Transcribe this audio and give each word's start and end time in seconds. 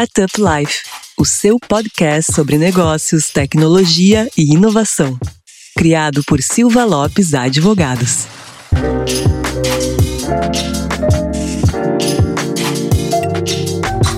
Startup 0.00 0.32
Life, 0.40 0.78
o 1.18 1.26
seu 1.26 1.58
podcast 1.60 2.32
sobre 2.32 2.56
negócios, 2.56 3.28
tecnologia 3.28 4.30
e 4.34 4.54
inovação. 4.54 5.18
Criado 5.76 6.22
por 6.26 6.40
Silva 6.40 6.86
Lopes 6.86 7.34
Advogados. 7.34 8.26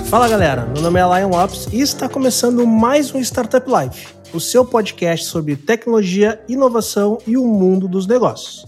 Fala 0.09 0.29
galera, 0.29 0.65
meu 0.73 0.81
nome 0.81 1.01
é 1.01 1.19
Lion 1.19 1.31
Lopes 1.31 1.67
e 1.73 1.81
está 1.81 2.07
começando 2.07 2.65
mais 2.65 3.13
um 3.13 3.19
Startup 3.19 3.67
Life, 3.69 4.07
o 4.33 4.39
seu 4.39 4.63
podcast 4.63 5.25
sobre 5.25 5.57
tecnologia, 5.57 6.41
inovação 6.47 7.17
e 7.27 7.35
o 7.35 7.45
mundo 7.45 7.89
dos 7.89 8.07
negócios. 8.07 8.65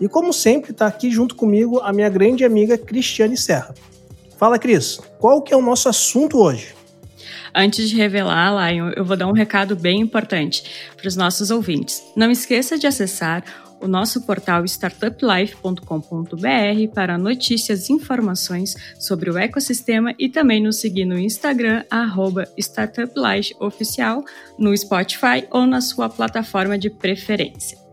E 0.00 0.08
como 0.08 0.32
sempre, 0.32 0.70
está 0.70 0.86
aqui 0.86 1.10
junto 1.10 1.34
comigo 1.34 1.80
a 1.80 1.92
minha 1.92 2.08
grande 2.08 2.44
amiga 2.44 2.78
Cristiane 2.78 3.36
Serra. 3.36 3.74
Fala, 4.36 4.58
Cris, 4.58 5.00
qual 5.18 5.42
que 5.42 5.54
é 5.54 5.56
o 5.56 5.62
nosso 5.62 5.88
assunto 5.88 6.38
hoje? 6.38 6.74
Antes 7.54 7.88
de 7.88 7.96
revelar, 7.96 8.72
Lion, 8.72 8.90
eu 8.96 9.04
vou 9.04 9.16
dar 9.16 9.28
um 9.28 9.32
recado 9.32 9.76
bem 9.76 10.00
importante 10.00 10.64
para 10.96 11.06
os 11.06 11.14
nossos 11.14 11.52
ouvintes. 11.52 12.02
Não 12.16 12.30
esqueça 12.30 12.76
de 12.76 12.86
acessar 12.86 13.44
o 13.80 13.86
nosso 13.86 14.22
portal 14.22 14.64
startuplife.com.br 14.64 16.94
para 16.94 17.18
notícias 17.18 17.88
e 17.88 17.92
informações 17.92 18.74
sobre 18.98 19.30
o 19.30 19.38
ecossistema 19.38 20.14
e 20.18 20.28
também 20.28 20.62
nos 20.62 20.80
seguir 20.80 21.04
no 21.04 21.18
Instagram, 21.18 21.84
startuplifeoficial, 22.58 24.24
no 24.58 24.76
Spotify 24.76 25.46
ou 25.50 25.66
na 25.66 25.80
sua 25.80 26.08
plataforma 26.08 26.78
de 26.78 26.90
preferência. 26.90 27.83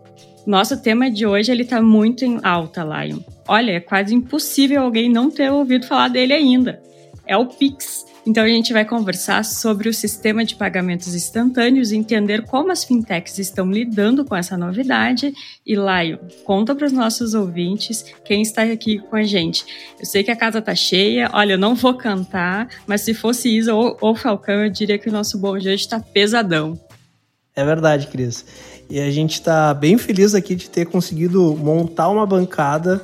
Nosso 0.46 0.82
tema 0.82 1.10
de 1.10 1.26
hoje 1.26 1.52
ele 1.52 1.64
está 1.64 1.82
muito 1.82 2.26
em 2.26 2.40
alta, 2.42 2.84
Lion. 2.84 3.20
Olha, 3.48 3.74
é 3.74 3.80
quase 3.80 4.16
impossível 4.16 4.82
alguém 4.82 5.10
não 5.10 5.30
ter 5.30 5.52
ouvido 5.52 5.86
falar 5.86 6.08
dele 6.08 6.34
ainda. 6.34 6.82
É 7.28 7.38
o 7.38 7.46
Pix. 7.46 8.06
Então 8.26 8.44
a 8.44 8.48
gente 8.48 8.72
vai 8.72 8.86
conversar 8.86 9.44
sobre 9.44 9.90
o 9.90 9.94
sistema 9.94 10.46
de 10.46 10.56
pagamentos 10.56 11.16
instantâneos, 11.16 11.92
entender 11.92 12.44
como 12.44 12.72
as 12.72 12.84
fintechs 12.84 13.40
estão 13.40 13.72
lidando 13.72 14.24
com 14.24 14.36
essa 14.36 14.56
novidade. 14.56 15.34
E 15.66 15.76
Lion, 15.76 16.18
conta 16.44 16.76
para 16.76 16.86
os 16.86 16.92
nossos 16.92 17.34
ouvintes 17.34 18.06
quem 18.24 18.42
está 18.42 18.64
aqui 18.64 19.00
com 19.00 19.16
a 19.16 19.24
gente. 19.24 19.66
Eu 20.00 20.06
sei 20.06 20.24
que 20.24 20.32
a 20.32 20.36
casa 20.36 20.62
tá 20.62 20.76
cheia, 20.76 21.30
olha, 21.34 21.54
eu 21.54 21.58
não 21.58 21.74
vou 21.74 21.96
cantar, 21.96 22.68
mas 22.86 23.02
se 23.02 23.14
fosse 23.14 23.50
Isa 23.50 23.74
ou, 23.74 23.98
ou 24.02 24.16
Falcão, 24.16 24.66
eu 24.66 24.70
diria 24.70 25.00
que 25.00 25.10
o 25.10 25.12
nosso 25.12 25.40
bom 25.40 25.58
dia 25.58 25.74
está 25.74 26.00
pesadão. 26.00 26.80
É 27.56 27.66
verdade, 27.66 28.08
Cris. 28.08 28.46
E 28.92 29.00
a 29.00 29.10
gente 29.10 29.36
está 29.36 29.74
bem 29.74 29.98
feliz 29.98 30.36
aqui 30.36 30.54
de 30.54 30.70
ter 30.70 30.86
conseguido 30.86 31.56
montar 31.56 32.10
uma 32.10 32.26
bancada 32.26 33.02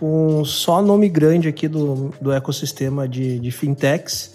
com 0.00 0.42
só 0.46 0.80
nome 0.80 1.10
grande 1.10 1.46
aqui 1.46 1.68
do, 1.68 2.10
do 2.18 2.32
ecossistema 2.32 3.06
de, 3.06 3.38
de 3.38 3.50
fintechs. 3.50 4.34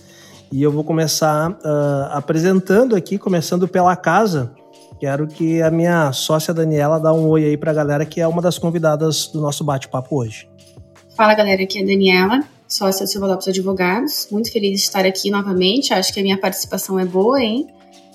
E 0.52 0.62
eu 0.62 0.72
vou 0.72 0.84
começar 0.84 1.54
uh, 1.54 2.12
apresentando 2.12 2.96
aqui, 2.96 3.18
começando 3.18 3.68
pela 3.68 3.96
casa. 3.96 4.52
Quero 5.00 5.26
que 5.26 5.60
a 5.64 5.72
minha 5.72 6.12
sócia 6.12 6.54
Daniela 6.54 7.00
dá 7.00 7.12
um 7.12 7.28
oi 7.30 7.46
aí 7.46 7.58
para 7.58 7.72
a 7.72 7.74
galera, 7.74 8.06
que 8.06 8.22
é 8.22 8.28
uma 8.28 8.40
das 8.40 8.60
convidadas 8.60 9.26
do 9.26 9.42
nosso 9.42 9.64
bate-papo 9.64 10.18
hoje. 10.18 10.48
Fala 11.18 11.34
galera, 11.34 11.64
aqui 11.64 11.80
é 11.80 11.82
a 11.82 11.86
Daniela, 11.88 12.44
sócia 12.68 13.08
Silva 13.08 13.26
Lopes 13.26 13.48
Advogados. 13.48 14.28
Muito 14.30 14.52
feliz 14.52 14.80
de 14.80 14.86
estar 14.86 15.04
aqui 15.04 15.32
novamente. 15.32 15.96
Acho 15.96 16.14
que 16.14 16.20
a 16.20 16.24
minha 16.24 16.38
participação 16.38 17.00
é 17.00 17.06
boa, 17.06 17.42
hein? 17.42 17.66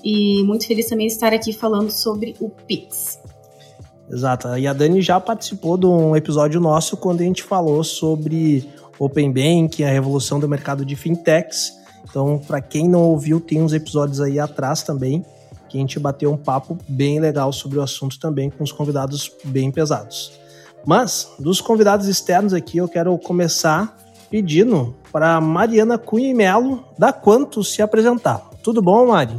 E 0.06 0.44
muito 0.44 0.68
feliz 0.68 0.88
também 0.88 1.08
de 1.08 1.14
estar 1.14 1.32
aqui 1.32 1.52
falando 1.52 1.90
sobre 1.90 2.36
o 2.38 2.48
Pix. 2.48 3.18
Exato. 4.08 4.56
E 4.56 4.64
a 4.64 4.72
Dani 4.72 5.02
já 5.02 5.18
participou 5.18 5.76
de 5.76 5.84
um 5.84 6.14
episódio 6.14 6.60
nosso 6.60 6.96
quando 6.96 7.22
a 7.22 7.24
gente 7.24 7.42
falou 7.42 7.82
sobre 7.82 8.70
Open 9.00 9.32
Banking, 9.32 9.82
a 9.82 9.90
revolução 9.90 10.38
do 10.38 10.48
mercado 10.48 10.84
de 10.84 10.94
fintechs. 10.94 11.72
Então, 12.08 12.38
para 12.38 12.60
quem 12.60 12.88
não 12.88 13.02
ouviu, 13.02 13.40
tem 13.40 13.60
uns 13.60 13.72
episódios 13.72 14.20
aí 14.20 14.38
atrás 14.38 14.84
também 14.84 15.24
que 15.68 15.76
a 15.76 15.80
gente 15.80 15.98
bateu 15.98 16.32
um 16.32 16.36
papo 16.36 16.78
bem 16.86 17.18
legal 17.18 17.52
sobre 17.52 17.80
o 17.80 17.82
assunto 17.82 18.20
também 18.20 18.48
com 18.48 18.62
os 18.62 18.70
convidados 18.70 19.32
bem 19.46 19.72
pesados. 19.72 20.30
Mas 20.86 21.28
dos 21.40 21.60
convidados 21.60 22.06
externos 22.06 22.54
aqui, 22.54 22.78
eu 22.78 22.86
quero 22.86 23.18
começar 23.18 23.96
pedindo 24.30 24.94
para 25.10 25.40
Mariana 25.40 25.98
Cunha 25.98 26.32
Melo 26.32 26.84
da 26.96 27.12
Quanto 27.12 27.64
se 27.64 27.82
apresentar. 27.82 28.48
Tudo 28.62 28.80
bom, 28.80 29.08
Mari? 29.08 29.36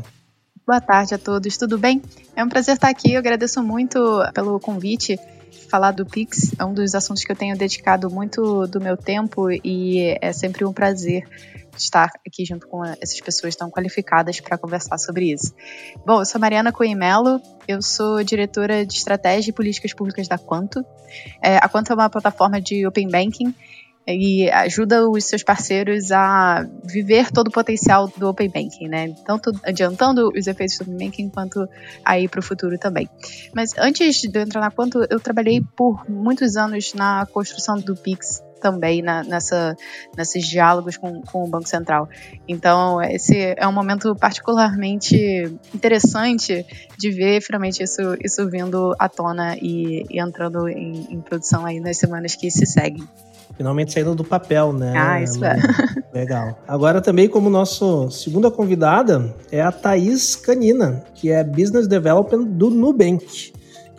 Boa 0.67 0.81
tarde 0.81 1.15
a 1.15 1.17
todos, 1.17 1.55
tudo 1.55 1.77
bem? 1.77 2.01
É 2.35 2.43
um 2.43 2.49
prazer 2.49 2.73
estar 2.73 2.89
aqui, 2.89 3.13
eu 3.13 3.19
agradeço 3.19 3.63
muito 3.63 3.97
pelo 4.33 4.59
convite. 4.59 5.17
Falar 5.69 5.91
do 5.91 6.05
Pix 6.05 6.51
é 6.59 6.65
um 6.65 6.73
dos 6.73 6.93
assuntos 6.93 7.23
que 7.23 7.31
eu 7.31 7.37
tenho 7.37 7.57
dedicado 7.57 8.09
muito 8.09 8.67
do 8.67 8.81
meu 8.81 8.97
tempo 8.97 9.49
e 9.49 10.17
é 10.21 10.33
sempre 10.33 10.65
um 10.65 10.73
prazer 10.73 11.23
estar 11.77 12.11
aqui 12.27 12.43
junto 12.43 12.67
com 12.67 12.83
essas 12.83 13.21
pessoas 13.21 13.55
tão 13.55 13.71
qualificadas 13.71 14.41
para 14.41 14.57
conversar 14.57 14.97
sobre 14.97 15.31
isso. 15.31 15.53
Bom, 16.05 16.19
eu 16.19 16.25
sou 16.25 16.41
Mariana 16.41 16.73
Coimelo, 16.73 17.41
eu 17.65 17.81
sou 17.81 18.21
diretora 18.21 18.85
de 18.85 18.93
estratégia 18.93 19.51
e 19.51 19.53
políticas 19.53 19.93
públicas 19.93 20.27
da 20.27 20.37
Quanto. 20.37 20.83
É, 21.41 21.55
a 21.55 21.69
Quanto 21.69 21.93
é 21.93 21.95
uma 21.95 22.09
plataforma 22.09 22.59
de 22.59 22.85
Open 22.85 23.07
Banking 23.07 23.55
e 24.07 24.49
ajuda 24.49 25.07
os 25.09 25.25
seus 25.25 25.43
parceiros 25.43 26.11
a 26.11 26.65
viver 26.83 27.29
todo 27.31 27.49
o 27.49 27.51
potencial 27.51 28.07
do 28.17 28.29
Open 28.29 28.49
Banking, 28.49 28.87
né? 28.87 29.13
Tanto 29.25 29.51
adiantando 29.63 30.29
os 30.29 30.47
efeitos 30.47 30.77
do 30.77 30.83
Open 30.83 31.07
Banking 31.07 31.29
quanto 31.29 31.67
aí 32.05 32.27
para 32.27 32.39
o 32.39 32.43
futuro 32.43 32.77
também. 32.77 33.09
Mas 33.53 33.77
antes 33.77 34.21
de 34.21 34.37
eu 34.37 34.43
entrar 34.43 34.61
na 34.61 34.71
Quanto, 34.71 35.05
eu 35.09 35.19
trabalhei 35.19 35.61
por 35.75 36.07
muitos 36.09 36.55
anos 36.55 36.93
na 36.93 37.25
construção 37.25 37.79
do 37.79 37.95
Pix 37.95 38.43
também 38.57 39.01
na, 39.01 39.23
nessa, 39.23 39.75
nesses 40.15 40.45
diálogos 40.47 40.97
com, 40.97 41.21
com 41.21 41.43
o 41.43 41.47
Banco 41.47 41.67
Central. 41.67 42.09
Então, 42.47 43.01
esse 43.01 43.55
é 43.55 43.67
um 43.67 43.71
momento 43.71 44.15
particularmente 44.15 45.17
interessante 45.73 46.65
de 46.97 47.11
ver 47.11 47.41
finalmente 47.41 47.83
isso, 47.83 48.01
isso 48.23 48.49
vindo 48.49 48.95
à 48.99 49.07
tona 49.07 49.55
e, 49.57 50.03
e 50.09 50.19
entrando 50.19 50.67
em, 50.67 51.07
em 51.13 51.21
produção 51.21 51.65
aí 51.65 51.79
nas 51.79 51.97
semanas 51.97 52.35
que 52.35 52.49
se 52.49 52.65
seguem. 52.65 53.07
Finalmente 53.57 53.91
saindo 53.91 54.13
do 54.13 54.23
papel, 54.23 54.71
né? 54.71 54.93
Ah, 54.95 55.21
isso 55.21 55.43
é. 55.43 55.57
Legal. 56.13 56.59
Agora 56.67 57.01
também 57.01 57.27
como 57.27 57.49
nosso 57.49 58.09
segunda 58.11 58.51
convidada 58.51 59.35
é 59.51 59.59
a 59.61 59.71
Thaís 59.71 60.35
Canina, 60.35 61.03
que 61.15 61.31
é 61.31 61.43
Business 61.43 61.87
Development 61.87 62.43
do 62.43 62.69
Nubank. 62.69 63.51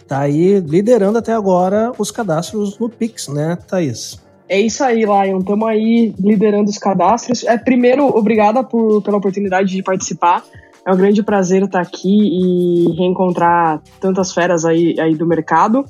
Tá 0.06 0.20
aí 0.20 0.60
liderando 0.60 1.18
até 1.18 1.32
agora 1.32 1.92
os 1.98 2.10
cadastros 2.10 2.78
no 2.78 2.88
Pix, 2.88 3.28
né, 3.28 3.58
Thaís? 3.66 4.18
É 4.48 4.58
isso 4.58 4.82
aí, 4.82 5.00
Lion. 5.00 5.40
Estamos 5.40 5.68
aí 5.68 6.14
liderando 6.18 6.70
os 6.70 6.78
cadastros. 6.78 7.44
É, 7.44 7.58
primeiro, 7.58 8.06
obrigada 8.06 8.64
por, 8.64 9.02
pela 9.02 9.18
oportunidade 9.18 9.68
de 9.68 9.82
participar. 9.82 10.42
É 10.86 10.90
um 10.90 10.96
grande 10.96 11.22
prazer 11.22 11.62
estar 11.64 11.82
aqui 11.82 12.08
e 12.08 12.96
reencontrar 12.96 13.82
tantas 14.00 14.32
feras 14.32 14.64
aí, 14.64 14.98
aí 14.98 15.14
do 15.14 15.26
mercado. 15.26 15.84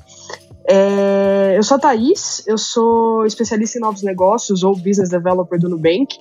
É, 0.67 1.55
eu 1.57 1.63
sou 1.63 1.77
a 1.77 1.79
Thaís, 1.79 2.43
eu 2.45 2.57
sou 2.57 3.25
especialista 3.25 3.77
em 3.77 3.81
novos 3.81 4.03
negócios 4.03 4.63
ou 4.63 4.75
business 4.75 5.09
developer 5.09 5.59
do 5.59 5.69
Nubank. 5.69 6.17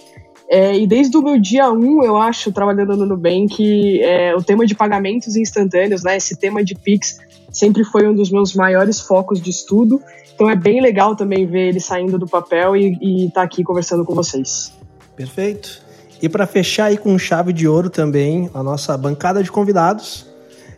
É, 0.51 0.79
e 0.79 0.87
desde 0.87 1.17
o 1.17 1.23
meu 1.23 1.39
dia 1.39 1.71
1, 1.71 2.05
eu 2.05 2.17
acho, 2.17 2.51
trabalhando 2.51 2.97
no 2.97 3.05
Nubank, 3.05 4.03
é, 4.03 4.35
o 4.35 4.43
tema 4.43 4.65
de 4.65 4.75
pagamentos 4.75 5.37
instantâneos, 5.37 6.03
né, 6.03 6.17
esse 6.17 6.37
tema 6.37 6.65
de 6.65 6.75
Pix, 6.75 7.19
sempre 7.51 7.85
foi 7.85 8.09
um 8.09 8.15
dos 8.15 8.31
meus 8.31 8.55
maiores 8.55 9.01
focos 9.01 9.41
de 9.41 9.51
estudo. 9.51 10.01
Então 10.35 10.49
é 10.49 10.57
bem 10.57 10.81
legal 10.81 11.17
também 11.17 11.47
ver 11.47 11.69
ele 11.69 11.81
saindo 11.81 12.19
do 12.19 12.27
papel 12.27 12.77
e 12.77 13.27
estar 13.27 13.41
tá 13.41 13.43
aqui 13.43 13.63
conversando 13.63 14.05
com 14.05 14.15
vocês. 14.15 14.73
Perfeito. 15.15 15.83
E 16.23 16.29
para 16.29 16.47
fechar 16.47 16.87
aí 16.87 16.97
com 16.97 17.19
chave 17.19 17.53
de 17.53 17.69
ouro 17.69 17.91
também, 17.91 18.51
a 18.55 18.63
nossa 18.63 18.97
bancada 18.97 19.43
de 19.43 19.51
convidados, 19.51 20.28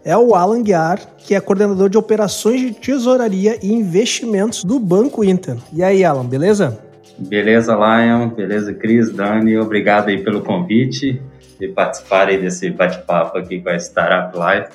é 0.04 0.16
o 0.16 0.34
Alan 0.34 0.62
Guiar, 0.62 1.00
que 1.18 1.34
é 1.34 1.40
coordenador 1.40 1.88
de 1.88 1.98
operações 1.98 2.60
de 2.60 2.72
tesouraria 2.72 3.58
e 3.62 3.72
investimentos 3.72 4.64
do 4.64 4.78
Banco 4.78 5.24
Inter. 5.24 5.56
E 5.72 5.82
aí, 5.82 6.04
Alan, 6.04 6.26
beleza? 6.26 6.78
Beleza, 7.18 7.74
Lion. 7.74 8.30
Beleza, 8.30 8.72
Cris, 8.72 9.10
Dani. 9.10 9.58
Obrigado 9.58 10.08
aí 10.08 10.22
pelo 10.22 10.40
convite 10.40 11.20
de 11.58 11.68
participar 11.68 12.28
aí 12.28 12.40
desse 12.40 12.70
bate-papo 12.70 13.36
aqui 13.36 13.60
com 13.60 13.68
a 13.68 13.76
Startup 13.76 14.34
Life. 14.34 14.70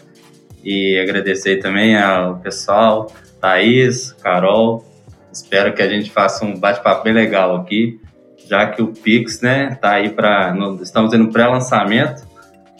E 0.63 0.99
agradecer 0.99 1.57
também 1.57 1.97
ao 1.97 2.37
pessoal, 2.37 3.11
Thaís, 3.41 4.11
Carol. 4.13 4.85
Espero 5.31 5.73
que 5.73 5.81
a 5.81 5.87
gente 5.87 6.11
faça 6.11 6.45
um 6.45 6.57
bate-papo 6.57 7.03
bem 7.03 7.13
legal 7.13 7.55
aqui, 7.55 7.99
já 8.47 8.67
que 8.67 8.81
o 8.81 8.87
Pix, 8.87 9.41
né, 9.41 9.77
tá 9.81 9.93
aí 9.93 10.09
para. 10.09 10.55
Estamos 10.81 11.11
no 11.17 11.31
pré-lançamento. 11.31 12.23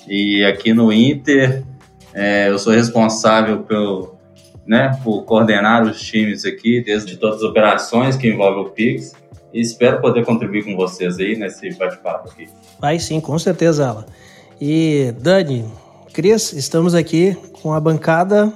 E 0.08 0.46
aqui 0.46 0.72
no 0.72 0.94
Inter, 0.94 1.64
é, 2.16 2.50
eu 2.50 2.58
sou 2.58 2.72
responsável 2.72 3.64
pelo, 3.64 4.16
né, 4.66 4.98
por 5.04 5.24
coordenar 5.24 5.84
os 5.84 6.00
times 6.00 6.46
aqui, 6.46 6.82
desde 6.82 7.18
todas 7.18 7.38
as 7.38 7.44
operações 7.44 8.16
que 8.16 8.30
envolvem 8.30 8.64
o 8.64 8.70
Pix. 8.70 9.14
E 9.54 9.60
espero 9.62 10.02
poder 10.02 10.26
contribuir 10.26 10.64
com 10.64 10.76
vocês 10.76 11.20
aí 11.20 11.38
nesse 11.38 11.74
bate-papo 11.76 12.30
aqui. 12.30 12.50
Vai 12.80 13.00
sim, 13.00 13.20
com 13.20 13.38
certeza, 13.38 13.86
ela. 13.86 14.06
E 14.60 15.14
Dani, 15.20 15.66
Cris, 16.14 16.54
estamos 16.54 16.96
aqui 16.96 17.38
com 17.62 17.74
a 17.74 17.80
bancada 17.80 18.52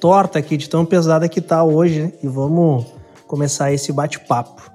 torta 0.00 0.38
aqui, 0.38 0.56
de 0.56 0.68
tão 0.68 0.84
pesada 0.84 1.28
que 1.28 1.40
tá 1.40 1.62
hoje, 1.64 2.02
né? 2.02 2.12
e 2.22 2.28
vamos 2.28 2.86
começar 3.26 3.72
esse 3.72 3.92
bate-papo. 3.92 4.70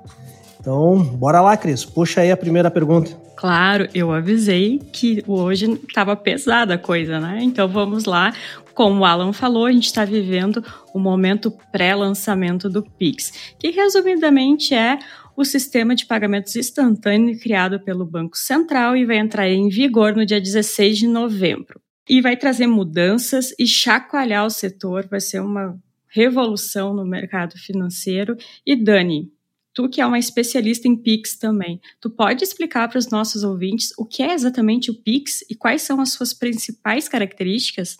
Então, 0.60 1.02
bora 1.04 1.42
lá, 1.42 1.58
Cris. 1.58 1.84
Puxa 1.84 2.22
aí 2.22 2.32
a 2.32 2.38
primeira 2.38 2.72
pergunta. 2.72 3.12
Claro, 3.44 3.90
eu 3.94 4.10
avisei 4.10 4.80
que 4.94 5.22
hoje 5.28 5.70
estava 5.86 6.16
pesada 6.16 6.76
a 6.76 6.78
coisa, 6.78 7.20
né? 7.20 7.40
Então 7.44 7.68
vamos 7.68 8.06
lá. 8.06 8.34
Como 8.74 9.02
o 9.02 9.06
Alan 9.06 9.34
falou, 9.34 9.66
a 9.66 9.72
gente 9.74 9.88
está 9.88 10.06
vivendo 10.06 10.64
o 10.94 10.98
momento 10.98 11.52
pré-lançamento 11.70 12.70
do 12.70 12.82
Pix, 12.82 13.54
que 13.60 13.70
resumidamente 13.72 14.74
é 14.74 14.98
o 15.36 15.44
sistema 15.44 15.94
de 15.94 16.06
pagamentos 16.06 16.56
instantâneo 16.56 17.38
criado 17.38 17.82
pelo 17.82 18.06
Banco 18.06 18.38
Central 18.38 18.96
e 18.96 19.06
vai 19.06 19.18
entrar 19.18 19.50
em 19.50 19.68
vigor 19.68 20.16
no 20.16 20.26
dia 20.26 20.40
16 20.40 21.00
de 21.00 21.08
novembro. 21.08 21.82
E 22.08 22.22
vai 22.22 22.38
trazer 22.38 22.68
mudanças 22.68 23.54
e 23.60 23.68
chacoalhar 23.68 24.46
o 24.46 24.50
setor, 24.50 25.06
vai 25.12 25.20
ser 25.20 25.42
uma 25.42 25.78
revolução 26.08 26.94
no 26.94 27.06
mercado 27.06 27.58
financeiro. 27.58 28.38
E 28.66 28.74
Dani, 28.74 29.33
tu 29.74 29.90
que 29.90 30.00
é 30.00 30.06
uma 30.06 30.20
especialista 30.20 30.88
em 30.88 30.96
Pix 30.96 31.36
também, 31.36 31.82
tu 32.00 32.10
pode 32.10 32.44
explicar 32.44 32.88
para 32.88 33.00
os 33.00 33.10
nossos 33.10 33.44
ouvintes 33.44 33.92
o 33.98 34.06
que 34.06 34.22
é 34.22 34.34
exatamente 34.34 34.92
o 34.92 34.94
Pix 34.94 35.44
e 35.50 35.56
quais 35.56 35.82
são 35.82 36.00
as 36.00 36.14
suas 36.14 36.34
principais 36.34 37.10
características? 37.10 37.98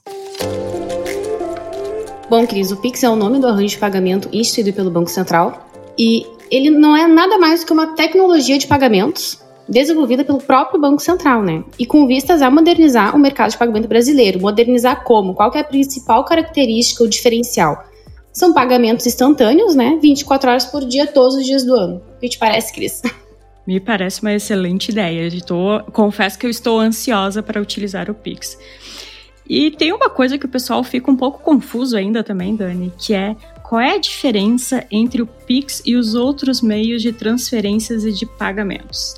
Bom, 2.30 2.46
Cris, 2.48 2.72
o 2.72 2.78
Pix 2.78 3.04
é 3.04 3.10
o 3.10 3.16
nome 3.16 3.40
do 3.40 3.48
arranjo 3.48 3.76
de 3.76 3.78
pagamento 3.78 4.30
instituído 4.32 4.74
pelo 4.74 4.92
Banco 4.92 5.10
Central 5.10 5.70
e 5.98 6.26
ele 6.50 6.70
não 6.70 6.96
é 6.96 7.08
nada 7.08 7.38
mais 7.38 7.64
que 7.64 7.74
uma 7.74 7.96
tecnologia 7.96 8.58
de 8.58 8.68
pagamentos 8.68 9.42
desenvolvida 9.68 10.24
pelo 10.24 10.40
próprio 10.40 10.80
Banco 10.80 11.02
Central, 11.02 11.42
né? 11.42 11.64
E 11.80 11.86
com 11.86 12.06
vistas 12.06 12.42
a 12.42 12.52
modernizar 12.52 13.16
o 13.16 13.20
mercado 13.20 13.52
de 13.52 13.58
pagamento 13.58 13.88
brasileiro. 13.88 14.42
Modernizar 14.42 15.04
como? 15.04 15.34
Qual 15.34 15.52
é 15.56 15.60
a 15.60 15.64
principal 15.64 16.26
característica 16.26 17.02
ou 17.02 17.10
diferencial? 17.10 17.86
São 18.34 18.52
pagamentos 18.52 19.06
instantâneos, 19.06 19.76
né? 19.76 20.00
24 20.02 20.50
horas 20.50 20.66
por 20.66 20.84
dia, 20.84 21.06
todos 21.06 21.36
os 21.36 21.46
dias 21.46 21.64
do 21.64 21.76
ano. 21.76 22.02
O 22.18 22.20
que 22.20 22.28
te 22.28 22.40
parece, 22.40 22.74
Cris? 22.74 23.04
Me 23.66 23.80
parece 23.80 24.22
uma 24.22 24.34
excelente 24.34 24.90
ideia. 24.90 25.30
Tô, 25.46 25.82
confesso 25.92 26.38
que 26.38 26.46
eu 26.46 26.50
estou 26.50 26.80
ansiosa 26.80 27.44
para 27.44 27.62
utilizar 27.62 28.10
o 28.10 28.14
Pix. 28.14 28.58
E 29.48 29.72
tem 29.72 29.94
uma 29.94 30.10
coisa 30.10 30.38
que 30.38 30.46
o 30.46 30.50
pessoal 30.50 30.84
fica 30.84 31.12
um 31.12 31.16
pouco 31.16 31.42
confuso 31.42 31.96
ainda 31.96 32.24
também, 32.24 32.56
Dani, 32.56 32.92
que 32.98 33.14
é 33.14 33.36
qual 33.62 33.80
é 33.80 33.96
a 33.96 33.98
diferença 33.98 34.86
entre 34.92 35.22
o 35.22 35.28
Pix 35.28 35.82
e 35.86 35.96
os 35.96 36.16
outros 36.16 36.62
meios 36.62 37.02
de 37.02 37.14
transferências 37.14 38.04
e 38.04 38.12
de 38.12 38.26
pagamentos? 38.26 39.16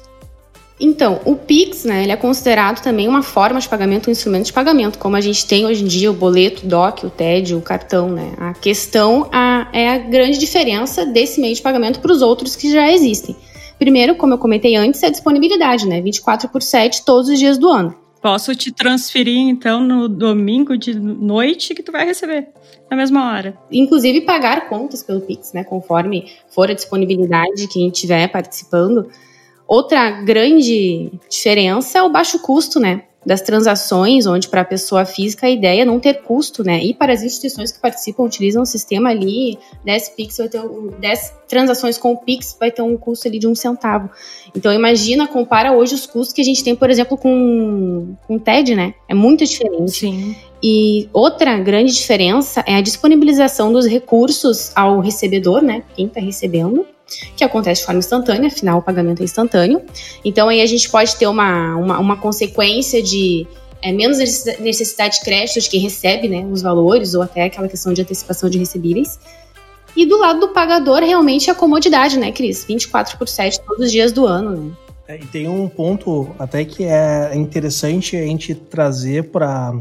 Então, 0.79 1.21
o 1.23 1.35
Pix, 1.35 1.85
né, 1.85 2.03
ele 2.03 2.11
é 2.11 2.17
considerado 2.17 2.81
também 2.81 3.07
uma 3.07 3.23
forma 3.23 3.59
de 3.59 3.67
pagamento, 3.67 4.09
um 4.09 4.11
instrumento 4.11 4.47
de 4.47 4.53
pagamento, 4.53 4.99
como 4.99 5.15
a 5.15 5.21
gente 5.21 5.45
tem 5.45 5.65
hoje 5.65 5.83
em 5.83 5.87
dia 5.87 6.11
o 6.11 6.13
boleto, 6.13 6.65
o 6.65 6.69
DOC, 6.69 7.05
o 7.05 7.09
TED, 7.09 7.55
o 7.55 7.61
cartão, 7.61 8.09
né? 8.09 8.33
A 8.37 8.53
questão 8.53 9.29
a, 9.31 9.69
é 9.71 9.89
a 9.89 9.97
grande 9.97 10.37
diferença 10.37 11.05
desse 11.05 11.39
meio 11.39 11.55
de 11.55 11.61
pagamento 11.61 12.01
para 12.01 12.11
os 12.11 12.21
outros 12.21 12.55
que 12.57 12.69
já 12.69 12.91
existem. 12.91 13.35
Primeiro, 13.79 14.15
como 14.15 14.33
eu 14.33 14.37
comentei 14.37 14.75
antes, 14.75 15.01
é 15.01 15.07
a 15.07 15.11
disponibilidade, 15.11 15.87
né? 15.87 16.01
24 16.01 16.49
por 16.49 16.61
7 16.61 17.05
todos 17.05 17.29
os 17.29 17.39
dias 17.39 17.57
do 17.57 17.69
ano. 17.69 17.95
Posso 18.21 18.55
te 18.55 18.71
transferir 18.71 19.37
então 19.37 19.81
no 19.81 20.09
domingo 20.09 20.75
de 20.77 20.93
noite 20.95 21.75
que 21.75 21.83
tu 21.83 21.91
vai 21.91 22.05
receber 22.05 22.47
na 22.89 22.97
mesma 22.97 23.31
hora. 23.31 23.57
Inclusive 23.71 24.21
pagar 24.21 24.67
contas 24.67 25.03
pelo 25.03 25.21
Pix, 25.21 25.53
né? 25.53 25.63
Conforme 25.63 26.31
for 26.49 26.69
a 26.69 26.73
disponibilidade 26.73 27.67
que 27.67 27.79
a 27.79 27.83
gente 27.83 27.95
estiver 27.95 28.27
participando. 28.27 29.07
Outra 29.67 30.11
grande 30.21 31.11
diferença 31.29 31.97
é 31.97 32.03
o 32.03 32.09
baixo 32.09 32.39
custo, 32.39 32.79
né? 32.79 33.03
Das 33.25 33.41
transações, 33.41 34.27
onde 34.27 34.47
para 34.47 34.61
a 34.61 34.65
pessoa 34.65 35.03
física 35.03 35.47
a 35.47 35.49
ideia 35.49 35.81
é 35.81 35.85
não 35.85 35.99
ter 35.99 36.21
custo, 36.21 36.63
né? 36.63 36.83
E 36.83 36.93
para 36.93 37.11
as 37.11 37.23
instituições 37.23 37.71
que 37.71 37.79
participam, 37.79 38.23
utilizam 38.23 38.61
o 38.61 38.65
sistema 38.67 39.09
ali, 39.09 39.57
10 39.83 40.09
Pix 40.09 40.37
vai 40.37 40.47
ter 40.47 40.61
10 40.99 41.33
transações 41.47 41.97
com 41.97 42.11
o 42.13 42.17
Pix 42.17 42.55
vai 42.59 42.69
ter 42.69 42.83
um 42.83 42.95
custo 42.95 43.27
ali 43.27 43.39
de 43.39 43.47
um 43.47 43.55
centavo. 43.55 44.11
Então 44.55 44.71
imagina, 44.71 45.27
compara 45.27 45.71
hoje 45.71 45.95
os 45.95 46.05
custos 46.05 46.33
que 46.33 46.41
a 46.41 46.45
gente 46.45 46.63
tem, 46.63 46.75
por 46.75 46.91
exemplo, 46.91 47.17
com, 47.17 48.15
com 48.27 48.35
o 48.35 48.39
TED, 48.39 48.75
né? 48.75 48.93
É 49.09 49.15
muito 49.15 49.43
diferente. 49.43 49.91
Sim. 49.91 50.35
E 50.61 51.09
outra 51.11 51.57
grande 51.57 51.93
diferença 51.93 52.63
é 52.67 52.75
a 52.75 52.81
disponibilização 52.81 53.73
dos 53.73 53.87
recursos 53.87 54.71
ao 54.75 54.99
recebedor, 54.99 55.63
né? 55.63 55.81
Quem 55.95 56.05
está 56.05 56.21
recebendo, 56.21 56.85
que 57.35 57.43
acontece 57.43 57.81
de 57.81 57.85
forma 57.85 57.99
instantânea, 57.99 58.47
afinal 58.47 58.79
o 58.79 58.81
pagamento 58.81 59.21
é 59.21 59.25
instantâneo. 59.25 59.81
Então 60.23 60.49
aí 60.49 60.61
a 60.61 60.65
gente 60.65 60.89
pode 60.89 61.15
ter 61.15 61.27
uma, 61.27 61.75
uma, 61.75 61.99
uma 61.99 62.17
consequência 62.17 63.01
de 63.01 63.47
é, 63.81 63.91
menos 63.91 64.17
necessidade 64.59 65.19
de 65.19 65.21
crédito 65.21 65.59
de 65.59 65.69
quem 65.69 65.79
recebe 65.79 66.27
né, 66.27 66.45
os 66.51 66.61
valores, 66.61 67.13
ou 67.13 67.21
até 67.21 67.43
aquela 67.43 67.67
questão 67.67 67.93
de 67.93 68.01
antecipação 68.01 68.49
de 68.49 68.57
recebíveis. 68.57 69.19
E 69.95 70.05
do 70.05 70.17
lado 70.17 70.39
do 70.41 70.47
pagador, 70.49 70.99
realmente 70.99 71.49
a 71.49 71.55
comodidade, 71.55 72.19
né, 72.19 72.31
Cris? 72.31 72.65
24 72.65 73.17
por 73.17 73.29
7 73.29 73.61
todos 73.61 73.85
os 73.85 73.91
dias 73.91 74.11
do 74.11 74.25
ano, 74.25 74.51
né? 74.51 74.71
É, 75.07 75.17
e 75.17 75.25
tem 75.27 75.47
um 75.47 75.69
ponto 75.69 76.35
até 76.39 76.65
que 76.65 76.83
é 76.83 77.35
interessante 77.35 78.17
a 78.17 78.23
gente 78.23 78.55
trazer 78.55 79.29
para, 79.29 79.71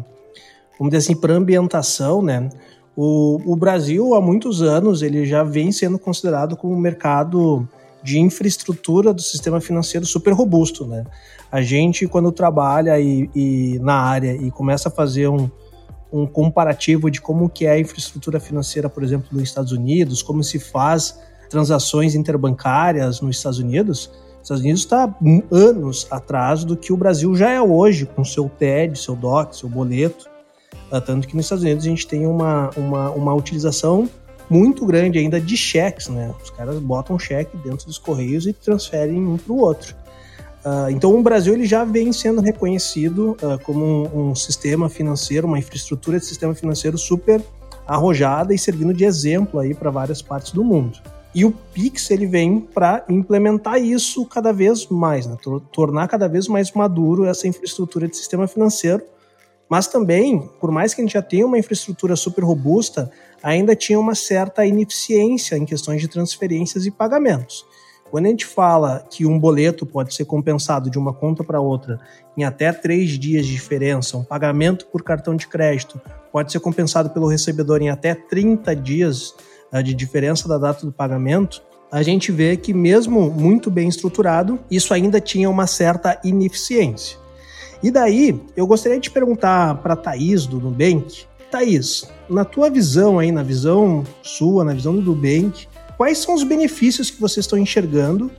vamos 0.78 0.92
dizer 0.92 0.98
assim, 0.98 1.16
para 1.16 1.32
ambientação, 1.32 2.20
né? 2.20 2.50
O, 2.96 3.40
o 3.44 3.56
Brasil, 3.56 4.14
há 4.14 4.20
muitos 4.20 4.62
anos, 4.62 5.02
ele 5.02 5.24
já 5.26 5.42
vem 5.42 5.72
sendo 5.72 5.98
considerado 5.98 6.56
como 6.56 6.74
um 6.74 6.78
mercado 6.78 7.68
de 8.02 8.18
infraestrutura 8.18 9.12
do 9.12 9.22
sistema 9.22 9.60
financeiro 9.60 10.04
super 10.06 10.32
robusto, 10.32 10.86
né? 10.86 11.04
A 11.50 11.62
gente, 11.62 12.06
quando 12.06 12.30
trabalha 12.30 13.00
e, 13.00 13.30
e 13.34 13.78
na 13.80 13.94
área 13.94 14.36
e 14.36 14.50
começa 14.50 14.88
a 14.88 14.92
fazer 14.92 15.28
um, 15.28 15.50
um 16.12 16.26
comparativo 16.26 17.10
de 17.10 17.20
como 17.20 17.48
que 17.48 17.64
é 17.64 17.72
a 17.72 17.80
infraestrutura 17.80 18.38
financeira, 18.38 18.88
por 18.88 19.02
exemplo, 19.02 19.28
nos 19.32 19.42
Estados 19.42 19.72
Unidos, 19.72 20.22
como 20.22 20.44
se 20.44 20.58
faz 20.58 21.18
transações 21.48 22.14
interbancárias 22.14 23.20
nos 23.20 23.36
Estados 23.36 23.58
Unidos, 23.58 24.10
os 24.36 24.42
Estados 24.42 24.62
Unidos 24.62 24.80
está 24.82 25.16
anos 25.50 26.06
atrás 26.10 26.64
do 26.64 26.76
que 26.76 26.92
o 26.92 26.96
Brasil 26.96 27.34
já 27.34 27.50
é 27.50 27.60
hoje, 27.60 28.04
com 28.04 28.22
seu 28.24 28.48
TED, 28.48 28.98
seu 28.98 29.16
DOC, 29.16 29.56
seu 29.56 29.68
boleto. 29.68 30.33
Ah, 30.90 31.00
tanto 31.00 31.26
que 31.26 31.36
nos 31.36 31.46
Estados 31.46 31.64
Unidos 31.64 31.84
a 31.84 31.88
gente 31.88 32.06
tem 32.06 32.26
uma, 32.26 32.70
uma, 32.76 33.10
uma 33.10 33.34
utilização 33.34 34.08
muito 34.48 34.84
grande 34.84 35.18
ainda 35.18 35.40
de 35.40 35.56
cheques, 35.56 36.08
né? 36.08 36.32
Os 36.42 36.50
caras 36.50 36.78
botam 36.78 37.18
cheque 37.18 37.56
dentro 37.56 37.86
dos 37.86 37.98
correios 37.98 38.46
e 38.46 38.52
transferem 38.52 39.26
um 39.26 39.36
para 39.36 39.52
o 39.52 39.58
outro. 39.58 39.94
Uh, 40.64 40.88
então 40.90 41.14
o 41.14 41.22
Brasil 41.22 41.52
ele 41.52 41.66
já 41.66 41.84
vem 41.84 42.12
sendo 42.12 42.40
reconhecido 42.40 43.36
uh, 43.42 43.62
como 43.64 43.84
um, 43.84 44.30
um, 44.30 44.34
sistema 44.34 44.88
financeiro, 44.88 45.46
uma 45.46 45.58
infraestrutura 45.58 46.18
de 46.18 46.24
sistema 46.24 46.54
financeiro 46.54 46.96
super 46.96 47.42
arrojada 47.86 48.54
e 48.54 48.58
servindo 48.58 48.94
de 48.94 49.04
exemplo 49.04 49.60
aí 49.60 49.74
para 49.74 49.90
várias 49.90 50.22
partes 50.22 50.52
do 50.52 50.64
mundo. 50.64 50.98
E 51.34 51.44
o 51.44 51.50
Pix 51.50 52.10
ele 52.10 52.26
vem 52.26 52.60
para 52.60 53.04
implementar 53.08 53.78
isso 53.78 54.24
cada 54.24 54.52
vez 54.52 54.86
mais, 54.86 55.26
né? 55.26 55.36
tornar 55.70 56.08
cada 56.08 56.28
vez 56.28 56.48
mais 56.48 56.70
maduro 56.72 57.26
essa 57.26 57.46
infraestrutura 57.46 58.08
de 58.08 58.16
sistema 58.16 58.46
financeiro 58.46 59.02
mas 59.68 59.86
também, 59.86 60.48
por 60.60 60.70
mais 60.70 60.94
que 60.94 61.00
a 61.00 61.04
gente 61.04 61.14
já 61.14 61.22
tenha 61.22 61.46
uma 61.46 61.58
infraestrutura 61.58 62.16
super 62.16 62.44
robusta, 62.44 63.10
ainda 63.42 63.74
tinha 63.74 63.98
uma 63.98 64.14
certa 64.14 64.64
ineficiência 64.64 65.56
em 65.56 65.64
questões 65.64 66.00
de 66.00 66.08
transferências 66.08 66.86
e 66.86 66.90
pagamentos. 66.90 67.64
Quando 68.10 68.26
a 68.26 68.28
gente 68.28 68.46
fala 68.46 69.04
que 69.10 69.26
um 69.26 69.38
boleto 69.38 69.84
pode 69.84 70.14
ser 70.14 70.24
compensado 70.24 70.88
de 70.88 70.98
uma 70.98 71.12
conta 71.12 71.42
para 71.42 71.60
outra 71.60 71.98
em 72.36 72.44
até 72.44 72.72
três 72.72 73.18
dias 73.18 73.44
de 73.46 73.52
diferença, 73.52 74.16
um 74.16 74.22
pagamento 74.22 74.86
por 74.86 75.02
cartão 75.02 75.34
de 75.34 75.48
crédito 75.48 76.00
pode 76.30 76.52
ser 76.52 76.60
compensado 76.60 77.10
pelo 77.10 77.26
recebedor 77.26 77.82
em 77.82 77.90
até 77.90 78.14
30 78.14 78.76
dias 78.76 79.34
uh, 79.72 79.82
de 79.82 79.94
diferença 79.94 80.46
da 80.46 80.58
data 80.58 80.86
do 80.86 80.92
pagamento, 80.92 81.62
a 81.90 82.02
gente 82.02 82.32
vê 82.32 82.56
que, 82.56 82.74
mesmo 82.74 83.30
muito 83.30 83.70
bem 83.70 83.88
estruturado, 83.88 84.58
isso 84.70 84.92
ainda 84.92 85.20
tinha 85.20 85.48
uma 85.48 85.66
certa 85.66 86.20
ineficiência. 86.24 87.23
E 87.84 87.90
daí, 87.90 88.40
eu 88.56 88.66
gostaria 88.66 88.98
de 88.98 89.10
perguntar 89.10 89.74
para 89.82 89.94
Thaís 89.94 90.46
do 90.46 90.58
Nubank. 90.58 91.24
Thaís, 91.50 92.08
na 92.30 92.42
tua 92.42 92.70
visão 92.70 93.18
aí, 93.18 93.30
na 93.30 93.42
visão 93.42 94.02
sua, 94.22 94.64
na 94.64 94.72
visão 94.72 94.96
do 94.96 95.02
Nubank, 95.02 95.68
quais 95.98 96.16
são 96.16 96.34
os 96.34 96.42
benefícios 96.42 97.10
que 97.10 97.20
vocês 97.20 97.44
estão 97.44 97.58
enxergando 97.58 98.30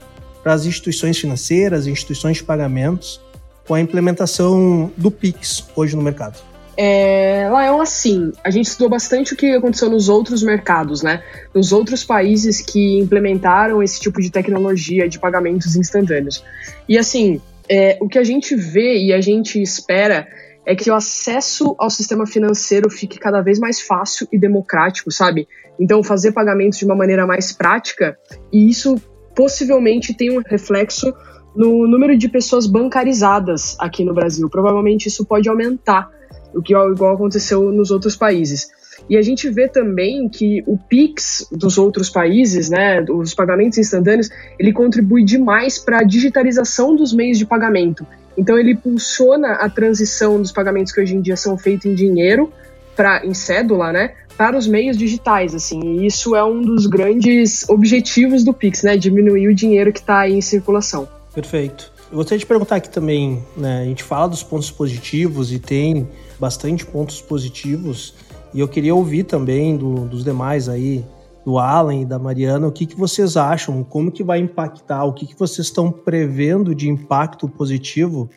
para 0.42 0.52
as 0.52 0.66
instituições 0.66 1.16
financeiras, 1.16 1.86
instituições 1.86 2.38
de 2.38 2.42
pagamentos, 2.42 3.20
com 3.68 3.74
a 3.74 3.80
implementação 3.80 4.90
do 4.96 5.12
Pix 5.12 5.64
hoje 5.76 5.94
no 5.94 6.02
mercado? 6.02 6.40
É, 6.76 7.48
Lael, 7.48 7.80
assim, 7.80 8.32
a 8.42 8.50
gente 8.50 8.66
estudou 8.66 8.88
bastante 8.88 9.32
o 9.32 9.36
que 9.36 9.54
aconteceu 9.54 9.88
nos 9.88 10.08
outros 10.08 10.42
mercados, 10.42 11.02
né? 11.02 11.22
Nos 11.54 11.70
outros 11.70 12.02
países 12.02 12.60
que 12.60 12.98
implementaram 12.98 13.80
esse 13.80 14.00
tipo 14.00 14.20
de 14.20 14.28
tecnologia 14.28 15.08
de 15.08 15.20
pagamentos 15.20 15.76
instantâneos. 15.76 16.42
E 16.88 16.98
assim, 16.98 17.40
é, 17.68 17.98
o 18.00 18.08
que 18.08 18.18
a 18.18 18.24
gente 18.24 18.54
vê 18.54 18.98
e 18.98 19.12
a 19.12 19.20
gente 19.20 19.60
espera 19.60 20.26
é 20.64 20.74
que 20.74 20.90
o 20.90 20.94
acesso 20.94 21.76
ao 21.78 21.88
sistema 21.88 22.26
financeiro 22.26 22.90
fique 22.90 23.18
cada 23.18 23.40
vez 23.40 23.58
mais 23.58 23.80
fácil 23.80 24.26
e 24.32 24.38
democrático, 24.38 25.12
sabe? 25.12 25.46
Então, 25.78 26.02
fazer 26.02 26.32
pagamentos 26.32 26.78
de 26.78 26.84
uma 26.84 26.94
maneira 26.94 27.26
mais 27.26 27.52
prática, 27.52 28.18
e 28.52 28.68
isso 28.68 28.96
possivelmente 29.34 30.14
tem 30.14 30.36
um 30.36 30.42
reflexo 30.44 31.14
no 31.54 31.86
número 31.86 32.16
de 32.18 32.28
pessoas 32.28 32.66
bancarizadas 32.66 33.76
aqui 33.78 34.04
no 34.04 34.12
Brasil. 34.12 34.48
Provavelmente 34.50 35.06
isso 35.06 35.24
pode 35.24 35.48
aumentar, 35.48 36.10
o 36.54 36.62
que 36.62 36.74
igual 36.74 37.14
aconteceu 37.14 37.70
nos 37.70 37.90
outros 37.90 38.16
países. 38.16 38.68
E 39.08 39.16
a 39.16 39.22
gente 39.22 39.48
vê 39.48 39.68
também 39.68 40.28
que 40.28 40.62
o 40.66 40.76
Pix 40.76 41.46
dos 41.52 41.78
outros 41.78 42.10
países, 42.10 42.68
né, 42.68 43.00
os 43.02 43.34
pagamentos 43.34 43.78
instantâneos, 43.78 44.28
ele 44.58 44.72
contribui 44.72 45.24
demais 45.24 45.78
para 45.78 46.00
a 46.00 46.02
digitalização 46.02 46.96
dos 46.96 47.12
meios 47.12 47.38
de 47.38 47.46
pagamento. 47.46 48.06
Então 48.36 48.58
ele 48.58 48.72
impulsiona 48.72 49.52
a 49.52 49.68
transição 49.68 50.40
dos 50.40 50.52
pagamentos 50.52 50.92
que 50.92 51.00
hoje 51.00 51.14
em 51.14 51.20
dia 51.20 51.36
são 51.36 51.56
feitos 51.56 51.86
em 51.86 51.94
dinheiro 51.94 52.52
para 52.96 53.24
em 53.24 53.34
cédula, 53.34 53.92
né, 53.92 54.14
para 54.36 54.56
os 54.56 54.66
meios 54.66 54.96
digitais, 54.96 55.54
assim. 55.54 55.80
E 55.80 56.06
isso 56.06 56.34
é 56.34 56.44
um 56.44 56.60
dos 56.60 56.86
grandes 56.86 57.68
objetivos 57.68 58.42
do 58.42 58.52
Pix, 58.52 58.82
né, 58.82 58.96
diminuir 58.96 59.48
o 59.48 59.54
dinheiro 59.54 59.92
que 59.92 60.00
está 60.00 60.28
em 60.28 60.40
circulação. 60.40 61.08
Perfeito. 61.34 61.92
Eu 62.10 62.18
gostaria 62.18 62.38
de 62.38 62.46
perguntar 62.46 62.76
aqui 62.76 62.88
também, 62.88 63.42
né, 63.56 63.82
a 63.82 63.84
gente 63.84 64.02
fala 64.02 64.28
dos 64.28 64.42
pontos 64.42 64.70
positivos 64.70 65.52
e 65.52 65.58
tem 65.58 66.08
bastante 66.38 66.84
pontos 66.84 67.20
positivos 67.20 68.14
e 68.52 68.60
eu 68.60 68.68
queria 68.68 68.94
ouvir 68.94 69.24
também 69.24 69.76
do, 69.76 70.06
dos 70.06 70.24
demais 70.24 70.68
aí, 70.68 71.04
do 71.44 71.58
Alan 71.58 71.94
e 71.94 72.04
da 72.04 72.18
Mariana, 72.18 72.66
o 72.66 72.72
que, 72.72 72.86
que 72.86 72.96
vocês 72.96 73.36
acham, 73.36 73.84
como 73.84 74.10
que 74.10 74.24
vai 74.24 74.40
impactar, 74.40 75.04
o 75.04 75.12
que, 75.12 75.26
que 75.26 75.38
vocês 75.38 75.68
estão 75.68 75.92
prevendo 75.92 76.74
de 76.74 76.88
impacto 76.88 77.48
positivo 77.48 78.28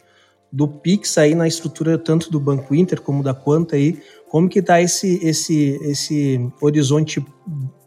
do 0.51 0.67
Pix 0.67 1.17
aí 1.17 1.33
na 1.33 1.47
estrutura 1.47 1.97
tanto 1.97 2.31
do 2.31 2.39
Banco 2.39 2.73
Inter 2.75 3.01
como 3.01 3.23
da 3.23 3.33
Quanta 3.33 3.75
aí, 3.75 3.99
como 4.29 4.47
que 4.47 4.59
está 4.59 4.79
esse, 4.79 5.19
esse, 5.25 5.79
esse 5.81 6.51
horizonte 6.61 7.25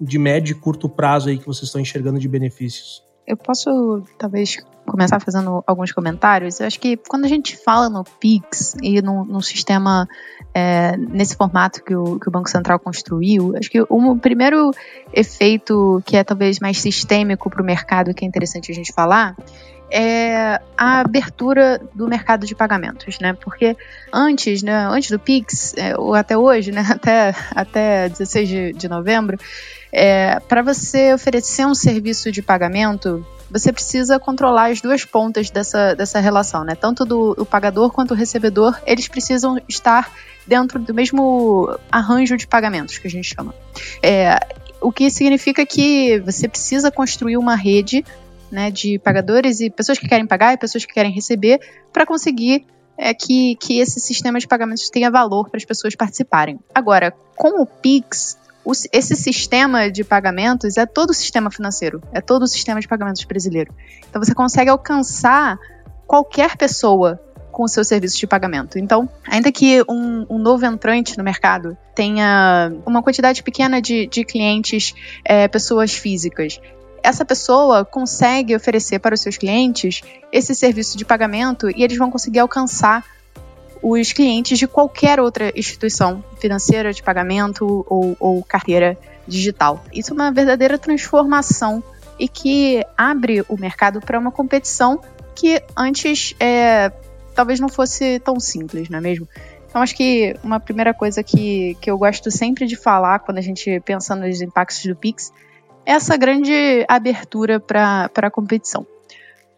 de 0.01 0.19
médio 0.19 0.53
e 0.53 0.59
curto 0.59 0.89
prazo 0.89 1.29
aí 1.29 1.39
que 1.39 1.47
vocês 1.47 1.65
estão 1.69 1.81
enxergando 1.81 2.19
de 2.19 2.29
benefícios? 2.29 3.03
Eu 3.25 3.37
posso, 3.37 4.03
talvez, 4.19 4.57
começar 4.85 5.21
fazendo 5.21 5.63
alguns 5.67 5.93
comentários. 5.93 6.59
Eu 6.59 6.67
acho 6.67 6.81
que 6.81 6.97
quando 6.97 7.25
a 7.25 7.29
gente 7.29 7.57
fala 7.57 7.89
no 7.89 8.03
Pix 8.03 8.75
e 8.83 9.01
no, 9.01 9.25
no 9.25 9.41
sistema 9.41 10.09
é, 10.55 10.97
nesse 10.97 11.37
formato 11.37 11.83
que 11.83 11.95
o, 11.95 12.19
que 12.19 12.29
o 12.29 12.31
Banco 12.31 12.49
Central 12.49 12.79
construiu, 12.79 13.57
acho 13.57 13.71
que 13.71 13.81
o 13.81 14.17
primeiro 14.17 14.71
efeito 15.13 16.03
que 16.05 16.17
é 16.17 16.25
talvez 16.25 16.59
mais 16.61 16.79
sistêmico 16.79 17.49
para 17.49 17.63
o 17.63 17.65
mercado, 17.65 18.13
que 18.13 18.25
é 18.25 18.29
interessante 18.29 18.71
a 18.71 18.75
gente 18.75 18.93
falar, 18.93 19.35
é 19.91 20.59
a 20.77 21.01
abertura 21.01 21.81
do 21.95 22.09
mercado 22.09 22.47
de 22.47 22.55
pagamentos, 22.55 23.19
né? 23.21 23.35
Porque 23.35 23.77
antes, 24.11 24.63
né, 24.63 24.87
antes 24.87 25.11
do 25.11 25.19
Pix, 25.19 25.75
é, 25.77 25.95
ou 25.99 26.15
até 26.15 26.37
hoje, 26.37 26.73
né, 26.73 26.83
até, 26.89 27.35
até 27.51 28.09
16 28.09 28.49
de, 28.49 28.73
de 28.73 28.89
novembro, 28.89 29.39
é, 29.93 30.41
para 30.41 30.63
você 30.63 31.13
oferecer 31.13 31.67
um 31.67 31.75
serviço 31.75 32.33
de 32.33 32.41
pagamento, 32.41 33.25
você 33.53 33.73
precisa 33.73 34.19
controlar 34.19 34.71
as 34.71 34.81
duas 34.81 35.05
pontas 35.05 35.51
dessa, 35.51 35.95
dessa 35.95 36.19
relação, 36.21 36.65
né? 36.65 36.75
Tanto 36.75 37.05
do 37.05 37.45
pagador 37.45 37.93
quanto 37.93 38.13
o 38.13 38.17
recebedor, 38.17 38.81
eles 38.87 39.09
precisam 39.09 39.59
estar 39.69 40.11
dentro 40.47 40.79
do 40.79 40.95
mesmo 40.95 41.77
arranjo 41.91 42.37
de 42.37 42.47
pagamentos 42.47 42.97
que 42.99 43.07
a 43.07 43.11
gente 43.11 43.35
chama. 43.35 43.55
É, 44.03 44.39
o 44.81 44.91
que 44.91 45.11
significa 45.11 45.67
que 45.67 46.19
você 46.21 46.49
precisa 46.49 46.91
construir 46.91 47.37
uma 47.37 47.55
rede 47.55 48.05
né, 48.51 48.71
de 48.71 48.99
pagadores 48.99 49.61
e 49.61 49.71
pessoas 49.71 49.99
que 49.99 50.09
querem 50.09 50.27
pagar 50.27 50.55
e 50.55 50.57
pessoas 50.57 50.85
que 50.85 50.93
querem 50.93 51.13
receber 51.13 51.61
para 51.93 52.07
conseguir 52.07 52.65
é, 52.97 53.13
que, 53.13 53.57
que 53.57 53.81
esse 53.81 54.01
sistema 54.01 54.39
de 54.39 54.49
pagamentos 54.49 54.89
tenha 54.91 55.11
valor 55.11 55.49
para 55.49 55.59
as 55.59 55.65
pessoas 55.65 55.95
participarem. 55.95 56.59
Agora, 56.75 57.13
com 57.37 57.63
o 57.63 57.67
Pix, 57.67 58.39
esse 58.93 59.17
sistema 59.17 59.91
de 59.91 60.05
pagamentos 60.05 60.77
é 60.77 60.87
todo 60.87 61.11
o 61.11 61.15
sistema 61.15 61.51
financeiro, 61.51 62.03
é 62.13 62.21
todo 62.21 62.43
o 62.43 62.47
sistema 62.47 62.81
de 62.81 62.87
pagamentos 62.87 63.25
brasileiro. 63.25 63.75
Então 64.09 64.23
você 64.23 64.35
consegue 64.35 64.71
alcançar 64.71 65.59
qualquer 66.07 66.57
pessoa 66.57 67.21
com 67.51 67.65
o 67.65 67.69
seu 67.69 67.85
serviço 67.85 68.19
de 68.19 68.27
pagamento. 68.27 68.79
Então, 68.79 69.09
ainda 69.29 69.53
que 69.53 69.83
um, 69.89 70.27
um 70.29 70.39
novo 70.39 70.65
entrante 70.65 71.19
no 71.19 71.23
mercado 71.23 71.77
tenha 71.95 72.73
uma 72.87 73.03
quantidade 73.03 73.43
pequena 73.43 73.81
de, 73.81 74.07
de 74.07 74.25
clientes, 74.25 74.95
é, 75.25 75.47
pessoas 75.49 75.93
físicas, 75.93 76.59
essa 77.03 77.25
pessoa 77.25 77.85
consegue 77.85 78.55
oferecer 78.57 78.99
para 79.01 79.15
os 79.15 79.21
seus 79.21 79.37
clientes 79.37 80.03
esse 80.33 80.55
serviço 80.55 80.97
de 80.97 81.05
pagamento 81.05 81.69
e 81.69 81.83
eles 81.83 81.99
vão 81.99 82.11
conseguir 82.11 82.39
alcançar 82.39 83.05
os 83.83 84.13
clientes 84.13 84.59
de 84.59 84.67
qualquer 84.67 85.19
outra 85.19 85.53
instituição 85.59 86.25
financeira 86.39 86.93
de 86.93 87.03
pagamento 87.03 87.85
ou, 87.89 88.17
ou 88.21 88.43
carteira 88.45 88.97
digital. 89.27 89.83
Isso 89.93 90.13
é 90.13 90.15
uma 90.15 90.31
verdadeira 90.31 90.79
transformação 90.79 91.83
e 92.19 92.29
que 92.29 92.85
abre 92.97 93.45
o 93.49 93.57
mercado 93.59 94.01
para 94.01 94.19
uma 94.19 94.31
competição 94.31 95.01
que 95.35 95.63
antes 95.77 96.37
é, 96.39 96.93
talvez 97.35 97.59
não 97.59 97.69
fosse 97.69 98.21
tão 98.21 98.39
simples, 98.39 98.89
não 98.89 98.99
é 98.99 99.01
mesmo? 99.01 99.27
Então, 99.69 99.81
acho 99.81 99.97
que 99.97 100.37
uma 100.45 100.61
primeira 100.61 100.93
coisa 100.93 101.23
que, 101.23 101.77
que 101.81 101.91
eu 101.91 101.97
gosto 101.97 102.31
sempre 102.31 102.67
de 102.67 102.77
falar 102.77 103.21
quando 103.21 103.39
a 103.39 103.41
gente 103.41 103.81
pensa 103.81 104.15
nos 104.15 104.43
impactos 104.43 104.85
do 104.85 104.95
Pix 104.95 105.33
é 105.87 105.93
essa 105.93 106.17
grande 106.17 106.85
abertura 106.87 107.59
para 107.59 108.11
a 108.15 108.31
competição. 108.31 108.87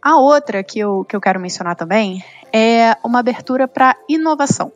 A 0.04 0.18
outra 0.18 0.62
que 0.62 0.78
eu, 0.78 1.02
que 1.02 1.16
eu 1.16 1.20
quero 1.20 1.40
mencionar 1.40 1.75
também 1.75 2.23
é 2.52 2.94
uma 3.02 3.20
abertura 3.20 3.66
para 3.66 3.96
inovação. 4.06 4.70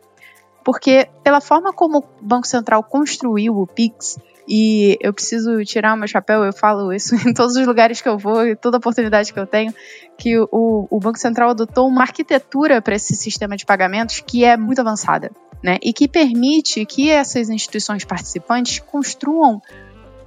Porque, 0.65 1.07
pela 1.23 1.39
forma 1.39 1.71
como 1.71 1.99
o 1.99 2.05
Banco 2.23 2.47
Central 2.47 2.83
construiu 2.83 3.59
o 3.59 3.67
PIX, 3.67 4.17
e 4.49 4.97
eu 5.03 5.13
preciso 5.13 5.63
tirar 5.67 5.95
meu 5.99 6.09
chapéu, 6.09 6.45
eu 6.45 6.53
falo 6.55 6.91
isso 6.95 7.15
em 7.29 7.35
todos 7.35 7.57
os 7.57 7.67
lugares 7.67 8.01
que 8.01 8.09
eu 8.09 8.17
vou, 8.17 8.47
e 8.47 8.57
toda 8.57 8.79
oportunidade 8.79 9.31
que 9.31 9.39
eu 9.39 9.47
tenho, 9.47 9.75
que 10.17 10.39
o, 10.39 10.87
o 10.91 10.99
Banco 10.99 11.19
Central 11.19 11.51
adotou 11.51 11.87
uma 11.87 12.01
arquitetura 12.01 12.81
para 12.81 12.95
esse 12.95 13.15
sistema 13.15 13.55
de 13.55 13.67
pagamentos 13.67 14.21
que 14.21 14.47
é 14.47 14.57
muito 14.57 14.81
avançada, 14.81 15.31
né? 15.63 15.77
E 15.83 15.93
que 15.93 16.09
permite 16.09 16.87
que 16.87 17.11
essas 17.11 17.51
instituições 17.51 18.03
participantes 18.03 18.79
construam 18.79 19.61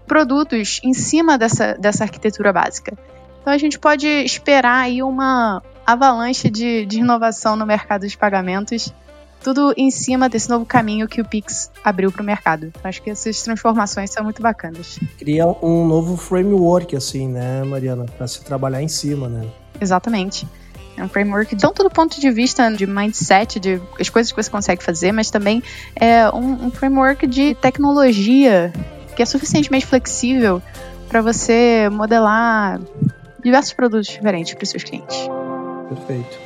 produtos 0.05 0.79
em 0.84 0.93
cima 0.93 1.39
dessa, 1.39 1.74
dessa 1.74 2.03
arquitetura 2.03 2.53
básica. 2.53 2.96
Então 3.41 3.51
a 3.51 3.57
gente 3.57 3.79
pode 3.79 4.07
esperar 4.07 4.83
aí 4.83 5.01
uma 5.01 5.62
avalanche 5.86 6.50
de, 6.50 6.86
de 6.86 7.00
inovação 7.00 7.55
no 7.55 7.65
mercado 7.65 8.07
de 8.07 8.17
pagamentos, 8.17 8.93
tudo 9.43 9.74
em 9.75 9.89
cima 9.89 10.29
desse 10.29 10.50
novo 10.50 10.65
caminho 10.65 11.07
que 11.07 11.19
o 11.19 11.25
Pix 11.25 11.71
abriu 11.83 12.12
para 12.12 12.21
o 12.21 12.25
mercado. 12.25 12.67
Então, 12.67 12.81
acho 12.83 13.01
que 13.01 13.10
essas 13.10 13.41
transformações 13.41 14.12
são 14.12 14.24
muito 14.24 14.41
bacanas. 14.41 15.00
Cria 15.17 15.48
um 15.63 15.86
novo 15.86 16.15
framework, 16.15 16.95
assim, 16.95 17.27
né, 17.27 17.63
Mariana, 17.63 18.05
para 18.17 18.27
se 18.27 18.43
trabalhar 18.43 18.83
em 18.83 18.88
cima, 18.88 19.27
né? 19.27 19.48
Exatamente. 19.79 20.48
É 20.95 21.03
um 21.03 21.10
framework 21.10 21.55
tanto 21.55 21.83
do 21.83 21.89
ponto 21.89 22.19
de 22.21 22.29
vista 22.29 22.69
de 22.69 22.86
mindset, 22.86 23.60
de 23.60 23.81
as 24.00 24.10
coisas 24.10 24.31
que 24.31 24.41
você 24.41 24.51
consegue 24.51 24.83
fazer, 24.83 25.12
mas 25.12 25.31
também 25.31 25.63
é 25.95 26.29
um, 26.29 26.67
um 26.67 26.71
framework 26.71 27.25
de 27.25 27.55
tecnologia 27.55 28.71
que 29.15 29.24
é 29.24 29.25
suficientemente 29.25 29.86
flexível 29.86 30.62
para 31.10 31.21
você 31.21 31.89
modelar 31.91 32.79
diversos 33.43 33.74
produtos 33.74 34.07
diferentes 34.07 34.53
para 34.53 34.63
os 34.63 34.69
seus 34.69 34.83
clientes. 34.83 35.17
Perfeito. 35.89 36.38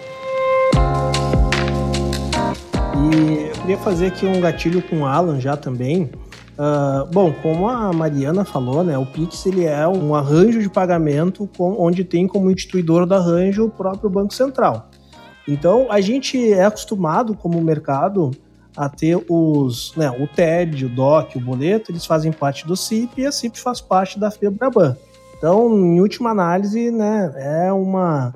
E 2.97 3.47
eu 3.49 3.53
queria 3.61 3.77
fazer 3.77 4.07
aqui 4.07 4.25
um 4.25 4.39
gatilho 4.39 4.81
com 4.81 5.01
o 5.01 5.05
Alan 5.05 5.39
já 5.39 5.55
também. 5.55 6.09
Uh, 6.57 7.05
bom, 7.11 7.33
como 7.41 7.67
a 7.67 7.91
Mariana 7.91 8.45
falou, 8.45 8.83
né, 8.83 8.97
o 8.97 9.05
Pix 9.05 9.45
ele 9.45 9.65
é 9.65 9.85
um 9.85 10.15
arranjo 10.15 10.61
de 10.61 10.69
pagamento 10.69 11.49
com, 11.57 11.75
onde 11.77 12.05
tem 12.05 12.25
como 12.25 12.49
instituidor 12.49 13.05
do 13.05 13.13
arranjo 13.13 13.65
o 13.65 13.69
próprio 13.69 14.09
Banco 14.09 14.33
Central. 14.33 14.89
Então, 15.47 15.87
a 15.91 15.99
gente 15.99 16.53
é 16.53 16.63
acostumado 16.63 17.35
como 17.35 17.61
mercado 17.61 18.31
a 18.75 18.89
ter 18.89 19.21
os, 19.29 19.93
né, 19.95 20.09
o 20.09 20.27
TED, 20.27 20.85
o 20.85 20.89
DOC, 20.89 21.37
o 21.37 21.41
boleto, 21.41 21.91
eles 21.91 22.05
fazem 22.05 22.31
parte 22.31 22.65
do 22.65 22.75
CIP 22.75 23.21
e 23.21 23.25
a 23.25 23.31
CIP 23.31 23.59
faz 23.59 23.79
parte 23.79 24.17
da 24.17 24.31
FEBRABAN. 24.31 24.97
Então, 25.37 25.69
em 25.77 25.99
última 25.99 26.31
análise, 26.31 26.91
né, 26.91 27.33
é 27.35 27.73
uma, 27.73 28.33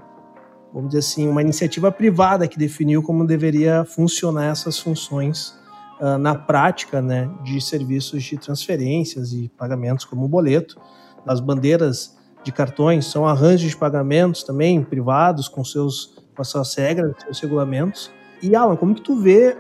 vamos 0.74 0.90
dizer 0.90 1.00
assim, 1.00 1.28
uma 1.28 1.42
iniciativa 1.42 1.92
privada 1.92 2.48
que 2.48 2.58
definiu 2.58 3.02
como 3.02 3.26
deveria 3.26 3.86
funcionar 3.86 4.46
essas 4.52 4.80
funções 4.80 5.58
uh, 6.00 6.18
na 6.18 6.36
prática, 6.36 7.02
né, 7.02 7.30
de 7.44 7.62
serviços 7.62 8.24
de 8.24 8.38
transferências 8.38 9.32
e 9.32 9.50
pagamentos 9.58 10.06
como 10.06 10.26
o 10.26 10.28
boleto. 10.28 10.80
As 11.26 11.40
bandeiras 11.40 12.18
de 12.44 12.52
cartões 12.52 13.06
são 13.06 13.26
arranjos 13.26 13.70
de 13.70 13.78
pagamentos 13.78 14.44
também 14.44 14.84
privados 14.84 15.48
com 15.48 15.64
seus 15.64 16.18
com 16.40 16.42
as 16.42 16.48
suas 16.48 16.74
regras, 16.74 17.14
seus 17.26 17.40
regulamentos. 17.42 18.10
E 18.42 18.56
Alan, 18.56 18.78
como 18.78 18.96
que 18.96 19.02
tu 19.02 19.20
vê 19.20 19.58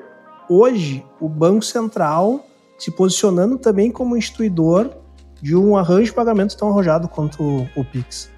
hoje 0.50 1.06
o 1.20 1.28
Banco 1.28 1.62
Central 1.62 2.46
se 2.78 2.90
posicionando 2.90 3.58
também 3.58 3.92
como 3.92 4.16
instituidor 4.16 4.90
de 5.42 5.56
um 5.56 5.78
arranjo 5.78 6.06
de 6.06 6.14
pagamentos 6.14 6.56
tão 6.56 6.70
arrojado 6.70 7.08
quanto 7.08 7.68
o 7.76 7.84
Pix? 7.84 8.32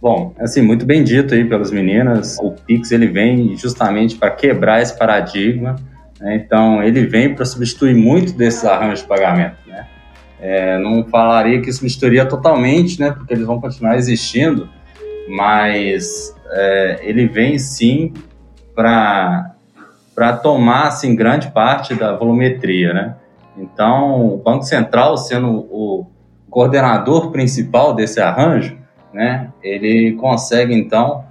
Bom, 0.00 0.32
assim, 0.38 0.62
muito 0.62 0.86
bem 0.86 1.02
dito 1.02 1.34
aí 1.34 1.44
pelas 1.44 1.72
meninas, 1.72 2.38
o 2.40 2.52
Pix 2.52 2.92
ele 2.92 3.08
vem 3.08 3.56
justamente 3.56 4.14
para 4.16 4.30
quebrar 4.30 4.80
esse 4.80 4.96
paradigma, 4.96 5.74
né? 6.20 6.36
então 6.36 6.82
ele 6.82 7.04
vem 7.04 7.34
para 7.34 7.44
substituir 7.44 7.94
muito 7.94 8.32
desses 8.32 8.64
arranjos 8.64 9.00
de 9.00 9.06
pagamento, 9.06 9.56
né? 9.66 9.86
É, 10.40 10.78
não 10.78 11.04
falaria 11.04 11.60
que 11.60 11.72
substituiria 11.72 12.24
totalmente, 12.24 13.00
né, 13.00 13.10
porque 13.10 13.34
eles 13.34 13.44
vão 13.44 13.60
continuar 13.60 13.96
existindo, 13.96 14.68
mas 15.28 16.32
é, 16.52 17.00
ele 17.02 17.26
vem 17.26 17.58
sim 17.58 18.14
para 18.74 19.54
para 20.14 20.36
tomar 20.36 20.88
assim 20.88 21.14
grande 21.14 21.48
parte 21.52 21.94
da 21.94 22.16
volumetria, 22.16 22.92
né? 22.92 23.16
Então, 23.56 24.34
o 24.34 24.36
Banco 24.36 24.64
Central, 24.64 25.16
sendo 25.16 25.48
o 25.70 26.06
coordenador 26.50 27.30
principal 27.30 27.94
desse 27.94 28.20
arranjo, 28.20 28.76
né, 29.12 29.50
ele 29.62 30.12
consegue, 30.14 30.74
então, 30.74 31.24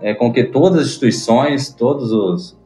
é, 0.00 0.14
com 0.14 0.32
que 0.32 0.44
todas 0.44 0.80
as 0.80 0.86
instituições, 0.86 1.68
todos 1.70 2.12
os, 2.12 2.56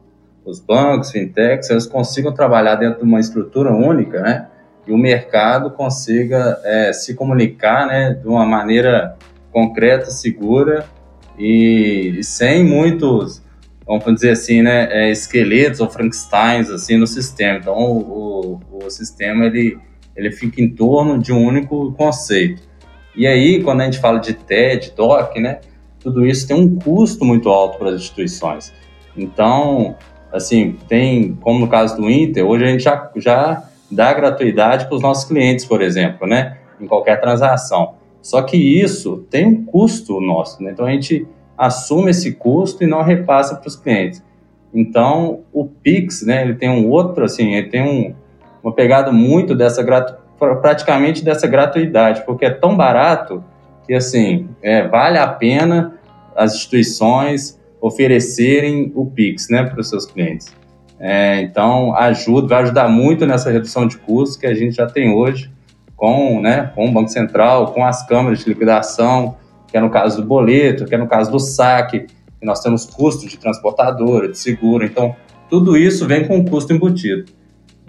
os 0.45 0.59
bancos, 0.59 1.11
fintechs, 1.11 1.69
eles 1.69 1.85
consigam 1.85 2.33
trabalhar 2.33 2.75
dentro 2.75 2.99
de 2.99 3.05
uma 3.05 3.19
estrutura 3.19 3.71
única, 3.71 4.21
né, 4.21 4.47
e 4.87 4.91
o 4.91 4.97
mercado 4.97 5.69
consiga 5.71 6.59
é, 6.63 6.91
se 6.93 7.13
comunicar, 7.13 7.87
né, 7.87 8.13
de 8.13 8.27
uma 8.27 8.45
maneira 8.45 9.15
concreta, 9.51 10.05
segura 10.05 10.85
e, 11.37 12.15
e 12.17 12.23
sem 12.23 12.63
muitos, 12.63 13.41
vamos 13.85 14.05
dizer 14.15 14.31
assim, 14.31 14.61
né, 14.61 14.87
é, 14.91 15.11
esqueletos 15.11 15.79
ou 15.79 15.89
Frankensteins 15.89 16.69
assim 16.69 16.97
no 16.97 17.07
sistema. 17.07 17.59
Então, 17.59 17.75
o, 17.75 18.59
o, 18.71 18.85
o 18.85 18.89
sistema 18.89 19.45
ele 19.45 19.77
ele 20.19 20.31
fica 20.31 20.61
em 20.61 20.69
torno 20.69 21.17
de 21.17 21.31
um 21.31 21.41
único 21.45 21.93
conceito. 21.93 22.61
E 23.15 23.25
aí, 23.25 23.63
quando 23.63 23.81
a 23.81 23.85
gente 23.85 23.99
fala 23.99 24.19
de 24.19 24.33
TED, 24.33 24.93
DOC, 24.95 25.39
né, 25.39 25.59
tudo 25.99 26.25
isso 26.25 26.45
tem 26.45 26.57
um 26.57 26.75
custo 26.75 27.23
muito 27.23 27.49
alto 27.49 27.77
para 27.77 27.89
as 27.89 28.01
instituições. 28.01 28.73
Então, 29.15 29.95
assim, 30.31 30.75
tem, 30.89 31.37
como 31.41 31.59
no 31.59 31.69
caso 31.69 31.95
do 31.95 32.09
Inter, 32.09 32.45
hoje 32.45 32.65
a 32.65 32.67
gente 32.67 32.83
já, 32.83 33.09
já 33.15 33.63
dá 33.89 34.13
gratuidade 34.13 34.87
para 34.87 34.95
os 34.95 35.01
nossos 35.01 35.23
clientes, 35.23 35.63
por 35.63 35.81
exemplo, 35.81 36.27
né, 36.27 36.57
em 36.79 36.85
qualquer 36.85 37.19
transação. 37.21 37.95
Só 38.21 38.41
que 38.41 38.57
isso 38.57 39.25
tem 39.29 39.45
um 39.45 39.63
custo 39.63 40.19
nosso, 40.19 40.61
né? 40.61 40.71
Então 40.71 40.85
a 40.85 40.91
gente 40.91 41.25
assume 41.57 42.11
esse 42.11 42.33
custo 42.33 42.83
e 42.83 42.87
não 42.87 43.01
repassa 43.01 43.55
para 43.55 43.67
os 43.67 43.77
clientes. 43.77 44.21
Então, 44.73 45.41
o 45.53 45.65
Pix, 45.65 46.23
né, 46.23 46.41
ele 46.41 46.55
tem 46.55 46.69
um 46.69 46.89
outro, 46.89 47.23
assim, 47.23 47.53
ele 47.55 47.69
tem 47.69 47.81
um, 47.81 48.13
uma 48.63 48.73
pegada 48.73 49.11
muito 49.11 49.55
dessa 49.55 49.83
praticamente 50.61 51.23
dessa 51.23 51.47
gratuidade, 51.47 52.23
porque 52.25 52.45
é 52.45 52.49
tão 52.49 52.75
barato 52.75 53.43
que 53.85 53.93
assim 53.93 54.47
é, 54.61 54.87
vale 54.87 55.17
a 55.17 55.27
pena 55.27 55.99
as 56.35 56.55
instituições 56.55 57.59
oferecerem 57.81 58.91
o 58.95 59.05
Pix, 59.05 59.49
né, 59.49 59.63
para 59.63 59.79
os 59.79 59.89
seus 59.89 60.05
clientes. 60.05 60.47
É, 60.99 61.41
então 61.41 61.95
ajuda, 61.95 62.47
vai 62.47 62.63
ajudar 62.63 62.89
muito 62.89 63.25
nessa 63.25 63.49
redução 63.49 63.87
de 63.87 63.97
custos 63.97 64.37
que 64.37 64.45
a 64.45 64.53
gente 64.53 64.75
já 64.75 64.85
tem 64.85 65.13
hoje 65.13 65.49
com, 65.95 66.41
né, 66.41 66.71
com 66.75 66.87
o 66.87 66.91
Banco 66.91 67.09
Central, 67.09 67.73
com 67.73 67.85
as 67.85 68.05
câmaras 68.05 68.39
de 68.39 68.49
liquidação, 68.49 69.37
que 69.67 69.77
é 69.77 69.81
no 69.81 69.89
caso 69.89 70.21
do 70.21 70.27
boleto, 70.27 70.85
que 70.85 70.95
é 70.95 70.97
no 70.97 71.07
caso 71.07 71.31
do 71.31 71.39
saque, 71.39 72.07
que 72.39 72.45
nós 72.45 72.61
temos 72.61 72.85
custos 72.85 73.29
de 73.29 73.37
transportadora, 73.37 74.29
de 74.29 74.37
seguro, 74.37 74.85
então 74.85 75.15
tudo 75.49 75.75
isso 75.75 76.07
vem 76.07 76.27
com 76.27 76.37
um 76.37 76.45
custo 76.45 76.73
embutido. 76.73 77.25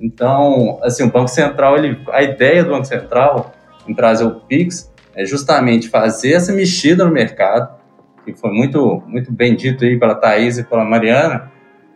Então, 0.00 0.78
assim, 0.82 1.04
o 1.04 1.10
Banco 1.10 1.28
Central, 1.28 1.76
ele, 1.76 2.00
a 2.10 2.22
ideia 2.22 2.64
do 2.64 2.70
Banco 2.70 2.86
Central 2.86 3.52
em 3.86 3.94
trazer 3.94 4.24
o 4.24 4.40
Pix 4.40 4.90
é 5.14 5.24
justamente 5.24 5.88
fazer 5.88 6.32
essa 6.32 6.52
mexida 6.52 7.04
no 7.04 7.10
mercado, 7.10 7.78
que 8.24 8.32
foi 8.32 8.50
muito, 8.50 9.02
muito 9.06 9.32
bem 9.32 9.54
dito 9.54 9.84
aí 9.84 9.98
pela 9.98 10.14
Thaís 10.14 10.58
e 10.58 10.64
pela 10.64 10.84
Mariana, 10.84 11.50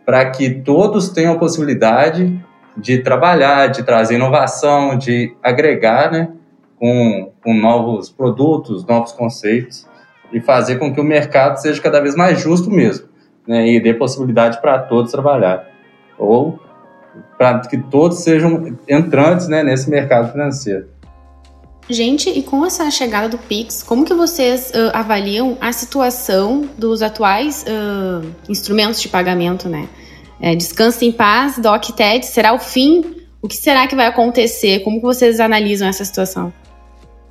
para 0.05 0.29
que 0.29 0.49
todos 0.49 1.09
tenham 1.09 1.33
a 1.33 1.37
possibilidade 1.37 2.39
de 2.77 2.99
trabalhar, 2.99 3.67
de 3.67 3.83
trazer 3.83 4.15
inovação, 4.15 4.97
de 4.97 5.35
agregar, 5.41 6.11
né, 6.11 6.29
com, 6.77 7.31
com 7.41 7.53
novos 7.53 8.09
produtos, 8.09 8.85
novos 8.85 9.11
conceitos, 9.13 9.87
e 10.31 10.41
fazer 10.41 10.77
com 10.77 10.93
que 10.93 10.99
o 10.99 11.03
mercado 11.03 11.57
seja 11.57 11.81
cada 11.81 12.01
vez 12.01 12.15
mais 12.15 12.39
justo 12.39 12.69
mesmo, 12.69 13.07
né, 13.47 13.67
e 13.67 13.79
dê 13.79 13.93
possibilidade 13.93 14.59
para 14.61 14.77
todos 14.79 15.11
trabalhar. 15.11 15.65
Ou 16.17 16.59
para 17.37 17.59
que 17.59 17.77
todos 17.77 18.19
sejam 18.19 18.77
entrantes 18.87 19.47
né, 19.47 19.63
nesse 19.63 19.89
mercado 19.89 20.31
financeiro. 20.31 20.87
Gente, 21.87 22.29
e 22.29 22.41
com 22.41 22.65
essa 22.65 22.89
chegada 22.89 23.29
do 23.29 23.37
Pix, 23.37 23.83
como 23.83 24.05
que 24.05 24.13
vocês 24.13 24.71
uh, 24.71 24.89
avaliam 24.91 25.55
a 25.61 25.71
situação 25.71 26.67
dos 26.77 27.03
atuais 27.03 27.63
uh, 27.63 28.25
instrumentos 28.49 28.99
de 28.99 29.07
pagamento, 29.07 29.69
né? 29.69 29.87
É, 30.41 30.55
descanse 30.55 31.05
em 31.05 31.11
paz, 31.11 31.59
DOC 31.59 31.93
TED, 31.93 32.25
será 32.25 32.53
o 32.53 32.59
fim? 32.59 33.15
O 33.41 33.47
que 33.47 33.55
será 33.55 33.87
que 33.87 33.95
vai 33.95 34.07
acontecer? 34.07 34.79
Como 34.79 34.97
que 34.97 35.05
vocês 35.05 35.39
analisam 35.39 35.87
essa 35.87 36.03
situação? 36.03 36.51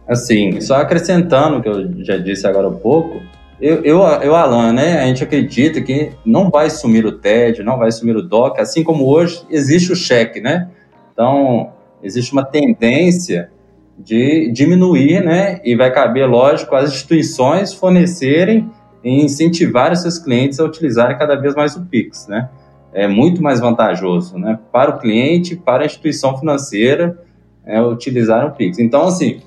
Assim, 0.06 0.60
só 0.60 0.76
acrescentando 0.76 1.58
o 1.58 1.62
que 1.62 1.68
eu 1.68 2.04
já 2.04 2.16
disse 2.16 2.46
agora 2.46 2.68
há 2.68 2.70
pouco, 2.70 3.20
eu, 3.64 3.82
eu, 3.82 4.00
eu, 4.20 4.34
Alan, 4.34 4.74
né, 4.74 5.00
a 5.00 5.06
gente 5.06 5.24
acredita 5.24 5.80
que 5.80 6.10
não 6.22 6.50
vai 6.50 6.68
sumir 6.68 7.06
o 7.06 7.12
TED, 7.12 7.62
não 7.62 7.78
vai 7.78 7.90
sumir 7.90 8.14
o 8.14 8.20
DOC, 8.20 8.60
assim 8.60 8.84
como 8.84 9.06
hoje 9.06 9.42
existe 9.48 9.90
o 9.90 9.96
cheque, 9.96 10.38
né? 10.38 10.68
Então, 11.10 11.72
existe 12.02 12.30
uma 12.34 12.44
tendência 12.44 13.50
de 13.98 14.52
diminuir, 14.52 15.24
né? 15.24 15.62
E 15.64 15.74
vai 15.74 15.90
caber, 15.90 16.28
lógico, 16.28 16.74
as 16.74 16.90
instituições 16.90 17.72
fornecerem 17.72 18.70
e 19.02 19.24
incentivar 19.24 19.96
seus 19.96 20.18
clientes 20.18 20.60
a 20.60 20.64
utilizarem 20.64 21.16
cada 21.16 21.34
vez 21.34 21.54
mais 21.54 21.74
o 21.74 21.86
Pix, 21.86 22.28
né? 22.28 22.50
É 22.92 23.08
muito 23.08 23.42
mais 23.42 23.60
vantajoso, 23.60 24.36
né? 24.36 24.58
Para 24.70 24.90
o 24.90 24.98
cliente, 24.98 25.56
para 25.56 25.84
a 25.84 25.86
instituição 25.86 26.36
financeira, 26.36 27.18
é, 27.64 27.80
utilizar 27.80 28.46
o 28.46 28.50
Pix. 28.50 28.78
Então, 28.78 29.06
assim, 29.06 29.40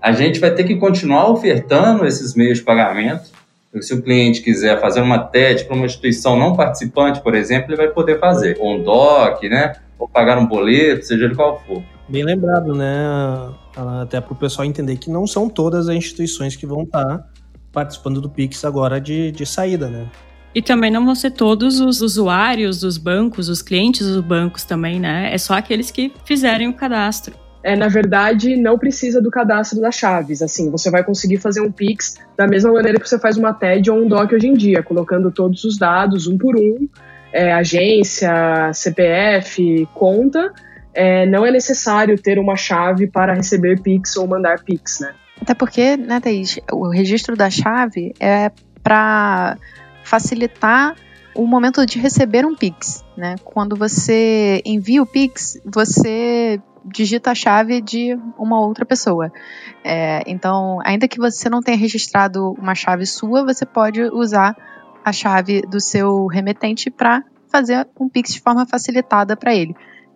a 0.00 0.12
gente 0.12 0.38
vai 0.38 0.54
ter 0.54 0.62
que 0.62 0.76
continuar 0.76 1.28
ofertando 1.28 2.06
esses 2.06 2.32
meios 2.36 2.58
de 2.58 2.64
pagamento, 2.64 3.34
se 3.82 3.94
o 3.94 4.02
cliente 4.02 4.42
quiser 4.42 4.80
fazer 4.80 5.00
uma 5.00 5.18
TED 5.18 5.64
para 5.64 5.74
uma 5.74 5.86
instituição 5.86 6.38
não 6.38 6.54
participante, 6.54 7.20
por 7.20 7.34
exemplo, 7.34 7.70
ele 7.70 7.76
vai 7.76 7.88
poder 7.88 8.18
fazer. 8.18 8.56
Ou 8.60 8.74
um 8.74 8.82
DOC, 8.82 9.48
né? 9.48 9.74
Ou 9.98 10.08
pagar 10.08 10.38
um 10.38 10.46
boleto, 10.46 11.04
seja 11.04 11.24
ele 11.24 11.34
qual 11.34 11.62
for. 11.66 11.82
Bem 12.08 12.24
lembrado, 12.24 12.74
né? 12.74 13.50
Até 14.02 14.20
para 14.20 14.32
o 14.32 14.36
pessoal 14.36 14.64
entender 14.66 14.96
que 14.96 15.10
não 15.10 15.26
são 15.26 15.48
todas 15.48 15.88
as 15.88 15.96
instituições 15.96 16.56
que 16.56 16.66
vão 16.66 16.82
estar 16.82 17.28
participando 17.72 18.20
do 18.20 18.30
Pix 18.30 18.64
agora 18.64 19.00
de, 19.00 19.32
de 19.32 19.44
saída, 19.44 19.88
né? 19.88 20.06
E 20.54 20.62
também 20.62 20.90
não 20.90 21.04
vão 21.04 21.14
ser 21.14 21.32
todos 21.32 21.80
os 21.80 22.00
usuários 22.00 22.80
dos 22.80 22.96
bancos, 22.96 23.48
os 23.50 23.60
clientes 23.60 24.06
dos 24.06 24.22
bancos 24.22 24.64
também, 24.64 24.98
né? 24.98 25.32
É 25.32 25.36
só 25.36 25.54
aqueles 25.54 25.90
que 25.90 26.12
fizerem 26.24 26.68
o 26.68 26.72
cadastro 26.72 27.45
é, 27.66 27.74
na 27.74 27.88
verdade, 27.88 28.54
não 28.54 28.78
precisa 28.78 29.20
do 29.20 29.28
cadastro 29.28 29.80
das 29.80 29.96
chaves. 29.96 30.40
Assim, 30.40 30.70
você 30.70 30.88
vai 30.88 31.02
conseguir 31.02 31.38
fazer 31.38 31.60
um 31.60 31.72
Pix 31.72 32.16
da 32.36 32.46
mesma 32.46 32.72
maneira 32.72 33.00
que 33.00 33.08
você 33.08 33.18
faz 33.18 33.36
uma 33.36 33.52
TED 33.52 33.90
ou 33.90 34.04
um 34.04 34.06
DOC 34.06 34.36
hoje 34.36 34.46
em 34.46 34.54
dia, 34.54 34.84
colocando 34.84 35.32
todos 35.32 35.64
os 35.64 35.76
dados 35.76 36.28
um 36.28 36.38
por 36.38 36.54
um, 36.54 36.88
é, 37.32 37.52
agência, 37.52 38.72
CPF, 38.72 39.84
conta. 39.92 40.52
É, 40.94 41.26
não 41.26 41.44
é 41.44 41.50
necessário 41.50 42.16
ter 42.16 42.38
uma 42.38 42.54
chave 42.54 43.08
para 43.08 43.34
receber 43.34 43.80
Pix 43.82 44.16
ou 44.16 44.28
mandar 44.28 44.62
Pix, 44.62 45.00
né? 45.00 45.12
Até 45.42 45.52
porque, 45.52 45.96
né, 45.96 46.20
Thaís, 46.20 46.60
o 46.70 46.88
registro 46.88 47.34
da 47.34 47.50
chave 47.50 48.14
é 48.20 48.52
para 48.80 49.58
facilitar 50.04 50.94
o 51.34 51.44
momento 51.44 51.84
de 51.84 51.98
receber 51.98 52.46
um 52.46 52.54
Pix, 52.54 53.04
né? 53.16 53.34
Quando 53.42 53.74
você 53.74 54.62
envia 54.64 55.02
o 55.02 55.06
Pix, 55.06 55.60
você 55.64 56.60
digita 56.86 57.32
a 57.32 57.34
chave 57.34 57.80
de 57.80 58.18
uma 58.38 58.60
outra 58.60 58.84
pessoa. 58.84 59.32
É, 59.84 60.22
então, 60.26 60.78
ainda 60.84 61.08
que 61.08 61.18
você 61.18 61.48
não 61.48 61.60
tenha 61.60 61.76
registrado 61.76 62.52
uma 62.52 62.74
chave 62.74 63.04
sua, 63.06 63.44
você 63.44 63.66
pode 63.66 64.02
usar 64.02 64.56
a 65.04 65.12
chave 65.12 65.62
do 65.62 65.80
seu 65.80 66.26
remetente 66.26 66.90
para 66.90 67.22
fazer 67.48 67.86
um 67.98 68.08
Pix 68.08 68.34
de 68.34 68.40
forma 68.40 68.66
facilitada 68.66 69.36
para 69.36 69.54
ele. 69.54 69.74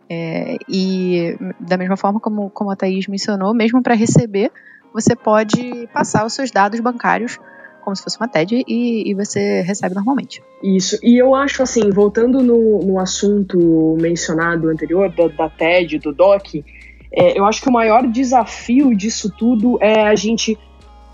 É, 0.09 0.56
e 0.68 1.37
da 1.61 1.76
mesma 1.76 1.96
forma 1.96 2.18
como, 2.18 2.50
como 2.50 2.70
a 2.70 2.76
Thaís 2.76 3.06
mencionou, 3.06 3.54
mesmo 3.54 3.83
para 3.83 3.94
receber, 3.94 4.50
você 4.92 5.14
pode 5.14 5.88
passar 5.92 6.26
os 6.26 6.33
seus 6.33 6.50
dados 6.50 6.80
bancários 6.80 7.38
como 7.80 7.96
se 7.96 8.02
fosse 8.02 8.18
uma 8.18 8.28
TED 8.28 8.64
e, 8.66 9.10
e, 9.10 9.14
você 9.14 9.62
recebe 9.62 9.94
normalmente. 9.94 10.42
Isso, 10.62 10.98
e 11.02 11.16
eu 11.16 11.34
acho 11.34 11.62
assim, 11.62 11.90
voltando 11.90 12.42
no, 12.42 12.80
no 12.80 12.98
assunto 12.98 13.96
mencionado 14.00 14.68
anterior, 14.68 15.10
da, 15.10 15.28
da 15.28 15.48
TED, 15.48 15.98
do 15.98 16.12
DOC, 16.12 16.64
é, 17.12 17.38
eu 17.38 17.44
acho 17.44 17.60
que 17.60 17.68
o 17.68 17.72
maior 17.72 18.06
desafio 18.06 18.94
disso 18.96 19.32
tudo 19.36 19.78
é 19.80 20.06
a 20.06 20.14
gente 20.14 20.58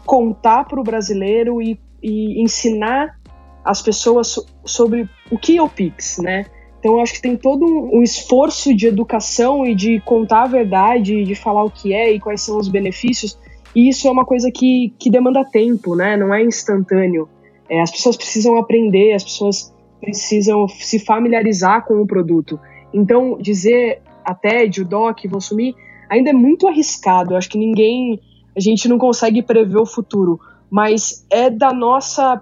contar 0.05 0.65
para 0.65 0.81
o 0.81 0.85
brasileiro 0.85 1.61
e, 1.63 1.79
e, 2.03 2.43
ensinar 2.43 3.19
as 3.65 3.83
pessoas 3.83 4.39
sobre 4.65 5.09
o 5.31 5.39
que 5.39 5.57
é 5.57 5.63
o 5.63 5.69
Pix, 5.69 6.19
né? 6.19 6.47
Então 6.79 6.95
eu 6.95 7.01
acho 7.01 7.15
que 7.15 7.23
tem 7.23 7.37
todo 7.37 7.65
um, 7.65 7.99
um 7.99 8.03
esforço 8.03 8.75
de 8.75 8.87
educação 8.87 9.67
e 9.67 9.75
de 9.75 10.01
contar 10.01 10.45
a 10.45 10.47
verdade, 10.47 11.25
de 11.25 11.35
falar 11.35 11.65
o 11.65 11.71
que 11.71 11.93
é 11.93 12.13
e 12.13 12.21
quais 12.21 12.43
são 12.43 12.59
os 12.59 12.69
benefícios, 12.69 13.37
e 13.77 13.91
isso 13.91 14.09
é 14.09 14.11
uma 14.11 14.25
coisa 14.25 14.51
que, 14.51 14.95
que 14.99 15.11
demanda 15.11 15.45
tempo, 15.45 15.95
né? 15.95 16.17
Não 16.17 16.35
é 16.35 16.43
instantâneo. 16.43 17.29
É, 17.69 17.83
as 17.83 17.91
pessoas 17.91 18.17
precisam 18.17 18.57
aprender, 18.57 19.13
as 19.13 19.23
pessoas 19.23 19.71
precisam 20.01 20.67
se 20.67 20.99
familiarizar 20.99 21.85
com 21.85 22.01
o 22.01 22.07
produto. 22.07 22.59
Então, 22.95 23.37
dizer 23.39 24.01
a 24.25 24.35
TED, 24.35 24.81
o 24.81 24.85
DOC 24.87 25.29
vão 25.29 25.43
sumir, 25.43 25.75
ainda 26.09 26.31
é 26.31 26.33
muito 26.33 26.67
arriscado. 26.67 27.35
Eu 27.35 27.37
acho 27.37 27.51
que 27.51 27.59
ninguém. 27.59 28.19
A 28.57 28.61
gente 28.61 28.89
não 28.89 28.97
consegue 28.97 29.43
prever 29.43 29.77
o 29.77 29.85
futuro. 29.85 30.41
Mas 30.71 31.27
é 31.29 31.51
da 31.51 31.71
nossa. 31.71 32.41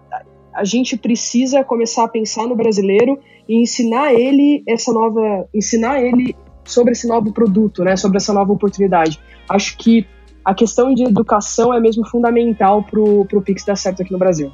A 0.54 0.62
gente 0.62 0.96
precisa 0.96 1.64
começar 1.64 2.04
a 2.04 2.08
pensar 2.08 2.46
no 2.46 2.54
brasileiro 2.54 3.18
e 3.48 3.60
ensinar 3.60 4.14
ele 4.14 4.62
essa 4.68 4.92
nova. 4.92 5.48
ensinar 5.52 6.00
ele 6.00 6.36
sobre 6.64 6.92
esse 6.92 7.08
novo 7.08 7.32
produto, 7.32 7.82
né, 7.82 7.96
sobre 7.96 8.18
essa 8.18 8.32
nova 8.32 8.52
oportunidade. 8.52 9.18
Acho 9.48 9.76
que 9.76 10.06
a 10.44 10.54
questão 10.54 10.94
de 10.94 11.04
educação 11.04 11.72
é 11.72 11.80
mesmo 11.80 12.06
fundamental 12.06 12.82
para 12.82 13.00
o 13.00 13.42
Pix 13.42 13.64
dar 13.64 13.76
certo 13.76 14.02
aqui 14.02 14.12
no 14.12 14.18
Brasil. 14.18 14.52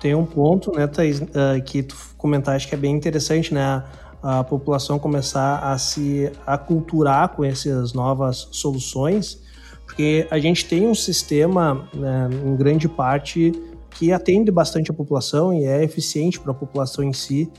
Tem 0.00 0.14
um 0.14 0.24
ponto, 0.24 0.72
né, 0.72 0.86
Thaís, 0.86 1.20
uh, 1.20 1.62
que 1.64 1.82
tu 1.82 1.96
comentaste 2.16 2.66
que 2.66 2.74
é 2.74 2.78
bem 2.78 2.94
interessante, 2.94 3.52
né, 3.52 3.84
a 4.22 4.42
população 4.42 4.98
começar 4.98 5.58
a 5.58 5.78
se 5.78 6.30
aculturar 6.46 7.28
com 7.30 7.44
essas 7.44 7.92
novas 7.92 8.48
soluções, 8.50 9.40
porque 9.86 10.26
a 10.30 10.38
gente 10.38 10.64
tem 10.66 10.86
um 10.86 10.94
sistema, 10.94 11.88
né, 11.94 12.28
em 12.44 12.56
grande 12.56 12.88
parte, 12.88 13.52
que 13.90 14.12
atende 14.12 14.50
bastante 14.50 14.90
a 14.90 14.94
população 14.94 15.52
e 15.52 15.64
é 15.64 15.82
eficiente 15.84 16.40
para 16.40 16.52
a 16.52 16.54
população 16.54 17.04
em 17.04 17.12
si. 17.12 17.50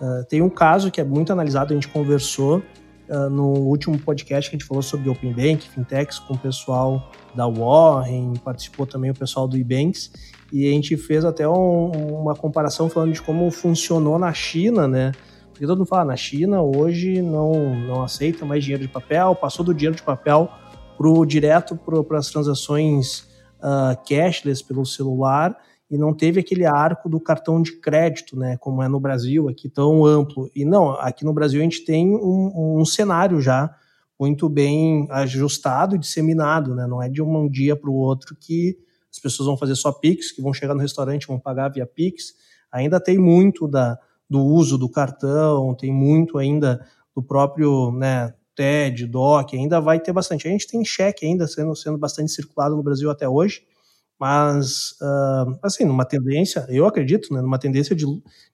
Uh, 0.00 0.24
tem 0.24 0.40
um 0.40 0.48
caso 0.48 0.90
que 0.90 1.00
é 1.00 1.04
muito 1.04 1.32
analisado, 1.32 1.72
a 1.72 1.74
gente 1.74 1.88
conversou 1.88 2.62
no 3.30 3.48
último 3.48 3.98
podcast 3.98 4.48
que 4.48 4.56
a 4.56 4.58
gente 4.58 4.66
falou 4.66 4.82
sobre 4.82 5.08
Open 5.10 5.32
Bank, 5.32 5.68
fintechs, 5.68 6.18
com 6.18 6.34
o 6.34 6.38
pessoal 6.38 7.10
da 7.34 7.46
Warren, 7.46 8.34
participou 8.44 8.86
também 8.86 9.10
o 9.10 9.14
pessoal 9.14 9.48
do 9.48 9.56
eBanks, 9.56 10.12
e 10.52 10.68
a 10.68 10.72
gente 10.72 10.96
fez 10.96 11.24
até 11.24 11.48
um, 11.48 11.90
uma 12.20 12.34
comparação 12.34 12.88
falando 12.88 13.12
de 13.12 13.22
como 13.22 13.50
funcionou 13.50 14.18
na 14.18 14.32
China, 14.32 14.86
né? 14.86 15.12
Porque 15.50 15.66
todo 15.66 15.78
mundo 15.78 15.88
fala, 15.88 16.06
na 16.06 16.16
China 16.16 16.62
hoje 16.62 17.20
não, 17.20 17.74
não 17.74 18.02
aceita 18.02 18.44
mais 18.44 18.64
dinheiro 18.64 18.82
de 18.82 18.88
papel, 18.88 19.34
passou 19.34 19.64
do 19.64 19.74
dinheiro 19.74 19.96
de 19.96 20.02
papel 20.02 20.48
pro, 20.96 21.24
direto 21.24 21.76
para 21.76 22.18
as 22.18 22.30
transações 22.30 23.26
uh, 23.58 23.96
cashless 24.08 24.62
pelo 24.62 24.86
celular, 24.86 25.56
e 25.90 25.98
não 25.98 26.14
teve 26.14 26.38
aquele 26.38 26.64
arco 26.64 27.08
do 27.08 27.18
cartão 27.18 27.60
de 27.60 27.72
crédito, 27.80 28.36
né, 28.36 28.56
como 28.58 28.82
é 28.82 28.88
no 28.88 29.00
Brasil, 29.00 29.48
aqui 29.48 29.68
tão 29.68 30.04
amplo. 30.04 30.48
E 30.54 30.64
não, 30.64 30.90
aqui 30.92 31.24
no 31.24 31.32
Brasil 31.32 31.60
a 31.60 31.64
gente 31.64 31.84
tem 31.84 32.14
um, 32.14 32.78
um 32.80 32.84
cenário 32.84 33.40
já 33.40 33.74
muito 34.18 34.48
bem 34.48 35.08
ajustado 35.10 35.96
e 35.96 35.98
disseminado, 35.98 36.74
né, 36.74 36.86
não 36.86 37.02
é 37.02 37.08
de 37.08 37.20
um 37.20 37.48
dia 37.48 37.74
para 37.74 37.90
o 37.90 37.94
outro 37.94 38.36
que 38.38 38.78
as 39.10 39.18
pessoas 39.18 39.48
vão 39.48 39.56
fazer 39.56 39.74
só 39.74 39.90
Pix, 39.90 40.30
que 40.30 40.40
vão 40.40 40.54
chegar 40.54 40.74
no 40.74 40.80
restaurante 40.80 41.26
vão 41.26 41.38
pagar 41.38 41.68
via 41.68 41.84
Pix. 41.84 42.34
Ainda 42.70 43.00
tem 43.00 43.18
muito 43.18 43.66
da, 43.66 43.98
do 44.28 44.40
uso 44.40 44.78
do 44.78 44.88
cartão, 44.88 45.74
tem 45.74 45.92
muito 45.92 46.38
ainda 46.38 46.86
do 47.14 47.20
próprio 47.20 47.90
né, 47.90 48.32
TED, 48.54 49.06
DOC, 49.06 49.54
ainda 49.54 49.80
vai 49.80 49.98
ter 49.98 50.12
bastante. 50.12 50.46
A 50.46 50.50
gente 50.50 50.68
tem 50.68 50.84
cheque 50.84 51.26
ainda 51.26 51.48
sendo, 51.48 51.74
sendo 51.74 51.98
bastante 51.98 52.30
circulado 52.30 52.76
no 52.76 52.82
Brasil 52.82 53.10
até 53.10 53.28
hoje, 53.28 53.62
mas, 54.20 54.96
uh, 55.00 55.58
assim, 55.62 55.84
numa 55.84 56.04
tendência, 56.04 56.66
eu 56.68 56.86
acredito, 56.86 57.32
né, 57.32 57.40
numa 57.40 57.58
tendência 57.58 57.96
de, 57.96 58.04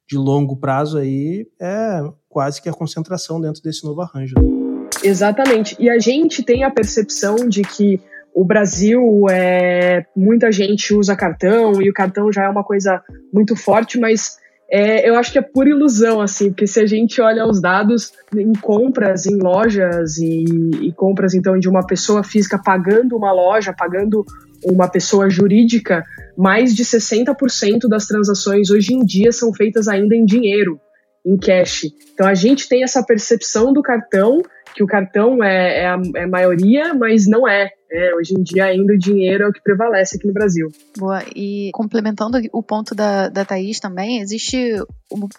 de 0.08 0.16
longo 0.16 0.56
prazo 0.56 0.96
aí, 0.96 1.46
é 1.60 2.00
quase 2.28 2.62
que 2.62 2.68
a 2.68 2.72
concentração 2.72 3.40
dentro 3.40 3.60
desse 3.60 3.84
novo 3.84 4.00
arranjo. 4.00 4.36
Né? 4.36 4.88
Exatamente. 5.02 5.76
E 5.80 5.90
a 5.90 5.98
gente 5.98 6.44
tem 6.44 6.62
a 6.62 6.70
percepção 6.70 7.48
de 7.48 7.62
que 7.62 8.00
o 8.32 8.44
Brasil, 8.44 9.24
é, 9.30 10.04
muita 10.14 10.52
gente 10.52 10.94
usa 10.94 11.16
cartão 11.16 11.82
e 11.82 11.90
o 11.90 11.94
cartão 11.94 12.30
já 12.30 12.44
é 12.44 12.48
uma 12.48 12.62
coisa 12.62 13.02
muito 13.32 13.56
forte, 13.56 13.98
mas 13.98 14.36
é, 14.70 15.08
eu 15.08 15.16
acho 15.16 15.32
que 15.32 15.38
é 15.38 15.42
pura 15.42 15.70
ilusão, 15.70 16.20
assim, 16.20 16.50
porque 16.50 16.66
se 16.66 16.78
a 16.78 16.86
gente 16.86 17.20
olha 17.20 17.46
os 17.46 17.60
dados 17.60 18.12
em 18.36 18.52
compras 18.52 19.26
em 19.26 19.36
lojas 19.36 20.18
e, 20.18 20.44
e 20.82 20.92
compras, 20.92 21.34
então, 21.34 21.58
de 21.58 21.68
uma 21.68 21.86
pessoa 21.86 22.22
física 22.22 22.60
pagando 22.62 23.16
uma 23.16 23.32
loja, 23.32 23.72
pagando 23.72 24.24
uma 24.66 24.88
pessoa 24.88 25.30
jurídica, 25.30 26.04
mais 26.36 26.74
de 26.74 26.84
60% 26.84 27.88
das 27.88 28.06
transações 28.06 28.70
hoje 28.70 28.94
em 28.94 29.04
dia 29.04 29.32
são 29.32 29.52
feitas 29.52 29.88
ainda 29.88 30.14
em 30.14 30.24
dinheiro, 30.24 30.80
em 31.24 31.36
cash. 31.36 31.84
Então 32.12 32.26
a 32.26 32.34
gente 32.34 32.68
tem 32.68 32.82
essa 32.82 33.02
percepção 33.02 33.72
do 33.72 33.82
cartão, 33.82 34.42
que 34.74 34.82
o 34.82 34.86
cartão 34.86 35.42
é, 35.42 35.82
é 35.82 35.86
a 35.86 35.98
é 36.16 36.26
maioria, 36.26 36.92
mas 36.92 37.26
não 37.26 37.48
é. 37.48 37.70
É, 37.90 38.14
hoje 38.16 38.34
em 38.34 38.42
dia 38.42 38.64
ainda 38.64 38.92
o 38.92 38.98
dinheiro 38.98 39.44
é 39.44 39.48
o 39.48 39.52
que 39.52 39.62
prevalece 39.62 40.16
aqui 40.16 40.26
no 40.26 40.32
Brasil. 40.32 40.68
Boa, 40.98 41.22
e 41.34 41.70
complementando 41.72 42.36
o 42.52 42.62
ponto 42.62 42.94
da, 42.94 43.28
da 43.28 43.44
Thaís 43.44 43.78
também, 43.78 44.20
existe 44.20 44.74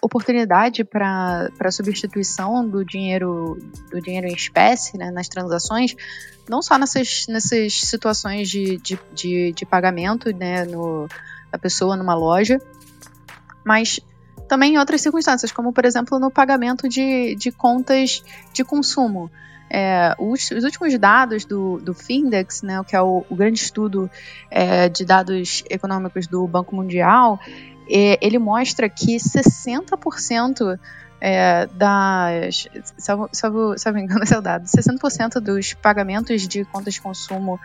oportunidade 0.00 0.82
para 0.82 1.70
substituição 1.70 2.66
do 2.66 2.84
dinheiro 2.84 3.58
do 3.90 4.00
dinheiro 4.00 4.26
em 4.26 4.32
espécie 4.32 4.96
né, 4.96 5.10
nas 5.10 5.28
transações, 5.28 5.94
não 6.48 6.62
só 6.62 6.78
nessas, 6.78 7.26
nessas 7.28 7.80
situações 7.80 8.48
de, 8.48 8.76
de, 8.78 8.98
de, 9.12 9.52
de 9.52 9.66
pagamento 9.66 10.34
né, 10.34 10.64
no, 10.64 11.08
da 11.50 11.58
pessoa 11.58 11.96
numa 11.96 12.14
loja, 12.14 12.60
mas 13.64 14.00
também 14.48 14.74
em 14.74 14.78
outras 14.78 15.00
circunstâncias, 15.00 15.52
como 15.52 15.72
por 15.72 15.84
exemplo 15.84 16.18
no 16.18 16.30
pagamento 16.30 16.88
de, 16.88 17.34
de 17.34 17.52
contas 17.52 18.22
de 18.52 18.64
consumo. 18.64 19.30
É, 19.70 20.14
os, 20.18 20.50
os, 20.50 20.64
últimos 20.64 20.98
dados 20.98 21.44
do, 21.44 21.78
do 21.78 21.92
Findex, 21.92 22.62
né, 22.62 22.82
que 22.88 22.96
é 22.96 23.02
o, 23.02 23.24
o 23.28 23.36
grande 23.36 23.60
estudo 23.60 24.10
é, 24.50 24.88
de 24.88 25.04
dados 25.04 25.62
econômicos 25.68 26.26
do 26.26 26.46
Banco 26.46 26.74
Mundial, 26.74 27.38
é, 27.90 28.18
ele 28.22 28.38
mostra 28.38 28.88
que 28.88 29.16
60% 29.16 30.78
é, 31.20 31.66
das. 31.74 32.68
Salvo, 32.96 33.28
salvo, 33.32 33.78
salvo 33.78 33.98
engano, 33.98 34.22
esse 34.22 34.32
é 34.34 34.38
o 34.38 34.42
dado. 34.42 34.64
60% 34.64 35.40
dos 35.40 35.74
pagamentos 35.74 36.46
de 36.46 36.64
contas 36.64 36.94
de 36.94 37.00
consumo 37.00 37.60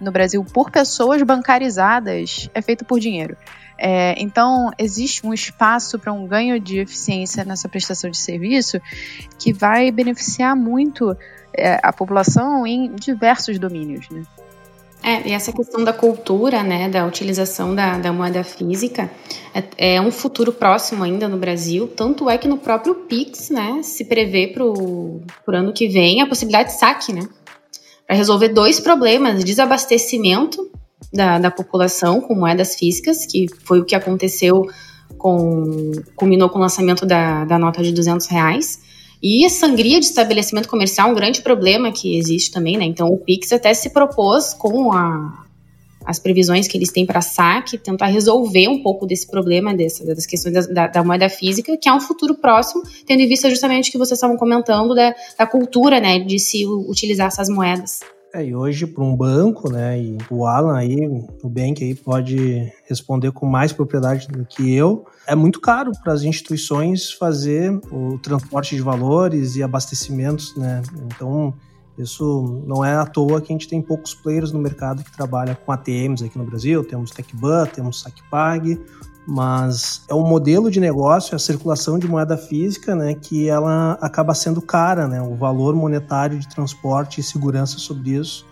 no 0.00 0.10
Brasil 0.10 0.42
por 0.44 0.70
pessoas 0.70 1.22
bancarizadas 1.22 2.48
é 2.54 2.62
feito 2.62 2.84
por 2.84 2.98
dinheiro. 2.98 3.36
É, 3.76 4.14
então, 4.18 4.70
existe 4.78 5.26
um 5.26 5.32
espaço 5.32 5.98
para 5.98 6.12
um 6.12 6.26
ganho 6.26 6.60
de 6.60 6.78
eficiência 6.78 7.44
nessa 7.44 7.68
prestação 7.68 8.10
de 8.10 8.18
serviço 8.18 8.80
que 9.38 9.52
vai 9.52 9.90
beneficiar 9.90 10.54
muito 10.54 11.16
é, 11.56 11.80
a 11.82 11.92
população 11.92 12.66
em 12.66 12.94
diversos 12.94 13.58
domínios. 13.58 14.08
Né? 14.10 14.22
É, 15.02 15.28
e 15.28 15.32
essa 15.32 15.50
questão 15.52 15.82
da 15.82 15.92
cultura, 15.92 16.62
né, 16.62 16.88
da 16.88 17.06
utilização 17.06 17.74
da, 17.74 17.96
da 17.96 18.12
moeda 18.12 18.44
física, 18.44 19.10
é, 19.54 19.94
é, 19.94 20.00
um 20.00 20.10
futuro 20.10 20.52
próximo 20.52 21.02
ainda 21.02 21.26
no 21.26 21.38
Brasil. 21.38 21.88
Tanto 21.88 22.28
é 22.28 22.36
que 22.36 22.46
no 22.46 22.58
próprio 22.58 22.94
Pix, 22.94 23.48
né, 23.48 23.80
se 23.82 24.04
prevê 24.04 24.48
para 24.48 24.64
o 24.64 25.22
ano 25.48 25.72
que 25.72 25.88
vem 25.88 26.20
a 26.20 26.26
possibilidade 26.26 26.70
de 26.70 26.78
saque, 26.78 27.12
né, 27.14 27.26
para 28.06 28.14
resolver 28.14 28.48
dois 28.48 28.78
problemas: 28.78 29.42
desabastecimento 29.42 30.70
da, 31.12 31.38
da 31.38 31.50
população 31.50 32.20
com 32.20 32.34
moedas 32.34 32.74
físicas, 32.76 33.24
que 33.24 33.46
foi 33.64 33.80
o 33.80 33.84
que 33.84 33.94
aconteceu 33.94 34.68
com 35.16 35.92
culminou 36.14 36.48
com 36.50 36.58
o 36.58 36.62
lançamento 36.62 37.06
da, 37.06 37.44
da 37.44 37.58
nota 37.58 37.82
de 37.82 37.92
200 37.92 38.26
reais 38.26 38.89
e 39.22 39.44
a 39.44 39.50
sangria 39.50 40.00
de 40.00 40.06
estabelecimento 40.06 40.68
comercial 40.68 41.08
é 41.08 41.12
um 41.12 41.14
grande 41.14 41.42
problema 41.42 41.92
que 41.92 42.16
existe 42.16 42.50
também, 42.50 42.76
né? 42.76 42.84
Então 42.84 43.08
o 43.08 43.18
Pix 43.18 43.52
até 43.52 43.74
se 43.74 43.90
propôs 43.90 44.54
com 44.54 44.92
a, 44.92 45.44
as 46.06 46.18
previsões 46.18 46.66
que 46.66 46.78
eles 46.78 46.90
têm 46.90 47.04
para 47.04 47.20
saque, 47.20 47.76
tentar 47.76 48.06
resolver 48.06 48.68
um 48.68 48.82
pouco 48.82 49.06
desse 49.06 49.26
problema, 49.26 49.74
dessa, 49.74 50.06
das 50.06 50.24
questões 50.24 50.54
da, 50.54 50.60
da, 50.60 50.86
da, 50.86 51.04
moeda 51.04 51.28
física, 51.28 51.76
que 51.76 51.88
é 51.88 51.92
um 51.92 52.00
futuro 52.00 52.34
próximo, 52.34 52.82
tendo 53.06 53.20
em 53.20 53.28
vista 53.28 53.50
justamente 53.50 53.90
o 53.90 53.92
que 53.92 53.98
vocês 53.98 54.16
estavam 54.16 54.36
comentando 54.36 54.94
da, 54.94 55.14
da 55.38 55.46
cultura, 55.46 56.00
né, 56.00 56.18
de 56.18 56.38
se 56.38 56.66
utilizar 56.66 57.26
essas 57.26 57.48
moedas. 57.48 58.00
É, 58.32 58.44
e 58.44 58.54
hoje 58.54 58.86
para 58.86 59.02
um 59.02 59.16
banco, 59.16 59.68
né, 59.70 60.00
e 60.00 60.16
o 60.30 60.46
Alan 60.46 60.76
aí, 60.76 60.96
o 61.42 61.48
Bank 61.48 61.82
aí 61.82 61.96
pode 61.96 62.72
responder 62.88 63.32
com 63.32 63.44
mais 63.44 63.72
propriedade 63.72 64.28
do 64.28 64.44
que 64.44 64.72
eu, 64.72 65.04
é 65.26 65.34
muito 65.34 65.60
caro 65.60 65.90
para 66.02 66.12
as 66.12 66.22
instituições 66.22 67.10
fazer 67.10 67.72
o 67.90 68.18
transporte 68.18 68.76
de 68.76 68.82
valores 68.82 69.56
e 69.56 69.62
abastecimentos, 69.64 70.56
né? 70.56 70.80
Então, 71.06 71.52
isso 71.98 72.62
não 72.66 72.84
é 72.84 72.94
à 72.94 73.04
toa 73.04 73.40
que 73.40 73.52
a 73.52 73.54
gente 73.54 73.68
tem 73.68 73.82
poucos 73.82 74.14
players 74.14 74.52
no 74.52 74.60
mercado 74.60 75.02
que 75.02 75.12
trabalham 75.12 75.54
com 75.54 75.72
ATMs 75.72 76.24
aqui 76.24 76.38
no 76.38 76.44
Brasil, 76.44 76.84
temos 76.84 77.10
TechBan, 77.10 77.66
temos 77.66 78.00
SacPag, 78.00 78.80
mas 79.30 80.02
é 80.08 80.14
um 80.14 80.26
modelo 80.26 80.68
de 80.68 80.80
negócio, 80.80 81.36
a 81.36 81.38
circulação 81.38 82.00
de 82.00 82.08
moeda 82.08 82.36
física, 82.36 82.96
né, 82.96 83.14
que 83.14 83.48
ela 83.48 83.92
acaba 84.00 84.34
sendo 84.34 84.60
cara, 84.60 85.06
né, 85.06 85.22
o 85.22 85.36
valor 85.36 85.72
monetário 85.72 86.36
de 86.36 86.48
transporte 86.48 87.20
e 87.20 87.22
segurança 87.22 87.78
sobre 87.78 88.10
isso 88.10 88.44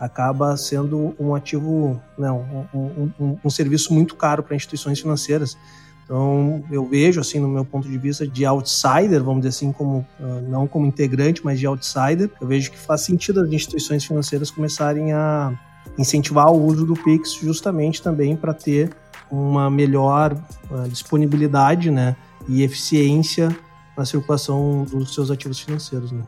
acaba 0.00 0.56
sendo 0.56 1.14
um 1.20 1.34
ativo, 1.34 2.00
né, 2.16 2.30
um, 2.32 2.66
um, 2.74 3.10
um, 3.20 3.38
um 3.44 3.50
serviço 3.50 3.92
muito 3.92 4.16
caro 4.16 4.42
para 4.42 4.56
instituições 4.56 4.98
financeiras. 4.98 5.58
Então, 6.04 6.64
eu 6.70 6.86
vejo, 6.86 7.20
assim, 7.20 7.38
no 7.38 7.48
meu 7.48 7.64
ponto 7.64 7.86
de 7.86 7.96
vista 7.98 8.26
de 8.26 8.46
outsider, 8.46 9.22
vamos 9.22 9.42
dizer 9.42 9.50
assim, 9.50 9.72
como 9.72 10.06
ah, 10.20 10.40
não 10.48 10.66
como 10.66 10.86
integrante, 10.86 11.42
mas 11.44 11.58
de 11.58 11.66
outsider, 11.66 12.30
eu 12.40 12.46
vejo 12.46 12.70
que 12.70 12.78
faz 12.78 13.02
sentido 13.02 13.40
as 13.40 13.50
instituições 13.50 14.04
financeiras 14.04 14.50
começarem 14.50 15.12
a 15.12 15.52
incentivar 15.96 16.50
o 16.50 16.62
uso 16.62 16.84
do 16.84 16.94
Pix 16.94 17.34
justamente 17.34 18.02
também 18.02 18.36
para 18.36 18.52
ter 18.52 18.90
uma 19.34 19.70
melhor 19.70 20.36
uh, 20.70 20.88
disponibilidade 20.88 21.90
né, 21.90 22.16
e 22.48 22.62
eficiência 22.62 23.54
na 23.96 24.04
circulação 24.04 24.84
dos 24.84 25.14
seus 25.14 25.30
ativos 25.30 25.60
financeiros. 25.60 26.12
Né. 26.12 26.22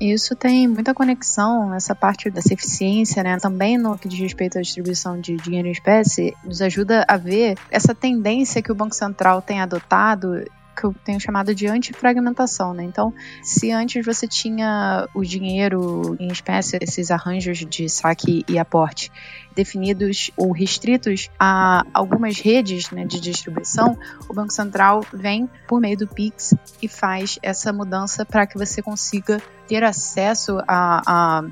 Isso 0.00 0.34
tem 0.34 0.66
muita 0.66 0.94
conexão, 0.94 1.74
essa 1.74 1.94
parte 1.94 2.30
dessa 2.30 2.54
eficiência, 2.54 3.22
né? 3.22 3.36
Também 3.36 3.76
no 3.76 3.98
que 3.98 4.08
diz 4.08 4.18
respeito 4.18 4.56
à 4.56 4.62
distribuição 4.62 5.20
de 5.20 5.36
dinheiro 5.36 5.68
em 5.68 5.72
espécie, 5.72 6.34
nos 6.42 6.62
ajuda 6.62 7.04
a 7.06 7.18
ver 7.18 7.58
essa 7.70 7.94
tendência 7.94 8.62
que 8.62 8.72
o 8.72 8.74
Banco 8.74 8.94
Central 8.94 9.42
tem 9.42 9.60
adotado 9.60 10.42
que 10.80 10.86
eu 10.86 10.94
tenho 11.04 11.20
chamado 11.20 11.54
de 11.54 11.66
antifragmentação, 11.66 12.72
né? 12.72 12.82
Então, 12.82 13.12
se 13.42 13.70
antes 13.70 14.04
você 14.04 14.26
tinha 14.26 15.06
o 15.14 15.22
dinheiro 15.22 16.16
em 16.18 16.28
espécie, 16.28 16.78
esses 16.80 17.10
arranjos 17.10 17.58
de 17.58 17.88
saque 17.88 18.44
e 18.48 18.58
aporte 18.58 19.12
definidos 19.54 20.30
ou 20.36 20.52
restritos 20.52 21.28
a 21.38 21.84
algumas 21.92 22.38
redes 22.38 22.90
né, 22.90 23.04
de 23.04 23.20
distribuição, 23.20 23.98
o 24.28 24.32
Banco 24.32 24.52
Central 24.52 25.04
vem 25.12 25.50
por 25.68 25.80
meio 25.80 25.98
do 25.98 26.08
Pix 26.08 26.54
e 26.80 26.88
faz 26.88 27.38
essa 27.42 27.72
mudança 27.72 28.24
para 28.24 28.46
que 28.46 28.56
você 28.56 28.80
consiga 28.80 29.40
ter 29.68 29.84
acesso 29.84 30.58
a, 30.66 31.02
a 31.06 31.44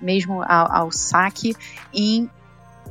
mesmo 0.00 0.42
ao, 0.42 0.72
ao 0.72 0.90
saque 0.90 1.54
em 1.94 2.28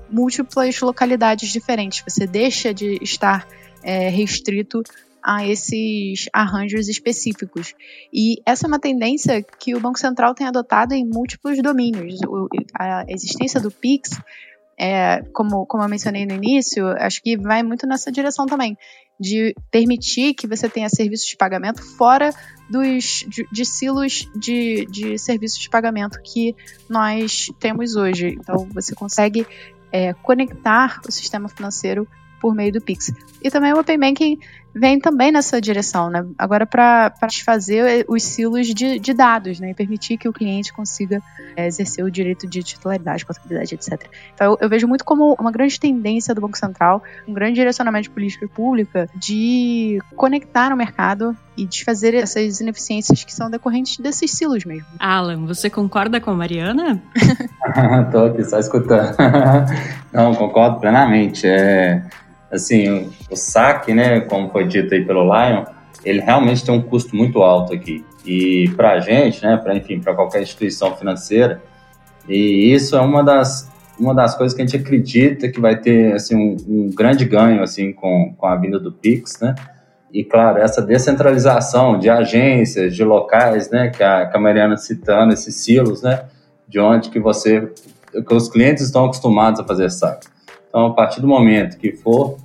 múltiplas 0.09 0.79
localidades 0.79 1.51
diferentes. 1.51 2.03
Você 2.07 2.25
deixa 2.25 2.73
de 2.73 2.97
estar 3.01 3.45
é, 3.83 4.09
restrito 4.09 4.83
a 5.23 5.45
esses 5.45 6.25
arranjos 6.33 6.87
específicos. 6.87 7.73
E 8.13 8.41
essa 8.45 8.65
é 8.65 8.67
uma 8.67 8.79
tendência 8.79 9.43
que 9.43 9.75
o 9.75 9.79
Banco 9.79 9.99
Central 9.99 10.33
tem 10.33 10.47
adotado 10.47 10.93
em 10.93 11.05
múltiplos 11.05 11.61
domínios. 11.61 12.19
A 12.77 13.05
existência 13.07 13.59
do 13.59 13.71
PIX, 13.71 14.09
é, 14.79 15.21
como, 15.33 15.65
como 15.65 15.83
eu 15.83 15.89
mencionei 15.89 16.25
no 16.25 16.33
início, 16.33 16.87
acho 16.97 17.21
que 17.21 17.37
vai 17.37 17.61
muito 17.61 17.85
nessa 17.85 18.11
direção 18.11 18.45
também, 18.45 18.75
de 19.19 19.53
permitir 19.69 20.33
que 20.33 20.47
você 20.47 20.67
tenha 20.67 20.89
serviços 20.89 21.27
de 21.27 21.37
pagamento 21.37 21.83
fora 21.95 22.33
dos 22.69 23.23
de, 23.27 23.47
de 23.51 23.65
silos 23.65 24.27
de, 24.35 24.87
de 24.87 25.19
serviços 25.19 25.59
de 25.59 25.69
pagamento 25.69 26.19
que 26.23 26.55
nós 26.89 27.51
temos 27.59 27.95
hoje. 27.95 28.29
Então, 28.29 28.67
você 28.73 28.95
consegue 28.95 29.45
é, 29.91 30.13
conectar 30.13 30.99
o 31.07 31.11
sistema 31.11 31.47
financeiro 31.47 32.07
por 32.41 32.55
meio 32.55 32.73
do 32.73 32.81
Pix. 32.81 33.13
E 33.43 33.51
também 33.51 33.71
o 33.71 33.79
Open 33.79 33.99
Banking 33.99 34.39
vem 34.73 34.99
também 34.99 35.31
nessa 35.31 35.59
direção, 35.59 36.09
né? 36.09 36.25
Agora 36.37 36.65
para 36.65 37.13
desfazer 37.27 38.05
os 38.07 38.23
silos 38.23 38.67
de, 38.67 38.99
de, 38.99 39.13
dados, 39.13 39.59
né? 39.59 39.71
E 39.71 39.73
permitir 39.73 40.17
que 40.17 40.27
o 40.27 40.33
cliente 40.33 40.73
consiga 40.73 41.21
é, 41.55 41.67
exercer 41.67 42.03
o 42.03 42.11
direito 42.11 42.47
de 42.47 42.63
titularidade, 42.63 43.25
portabilidade, 43.25 43.75
etc. 43.75 44.07
Então 44.33 44.51
eu, 44.51 44.57
eu, 44.61 44.69
vejo 44.69 44.87
muito 44.87 45.03
como 45.03 45.35
uma 45.39 45.51
grande 45.51 45.79
tendência 45.79 46.33
do 46.33 46.41
Banco 46.41 46.57
Central, 46.57 47.03
um 47.27 47.33
grande 47.33 47.55
direcionamento 47.55 48.03
de 48.03 48.09
política 48.09 48.47
pública 48.47 49.09
de 49.15 49.99
conectar 50.15 50.71
o 50.71 50.77
mercado 50.77 51.35
e 51.57 51.65
desfazer 51.65 52.13
essas 52.13 52.61
ineficiências 52.61 53.23
que 53.23 53.33
são 53.33 53.49
decorrentes 53.49 53.97
desses 53.97 54.31
silos 54.31 54.63
mesmo. 54.63 54.87
Alan, 54.99 55.45
você 55.45 55.69
concorda 55.69 56.21
com 56.21 56.31
a 56.31 56.35
Mariana? 56.35 57.01
Tô 58.11 58.25
aqui 58.25 58.43
só 58.45 58.57
escutando. 58.57 59.15
Não, 60.13 60.33
concordo 60.33 60.79
plenamente. 60.79 61.45
É 61.45 62.03
assim, 62.51 63.09
o, 63.29 63.35
saque, 63.35 63.93
né, 63.93 64.21
como 64.21 64.49
foi 64.49 64.67
dito 64.67 64.93
aí 64.93 65.05
pelo 65.05 65.23
Lion, 65.23 65.63
ele 66.03 66.19
realmente 66.19 66.65
tem 66.65 66.73
um 66.73 66.81
custo 66.81 67.15
muito 67.15 67.41
alto 67.41 67.73
aqui. 67.73 68.03
E 68.25 68.69
para 68.75 68.93
a 68.93 68.99
gente, 68.99 69.43
né, 69.43 69.57
para 69.57 69.75
enfim, 69.75 69.99
para 69.99 70.13
qualquer 70.13 70.41
instituição 70.41 70.95
financeira, 70.95 71.61
e 72.27 72.73
isso 72.73 72.95
é 72.95 73.01
uma 73.01 73.23
das 73.23 73.69
uma 73.99 74.15
das 74.15 74.35
coisas 74.35 74.55
que 74.55 74.61
a 74.63 74.65
gente 74.65 74.81
acredita 74.81 75.47
que 75.47 75.59
vai 75.59 75.79
ter 75.79 76.13
assim 76.13 76.35
um, 76.35 76.57
um 76.67 76.89
grande 76.89 77.23
ganho 77.23 77.61
assim 77.61 77.93
com, 77.93 78.33
com 78.35 78.47
a 78.47 78.55
vinda 78.55 78.79
do 78.79 78.91
Pix, 78.91 79.39
né? 79.39 79.53
E 80.11 80.23
claro, 80.23 80.57
essa 80.57 80.81
descentralização 80.81 81.97
de 81.97 82.09
agências, 82.09 82.95
de 82.95 83.03
locais, 83.03 83.69
né, 83.69 83.89
que 83.89 84.03
a, 84.03 84.25
que 84.25 84.35
a 84.35 84.39
Mariana 84.39 84.75
citando 84.75 85.33
esses 85.33 85.55
silos, 85.55 86.01
né, 86.01 86.25
de 86.67 86.79
onde 86.79 87.09
que 87.09 87.19
você 87.19 87.71
que 88.11 88.33
os 88.33 88.49
clientes 88.49 88.83
estão 88.83 89.05
acostumados 89.05 89.59
a 89.59 89.63
fazer 89.63 89.89
saque. 89.89 90.27
Então, 90.71 90.85
a 90.85 90.93
partir 90.93 91.19
do 91.19 91.27
momento 91.27 91.77
que 91.77 91.91
for 91.91 92.37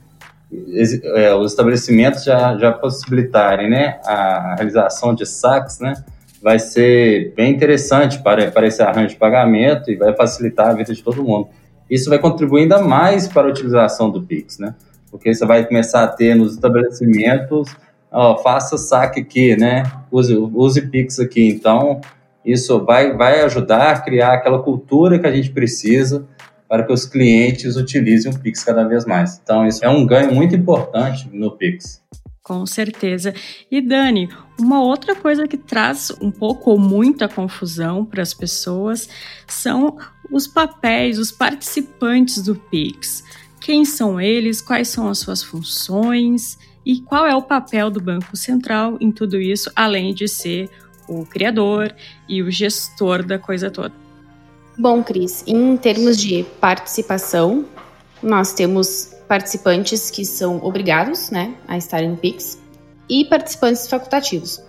é, 1.14 1.32
os 1.32 1.52
estabelecimentos 1.52 2.24
já, 2.24 2.58
já 2.58 2.72
possibilitarem 2.72 3.70
né, 3.70 4.00
a 4.04 4.56
realização 4.56 5.14
de 5.14 5.24
saques, 5.24 5.78
né, 5.78 5.94
vai 6.42 6.58
ser 6.58 7.32
bem 7.36 7.52
interessante 7.52 8.20
para, 8.20 8.50
para 8.50 8.66
esse 8.66 8.82
arranjo 8.82 9.10
de 9.10 9.16
pagamento 9.16 9.92
e 9.92 9.94
vai 9.94 10.12
facilitar 10.12 10.70
a 10.70 10.72
vida 10.72 10.92
de 10.92 11.04
todo 11.04 11.22
mundo. 11.22 11.48
Isso 11.88 12.10
vai 12.10 12.18
contribuir 12.18 12.62
ainda 12.62 12.82
mais 12.82 13.28
para 13.28 13.46
a 13.46 13.50
utilização 13.50 14.10
do 14.10 14.20
Pix, 14.20 14.58
né? 14.58 14.74
Porque 15.08 15.32
você 15.32 15.46
vai 15.46 15.64
começar 15.64 16.02
a 16.02 16.08
ter 16.08 16.34
nos 16.34 16.54
estabelecimentos, 16.54 17.68
ó, 18.10 18.36
faça 18.38 18.76
saque 18.76 19.20
aqui, 19.20 19.56
né? 19.56 19.84
Use, 20.10 20.36
use 20.36 20.82
Pix 20.82 21.20
aqui. 21.20 21.48
Então, 21.48 22.00
isso 22.44 22.84
vai, 22.84 23.16
vai 23.16 23.42
ajudar 23.42 23.92
a 23.92 24.00
criar 24.00 24.32
aquela 24.32 24.60
cultura 24.60 25.18
que 25.20 25.26
a 25.28 25.32
gente 25.32 25.50
precisa 25.50 26.26
para 26.68 26.84
que 26.84 26.92
os 26.92 27.06
clientes 27.06 27.76
utilizem 27.76 28.32
o 28.32 28.38
Pix 28.38 28.64
cada 28.64 28.84
vez 28.84 29.04
mais. 29.04 29.40
Então, 29.42 29.66
isso 29.66 29.84
é 29.84 29.88
um 29.88 30.06
ganho 30.06 30.34
muito 30.34 30.54
importante 30.54 31.28
no 31.32 31.50
Pix. 31.52 32.02
Com 32.42 32.64
certeza. 32.64 33.34
E 33.68 33.80
Dani, 33.80 34.28
uma 34.56 34.80
outra 34.80 35.16
coisa 35.16 35.48
que 35.48 35.56
traz 35.56 36.12
um 36.20 36.30
pouco 36.30 36.70
ou 36.70 36.78
muita 36.78 37.28
confusão 37.28 38.04
para 38.04 38.22
as 38.22 38.32
pessoas 38.32 39.08
são 39.48 39.98
os 40.30 40.46
papéis, 40.46 41.18
os 41.18 41.32
participantes 41.32 42.42
do 42.42 42.54
Pix. 42.54 43.24
Quem 43.60 43.84
são 43.84 44.20
eles? 44.20 44.60
Quais 44.60 44.86
são 44.86 45.08
as 45.08 45.18
suas 45.18 45.42
funções? 45.42 46.56
E 46.84 47.00
qual 47.00 47.26
é 47.26 47.34
o 47.34 47.42
papel 47.42 47.90
do 47.90 48.00
Banco 48.00 48.36
Central 48.36 48.96
em 49.00 49.10
tudo 49.10 49.40
isso, 49.40 49.68
além 49.74 50.14
de 50.14 50.28
ser 50.28 50.70
o 51.08 51.26
criador 51.26 51.92
e 52.28 52.42
o 52.42 52.48
gestor 52.48 53.24
da 53.24 53.40
coisa 53.40 53.72
toda? 53.72 54.05
Bom, 54.78 55.02
Cris, 55.02 55.42
em 55.46 55.74
termos 55.78 56.18
de 56.18 56.44
participação, 56.60 57.64
nós 58.22 58.52
temos 58.52 59.14
participantes 59.26 60.10
que 60.10 60.22
são 60.24 60.62
obrigados 60.62 61.30
né, 61.30 61.54
a 61.66 61.78
estarem 61.78 62.10
no 62.10 62.16
Pix 62.18 62.58
e 63.08 63.24
participantes 63.24 63.88
facultativos. 63.88 64.62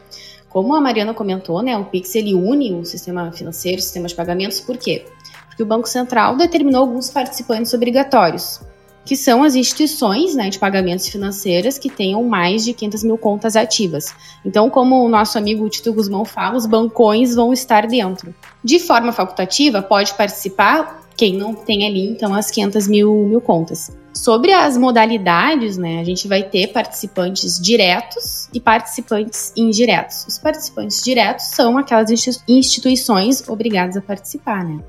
Como 0.47 0.73
a 0.73 0.79
Mariana 0.79 1.13
comentou, 1.13 1.61
né, 1.61 1.77
o 1.77 1.83
Pix 1.83 2.15
ele 2.15 2.33
une 2.33 2.73
o 2.73 2.85
sistema 2.85 3.31
financeiro, 3.33 3.79
o 3.79 3.81
sistema 3.81 4.07
de 4.07 4.15
pagamentos, 4.15 4.61
por 4.61 4.77
quê? 4.77 5.05
Porque 5.47 5.61
o 5.61 5.65
Banco 5.65 5.89
Central 5.89 6.37
determinou 6.37 6.83
alguns 6.83 7.09
participantes 7.09 7.73
obrigatórios, 7.73 8.61
que 9.07 9.15
são 9.15 9.41
as 9.41 9.55
instituições 9.55 10.35
né, 10.35 10.49
de 10.49 10.59
pagamentos 10.59 11.07
financeiras 11.07 11.79
que 11.79 11.89
tenham 11.89 12.21
mais 12.25 12.65
de 12.65 12.73
500 12.73 13.03
mil 13.05 13.17
contas 13.17 13.55
ativas. 13.55 14.13
Então, 14.43 14.69
como 14.69 15.01
o 15.01 15.07
nosso 15.07 15.37
amigo 15.37 15.67
Tito 15.69 15.93
Guzmão 15.93 16.25
fala, 16.25 16.57
os 16.57 16.65
bancões 16.65 17.33
vão 17.33 17.53
estar 17.53 17.87
dentro. 17.87 18.35
De 18.61 18.79
forma 18.79 19.13
facultativa, 19.13 19.81
pode 19.81 20.13
participar 20.15 21.07
quem 21.15 21.37
não 21.37 21.55
tem 21.55 21.87
ali, 21.87 22.05
então, 22.05 22.33
as 22.33 22.51
500 22.51 22.87
mil, 22.89 23.13
mil 23.27 23.39
contas. 23.39 23.95
Sobre 24.13 24.51
as 24.51 24.77
modalidades, 24.77 25.77
né, 25.77 26.01
a 26.01 26.03
gente 26.03 26.27
vai 26.27 26.43
ter 26.43 26.67
participantes 26.67 27.61
diretos 27.61 28.49
e 28.53 28.59
participantes 28.59 29.53
indiretos. 29.55 30.25
Os 30.27 30.37
participantes 30.37 31.01
diretos 31.01 31.45
são 31.45 31.77
aquelas 31.77 32.09
instituições 32.45 33.47
obrigadas 33.47 33.95
a 33.95 34.01
participar, 34.01 34.65
né? 34.65 34.79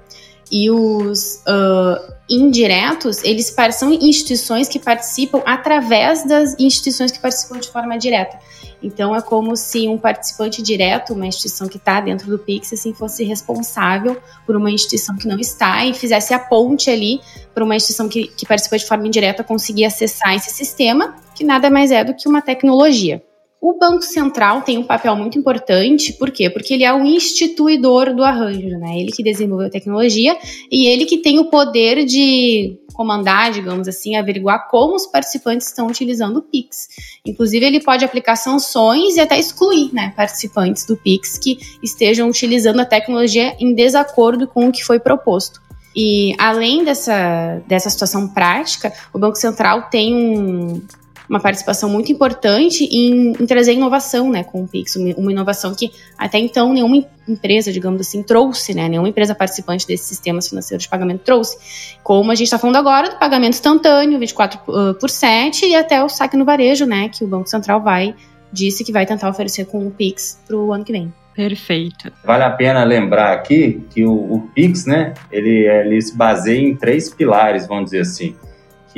E 0.51 0.71
os 0.71 1.43
uh, 1.47 2.13
indiretos, 2.29 3.23
eles 3.23 3.55
são 3.73 3.93
instituições 3.93 4.69
que 4.69 4.79
participam 4.79 5.43
através 5.45 6.27
das 6.27 6.59
instituições 6.59 7.11
que 7.11 7.19
participam 7.19 7.59
de 7.59 7.69
forma 7.69 7.99
direta. 7.99 8.39
Então, 8.83 9.15
é 9.15 9.21
como 9.21 9.57
se 9.57 9.89
um 9.89 9.99
participante 9.99 10.63
direto, 10.63 11.13
uma 11.13 11.27
instituição 11.27 11.67
que 11.67 11.79
está 11.79 12.01
dentro 12.01 12.31
do 12.31 12.39
Pix, 12.39 12.73
assim, 12.73 12.95
fosse 12.95 13.25
responsável 13.25 14.17
por 14.47 14.55
uma 14.55 14.71
instituição 14.71 15.17
que 15.17 15.27
não 15.27 15.39
está 15.39 15.85
e 15.85 15.93
fizesse 15.93 16.33
a 16.33 16.39
ponte 16.39 16.89
ali 16.89 17.21
para 17.53 17.65
uma 17.65 17.75
instituição 17.75 18.09
que, 18.09 18.29
que 18.29 18.47
participa 18.47 18.79
de 18.79 18.87
forma 18.87 19.07
indireta 19.07 19.43
conseguir 19.43 19.85
acessar 19.85 20.35
esse 20.35 20.51
sistema, 20.51 21.17
que 21.35 21.43
nada 21.43 21.69
mais 21.71 21.91
é 21.91 22.05
do 22.05 22.15
que 22.15 22.29
uma 22.29 22.41
tecnologia. 22.41 23.23
O 23.61 23.77
Banco 23.77 24.03
Central 24.03 24.63
tem 24.63 24.79
um 24.79 24.85
papel 24.85 25.17
muito 25.17 25.37
importante, 25.37 26.13
por 26.13 26.31
quê? 26.31 26.49
Porque 26.49 26.75
ele 26.75 26.85
é 26.85 26.95
o 26.95 27.05
instituidor 27.05 28.15
do 28.15 28.23
arranjo, 28.23 28.79
né? 28.79 29.01
Ele 29.01 29.11
que 29.11 29.23
desenvolveu 29.23 29.67
a 29.67 29.71
tecnologia 29.71 30.39
e 30.71 30.87
ele 30.87 31.05
que 31.05 31.19
tem 31.19 31.41
o 31.41 31.47
poder 31.47 32.05
de 32.05 32.79
comandar, 32.95 33.51
digamos 33.51 33.89
assim, 33.89 34.17
averiguar 34.17 34.69
como 34.69 34.95
os 34.95 35.07
participantes 35.07 35.69
estão 35.69 35.89
utilizando 35.89 36.37
o 36.39 36.43
Pix. 36.43 36.89
Inclusive, 37.27 37.67
ele 37.67 37.81
pode 37.81 38.05
aplicar 38.05 38.37
sanções 38.37 39.17
e 39.17 39.21
até 39.21 39.39
excluir 39.39 39.93
né, 39.93 40.13
participantes 40.17 40.85
do 40.85 40.97
Pix 40.97 41.37
que 41.37 41.59
estejam 41.83 42.29
utilizando 42.29 42.81
a 42.81 42.85
tecnologia 42.85 43.57
em 43.59 43.75
desacordo 43.75 44.47
com 44.47 44.69
o 44.69 44.73
que 44.73 44.85
foi 44.85 45.01
proposto. 45.01 45.61
E 45.95 46.35
além 46.39 46.85
dessa, 46.85 47.61
dessa 47.67 47.91
situação 47.91 48.29
prática, 48.29 48.93
o 49.13 49.19
Banco 49.19 49.37
Central 49.37 49.89
tem 49.91 50.15
um, 50.15 50.83
uma 51.29 51.41
participação 51.41 51.91
muito 51.91 52.11
importante 52.11 52.85
em, 52.85 53.33
em 53.33 53.47
trazer 53.47 53.75
inovação, 53.75 54.31
né, 54.31 54.43
com 54.43 54.63
o 54.63 54.69
Pix, 54.69 54.97
uma 54.97 55.31
inovação 55.31 55.75
que 55.75 55.93
até 56.17 56.39
então 56.39 56.73
nenhuma 56.73 57.05
empresa, 57.29 57.71
digamos 57.71 58.01
assim, 58.01 58.23
trouxe, 58.23 58.75
né, 58.75 58.89
nenhuma 58.89 59.09
empresa 59.09 59.35
participante 59.35 59.87
desses 59.87 60.07
sistemas 60.07 60.49
financeiros 60.49 60.85
de 60.85 60.89
pagamento 60.89 61.21
trouxe. 61.23 61.99
Como 62.03 62.31
a 62.31 62.35
gente 62.35 62.47
está 62.47 62.59
falando 62.59 62.77
agora 62.77 63.11
do 63.11 63.19
pagamento 63.19 63.55
instantâneo, 63.55 64.19
24 64.19 64.61
uh, 64.67 64.95
por 64.95 65.11
7 65.11 65.67
e 65.67 65.75
até 65.75 66.03
o 66.03 66.09
saque 66.09 66.37
no 66.37 66.45
varejo, 66.45 66.87
né, 66.87 67.11
que 67.11 67.23
o 67.23 67.29
Banco 67.29 67.49
Central 67.49 67.83
vai 67.83 68.15
disse 68.51 68.83
que 68.83 68.91
vai 68.91 69.05
tentar 69.05 69.29
oferecer 69.29 69.67
com 69.67 69.87
o 69.87 69.91
Pix 69.91 70.43
para 70.47 70.57
o 70.57 70.73
ano 70.73 70.83
que 70.83 70.93
vem. 70.93 71.13
Perfeito. 71.35 72.11
Vale 72.25 72.43
a 72.45 72.51
pena 72.51 72.83
lembrar 72.83 73.33
aqui 73.33 73.83
que 73.91 74.05
o, 74.05 74.13
o 74.13 74.41
Pix, 74.55 74.87
né, 74.87 75.13
ele, 75.31 75.69
ele 75.69 76.01
se 76.01 76.17
baseia 76.17 76.59
em 76.59 76.75
três 76.75 77.13
pilares, 77.13 77.67
vamos 77.67 77.91
dizer 77.91 78.01
assim 78.01 78.35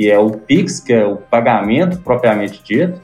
que 0.01 0.09
é 0.09 0.17
o 0.17 0.31
PIX, 0.31 0.79
que 0.79 0.93
é 0.93 1.05
o 1.05 1.17
pagamento 1.17 1.99
propriamente 1.99 2.59
dito, 2.63 2.99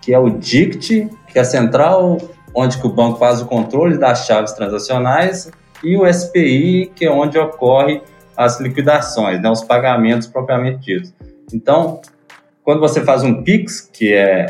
que 0.00 0.14
é 0.14 0.18
o 0.18 0.30
DICT, 0.30 1.10
que 1.26 1.38
é 1.38 1.42
a 1.42 1.44
central 1.44 2.16
onde 2.54 2.78
que 2.78 2.86
o 2.86 2.90
banco 2.90 3.18
faz 3.18 3.42
o 3.42 3.44
controle 3.44 3.98
das 3.98 4.24
chaves 4.24 4.52
transacionais, 4.52 5.50
e 5.84 5.94
o 5.94 6.10
SPI, 6.10 6.90
que 6.96 7.04
é 7.04 7.10
onde 7.10 7.38
ocorre 7.38 8.00
as 8.34 8.58
liquidações, 8.60 9.42
né, 9.42 9.50
os 9.50 9.62
pagamentos 9.62 10.26
propriamente 10.26 10.78
ditos. 10.86 11.12
Então, 11.52 12.00
quando 12.64 12.80
você 12.80 13.04
faz 13.04 13.22
um 13.22 13.42
PIX, 13.42 13.82
que 13.82 14.14
é, 14.14 14.46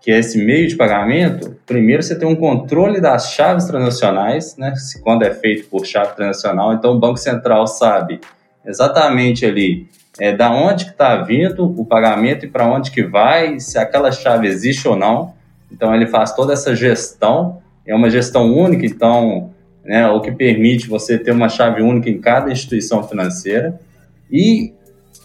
que 0.00 0.12
é 0.12 0.20
esse 0.20 0.38
meio 0.38 0.68
de 0.68 0.76
pagamento, 0.76 1.56
primeiro 1.66 2.00
você 2.00 2.16
tem 2.16 2.28
um 2.28 2.36
controle 2.36 3.00
das 3.00 3.32
chaves 3.32 3.64
transacionais, 3.64 4.56
né, 4.56 4.72
quando 5.02 5.24
é 5.24 5.34
feito 5.34 5.68
por 5.68 5.84
chave 5.84 6.14
transacional, 6.14 6.72
então 6.74 6.92
o 6.92 7.00
Banco 7.00 7.16
Central 7.16 7.66
sabe 7.66 8.20
exatamente 8.64 9.44
ali 9.44 9.88
é, 10.18 10.34
da 10.34 10.50
onde 10.50 10.86
que 10.86 10.90
está 10.90 11.16
vindo 11.16 11.64
o 11.64 11.84
pagamento 11.84 12.44
e 12.44 12.48
para 12.48 12.66
onde 12.66 12.90
que 12.90 13.02
vai, 13.02 13.60
se 13.60 13.78
aquela 13.78 14.10
chave 14.10 14.48
existe 14.48 14.88
ou 14.88 14.96
não. 14.96 15.34
Então 15.70 15.94
ele 15.94 16.06
faz 16.06 16.32
toda 16.32 16.52
essa 16.52 16.74
gestão, 16.74 17.62
é 17.86 17.94
uma 17.94 18.10
gestão 18.10 18.52
única, 18.52 18.84
então, 18.84 19.50
né, 19.84 20.08
o 20.08 20.20
que 20.20 20.32
permite 20.32 20.88
você 20.88 21.18
ter 21.18 21.30
uma 21.30 21.48
chave 21.48 21.82
única 21.82 22.10
em 22.10 22.20
cada 22.20 22.50
instituição 22.50 23.06
financeira. 23.06 23.80
E 24.30 24.72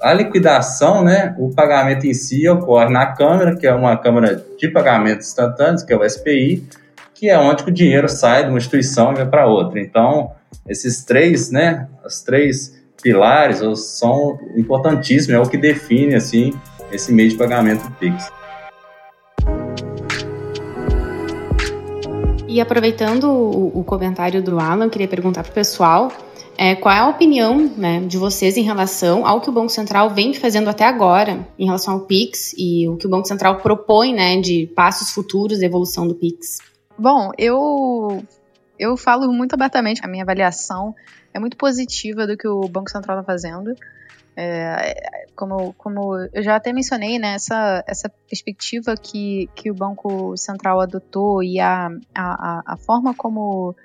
a 0.02 0.14
liquidação, 0.14 1.04
né, 1.04 1.36
o 1.38 1.50
pagamento 1.50 2.06
em 2.06 2.14
si 2.14 2.48
ocorre 2.48 2.92
na 2.92 3.08
câmara, 3.08 3.56
que 3.56 3.66
é 3.66 3.74
uma 3.74 3.98
câmara 3.98 4.44
de 4.58 4.68
pagamentos 4.68 5.28
instantâneos, 5.28 5.84
que 5.84 5.94
é 5.94 5.98
o 5.98 6.08
SPI, 6.08 6.64
que 7.14 7.30
é 7.30 7.40
onde 7.40 7.64
o 7.64 7.72
dinheiro 7.72 8.10
sai 8.10 8.44
de 8.44 8.50
uma 8.50 8.58
instituição 8.58 9.14
e 9.14 9.16
vai 9.16 9.26
para 9.26 9.48
outra. 9.48 9.80
Então, 9.80 10.32
esses 10.68 11.04
três, 11.04 11.50
né, 11.50 11.88
as 12.04 12.22
três 12.22 12.75
pilares 13.06 13.62
são 13.80 14.40
importantíssimos, 14.58 15.30
é 15.30 15.40
o 15.40 15.48
que 15.48 15.58
define 15.58 16.16
assim 16.16 16.52
esse 16.92 17.14
meio 17.14 17.30
de 17.30 17.38
pagamento 17.38 17.88
Pix. 18.00 18.32
E 22.48 22.60
aproveitando 22.60 23.26
o, 23.26 23.80
o 23.80 23.84
comentário 23.84 24.42
do 24.42 24.60
Alan, 24.60 24.90
queria 24.90 25.08
perguntar 25.08 25.44
para 25.44 25.52
o 25.52 25.54
pessoal 25.54 26.12
é, 26.58 26.74
qual 26.74 26.96
é 26.96 27.00
a 27.00 27.08
opinião 27.08 27.72
né, 27.78 28.00
de 28.00 28.18
vocês 28.18 28.58
em 28.58 28.64
relação 28.64 29.28
ao 29.28 29.40
que 29.40 29.50
o 29.50 29.54
Banco 29.54 29.70
Central 29.70 30.10
vem 30.10 30.34
fazendo 30.34 30.68
até 30.68 30.86
agora 30.86 31.48
em 31.60 31.66
relação 31.66 31.94
ao 31.94 32.00
PIX 32.02 32.56
e 32.58 32.88
o 32.88 32.98
que 32.98 33.06
o 33.06 33.10
Banco 33.10 33.28
Central 33.28 33.58
propõe 33.58 34.16
né, 34.16 34.42
de 34.42 34.66
passos 34.76 35.12
futuros 35.12 35.60
de 35.60 35.66
evolução 35.66 36.08
do 36.08 36.16
PIX? 36.16 36.58
Bom, 36.98 37.30
eu, 37.38 38.24
eu 38.80 38.98
falo 38.98 39.32
muito 39.32 39.54
abertamente 39.54 40.02
a 40.04 40.08
minha 40.08 40.24
avaliação 40.24 40.96
é 41.36 41.40
muito 41.40 41.58
positiva 41.58 42.26
do 42.26 42.38
que 42.38 42.48
o 42.48 42.62
Banco 42.70 42.90
Central 42.90 43.20
está 43.20 43.30
fazendo. 43.30 43.76
É, 44.38 45.28
como, 45.36 45.74
como 45.74 46.16
eu 46.34 46.42
já 46.42 46.56
até 46.56 46.72
mencionei, 46.72 47.20
né, 47.20 47.36
essa, 47.36 47.84
essa 47.86 48.10
perspectiva 48.10 48.96
que, 48.96 49.50
que 49.54 49.70
o 49.70 49.74
Banco 49.74 50.36
Central 50.38 50.80
adotou 50.80 51.44
e 51.44 51.60
a, 51.60 51.90
a, 52.14 52.64
a 52.66 52.78
forma 52.78 53.14
como 53.14 53.76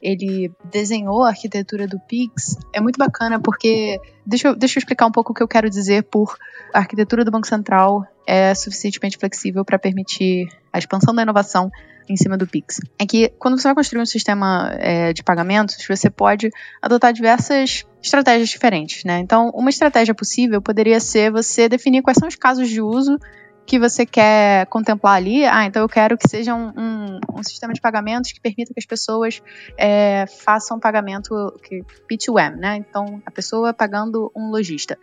ele 0.00 0.50
desenhou 0.64 1.22
a 1.22 1.28
arquitetura 1.28 1.86
do 1.86 1.98
Pix 2.00 2.56
é 2.72 2.80
muito 2.80 2.98
bacana 2.98 3.40
porque 3.40 3.98
deixa 4.26 4.48
eu, 4.48 4.56
deixa 4.56 4.78
eu 4.78 4.80
explicar 4.80 5.06
um 5.06 5.12
pouco 5.12 5.32
o 5.32 5.34
que 5.34 5.42
eu 5.42 5.48
quero 5.48 5.70
dizer 5.70 6.04
por 6.04 6.36
a 6.74 6.78
arquitetura 6.78 7.24
do 7.24 7.30
Banco 7.30 7.46
Central 7.46 8.06
é 8.26 8.54
suficientemente 8.54 9.16
flexível 9.16 9.64
para 9.64 9.78
permitir 9.78 10.48
a 10.74 10.78
expansão 10.78 11.14
da 11.14 11.22
inovação 11.22 11.70
em 12.08 12.16
cima 12.16 12.36
do 12.36 12.46
Pix. 12.46 12.80
É 12.98 13.06
que 13.06 13.28
quando 13.38 13.56
você 13.56 13.68
vai 13.68 13.74
construir 13.76 14.02
um 14.02 14.06
sistema 14.06 14.74
é, 14.78 15.12
de 15.12 15.22
pagamentos, 15.22 15.76
você 15.88 16.10
pode 16.10 16.50
adotar 16.82 17.12
diversas 17.12 17.84
estratégias 18.02 18.48
diferentes, 18.48 19.04
né? 19.04 19.20
Então, 19.20 19.50
uma 19.54 19.70
estratégia 19.70 20.14
possível 20.14 20.60
poderia 20.60 20.98
ser 20.98 21.30
você 21.30 21.68
definir 21.68 22.02
quais 22.02 22.18
são 22.18 22.28
os 22.28 22.34
casos 22.34 22.68
de 22.68 22.82
uso 22.82 23.16
que 23.66 23.78
você 23.78 24.04
quer 24.04 24.66
contemplar 24.66 25.16
ali. 25.16 25.44
Ah, 25.44 25.64
então 25.64 25.82
eu 25.82 25.88
quero 25.88 26.18
que 26.18 26.28
seja 26.28 26.54
um, 26.54 26.72
um, 26.76 27.20
um 27.38 27.42
sistema 27.42 27.72
de 27.72 27.80
pagamentos 27.80 28.32
que 28.32 28.40
permita 28.40 28.74
que 28.74 28.80
as 28.80 28.86
pessoas 28.86 29.42
é, 29.76 30.26
façam 30.26 30.78
pagamento 30.78 31.52
que, 31.62 31.82
P2M, 32.10 32.56
né? 32.56 32.76
Então, 32.76 33.22
a 33.24 33.30
pessoa 33.30 33.72
pagando 33.72 34.30
um 34.36 34.50
lojista. 34.50 34.98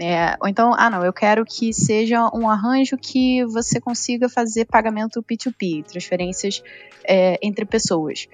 É, 0.00 0.36
ou 0.40 0.48
então, 0.48 0.74
ah, 0.76 0.88
não, 0.88 1.04
eu 1.04 1.12
quero 1.12 1.44
que 1.44 1.72
seja 1.72 2.30
um 2.34 2.48
arranjo 2.48 2.96
que 2.96 3.44
você 3.44 3.80
consiga 3.80 4.28
fazer 4.28 4.64
pagamento 4.64 5.22
P2P, 5.22 5.84
transferências 5.84 6.62
é, 7.04 7.38
entre 7.42 7.64
pessoas. 7.64 8.28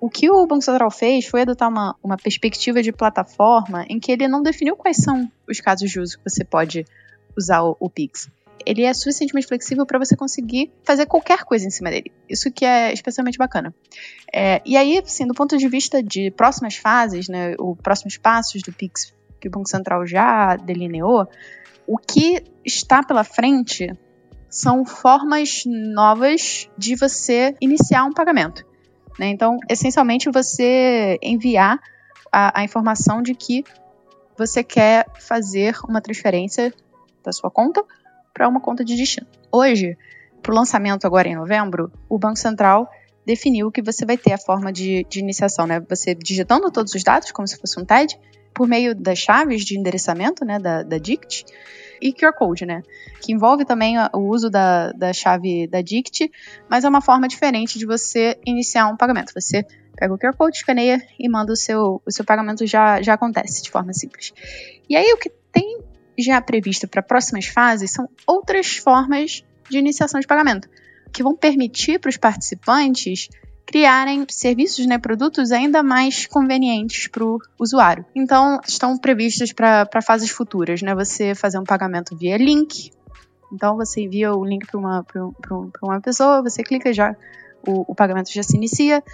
O 0.00 0.08
que 0.08 0.30
o 0.30 0.46
Banco 0.46 0.62
Central 0.62 0.90
fez 0.90 1.26
foi 1.26 1.42
adotar 1.42 1.68
uma, 1.68 1.94
uma 2.02 2.16
perspectiva 2.16 2.82
de 2.82 2.90
plataforma 2.90 3.84
em 3.88 4.00
que 4.00 4.10
ele 4.10 4.26
não 4.26 4.42
definiu 4.42 4.74
quais 4.74 4.96
são 4.96 5.30
os 5.46 5.60
casos 5.60 5.90
de 5.90 6.00
uso 6.00 6.16
que 6.16 6.28
você 6.28 6.42
pode 6.42 6.86
usar 7.36 7.62
o, 7.62 7.76
o 7.78 7.90
Pix 7.90 8.30
ele 8.66 8.82
é 8.82 8.92
suficientemente 8.92 9.46
flexível 9.46 9.86
para 9.86 9.98
você 9.98 10.16
conseguir 10.16 10.70
fazer 10.84 11.06
qualquer 11.06 11.44
coisa 11.44 11.66
em 11.66 11.70
cima 11.70 11.90
dele. 11.90 12.12
Isso 12.28 12.50
que 12.50 12.64
é 12.64 12.92
especialmente 12.92 13.38
bacana. 13.38 13.74
É, 14.32 14.60
e 14.64 14.76
aí, 14.76 14.98
assim, 14.98 15.26
do 15.26 15.34
ponto 15.34 15.56
de 15.56 15.68
vista 15.68 16.02
de 16.02 16.30
próximas 16.30 16.76
fases, 16.76 17.28
né, 17.28 17.54
os 17.58 17.78
próximos 17.80 18.16
passos 18.16 18.62
do 18.62 18.72
Pix 18.72 19.12
que 19.40 19.48
o 19.48 19.50
Banco 19.50 19.68
Central 19.68 20.06
já 20.06 20.54
delineou, 20.56 21.26
o 21.86 21.96
que 21.96 22.44
está 22.64 23.02
pela 23.02 23.24
frente 23.24 23.90
são 24.48 24.84
formas 24.84 25.62
novas 25.66 26.68
de 26.76 26.94
você 26.94 27.56
iniciar 27.60 28.04
um 28.04 28.12
pagamento. 28.12 28.66
Né? 29.18 29.28
Então, 29.28 29.58
essencialmente, 29.68 30.30
você 30.30 31.18
enviar 31.22 31.80
a, 32.30 32.60
a 32.60 32.64
informação 32.64 33.22
de 33.22 33.34
que 33.34 33.64
você 34.36 34.62
quer 34.62 35.06
fazer 35.18 35.76
uma 35.88 36.00
transferência 36.00 36.72
da 37.22 37.32
sua 37.32 37.50
conta 37.50 37.84
para 38.32 38.48
uma 38.48 38.60
conta 38.60 38.84
de 38.84 38.96
destino. 38.96 39.26
Hoje, 39.52 39.96
para 40.42 40.52
o 40.52 40.54
lançamento 40.54 41.06
agora 41.06 41.28
em 41.28 41.36
novembro, 41.36 41.92
o 42.08 42.18
Banco 42.18 42.38
Central 42.38 42.88
definiu 43.26 43.70
que 43.70 43.82
você 43.82 44.04
vai 44.04 44.16
ter 44.16 44.32
a 44.32 44.38
forma 44.38 44.72
de, 44.72 45.04
de 45.08 45.20
iniciação, 45.20 45.66
né? 45.66 45.80
Você 45.88 46.14
digitando 46.14 46.70
todos 46.70 46.94
os 46.94 47.02
dados, 47.02 47.30
como 47.32 47.46
se 47.46 47.56
fosse 47.56 47.78
um 47.78 47.84
TED, 47.84 48.18
por 48.54 48.66
meio 48.66 48.94
das 48.94 49.18
chaves 49.18 49.64
de 49.64 49.78
endereçamento, 49.78 50.44
né, 50.44 50.58
da, 50.58 50.82
da 50.82 50.98
DICT, 50.98 51.44
e 52.02 52.12
QR 52.12 52.32
Code, 52.32 52.64
né, 52.64 52.82
que 53.20 53.32
envolve 53.32 53.64
também 53.64 53.96
o 54.14 54.20
uso 54.20 54.48
da, 54.48 54.90
da 54.92 55.12
chave 55.12 55.66
da 55.66 55.82
DICT, 55.82 56.30
mas 56.68 56.84
é 56.84 56.88
uma 56.88 57.02
forma 57.02 57.28
diferente 57.28 57.78
de 57.78 57.84
você 57.84 58.38
iniciar 58.46 58.86
um 58.86 58.96
pagamento. 58.96 59.32
Você 59.34 59.66
pega 59.94 60.14
o 60.14 60.18
QR 60.18 60.34
Code, 60.34 60.56
escaneia 60.56 61.00
e 61.18 61.28
manda 61.28 61.52
o 61.52 61.56
seu, 61.56 62.02
o 62.06 62.10
seu 62.10 62.24
pagamento 62.24 62.66
já, 62.66 63.02
já 63.02 63.14
acontece 63.14 63.62
de 63.62 63.70
forma 63.70 63.92
simples. 63.92 64.32
E 64.88 64.96
aí 64.96 65.12
o 65.12 65.18
que 65.18 65.30
tem 65.52 65.78
já 66.18 66.40
previsto 66.40 66.88
para 66.88 67.02
próximas 67.02 67.46
fases 67.46 67.90
são 67.90 68.08
outras 68.26 68.76
formas 68.76 69.44
de 69.68 69.78
iniciação 69.78 70.20
de 70.20 70.26
pagamento, 70.26 70.68
que 71.12 71.22
vão 71.22 71.36
permitir 71.36 71.98
para 71.98 72.08
os 72.08 72.16
participantes 72.16 73.28
criarem 73.70 74.26
serviços, 74.28 74.84
né, 74.84 74.98
produtos 74.98 75.52
ainda 75.52 75.80
mais 75.80 76.26
convenientes 76.26 77.06
para 77.06 77.24
o 77.24 77.38
usuário. 77.56 78.04
Então, 78.16 78.58
estão 78.66 78.98
previstos 78.98 79.52
para 79.52 80.02
fases 80.04 80.28
futuras, 80.28 80.82
né, 80.82 80.92
você 80.92 81.36
fazer 81.36 81.56
um 81.58 81.64
pagamento 81.64 82.16
via 82.16 82.36
link. 82.36 82.90
Então, 83.52 83.76
você 83.76 84.00
envia 84.02 84.34
o 84.34 84.44
link 84.44 84.66
para 84.66 84.78
uma, 84.78 85.06
uma 85.82 86.00
pessoa, 86.00 86.42
você 86.42 86.64
clica 86.64 86.92
já, 86.92 87.14
o, 87.64 87.92
o 87.92 87.94
pagamento 87.94 88.32
já 88.32 88.42
se 88.42 88.56
inicia. 88.56 89.04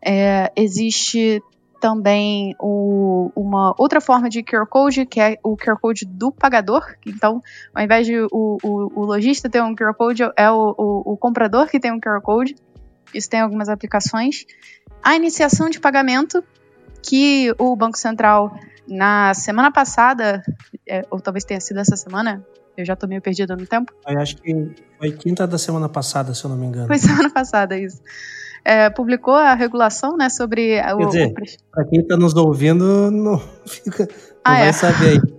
É, 0.00 0.52
existe 0.54 1.42
também 1.84 2.56
o, 2.58 3.30
uma 3.36 3.74
outra 3.76 4.00
forma 4.00 4.30
de 4.30 4.42
QR 4.42 4.66
Code, 4.66 5.04
que 5.04 5.20
é 5.20 5.36
o 5.42 5.54
QR 5.54 5.78
Code 5.78 6.06
do 6.06 6.32
pagador. 6.32 6.82
Então, 7.04 7.42
ao 7.74 7.84
invés 7.84 8.06
de 8.06 8.18
o, 8.32 8.56
o, 8.62 9.00
o 9.00 9.04
lojista 9.04 9.50
ter 9.50 9.62
um 9.62 9.76
QR 9.76 9.92
Code, 9.92 10.22
é 10.34 10.50
o, 10.50 10.74
o, 10.78 11.12
o 11.12 11.16
comprador 11.18 11.66
que 11.66 11.78
tem 11.78 11.92
um 11.92 12.00
QR 12.00 12.22
Code. 12.22 12.56
Isso 13.12 13.28
tem 13.28 13.40
algumas 13.40 13.68
aplicações. 13.68 14.46
A 15.02 15.14
iniciação 15.14 15.68
de 15.68 15.78
pagamento, 15.78 16.42
que 17.02 17.54
o 17.58 17.76
Banco 17.76 17.98
Central, 17.98 18.58
na 18.88 19.34
semana 19.34 19.70
passada, 19.70 20.42
é, 20.88 21.02
ou 21.10 21.20
talvez 21.20 21.44
tenha 21.44 21.60
sido 21.60 21.80
essa 21.80 21.96
semana, 21.96 22.42
eu 22.78 22.84
já 22.86 22.96
tô 22.96 23.06
meio 23.06 23.20
perdida 23.20 23.54
no 23.54 23.66
tempo. 23.66 23.92
Eu 24.08 24.18
acho 24.18 24.36
que 24.36 24.74
foi 24.98 25.12
quinta 25.12 25.46
da 25.46 25.58
semana 25.58 25.90
passada, 25.90 26.32
se 26.32 26.46
eu 26.46 26.48
não 26.48 26.56
me 26.56 26.64
engano. 26.64 26.86
Foi 26.86 26.96
semana 26.96 27.28
passada, 27.28 27.78
isso 27.78 28.00
é, 28.64 28.88
publicou 28.88 29.34
a 29.34 29.54
regulação 29.54 30.16
né, 30.16 30.30
sobre 30.30 30.80
Quer 30.80 30.94
o. 30.94 31.06
Dizer, 31.06 31.34
para 31.70 31.84
quem 31.84 32.00
está 32.00 32.16
nos 32.16 32.34
ouvindo, 32.34 33.10
não, 33.10 33.38
fica, 33.66 34.04
não 34.04 34.08
ah, 34.42 34.54
vai 34.54 34.68
é. 34.68 34.72
saber 34.72 35.08
aí. 35.08 35.20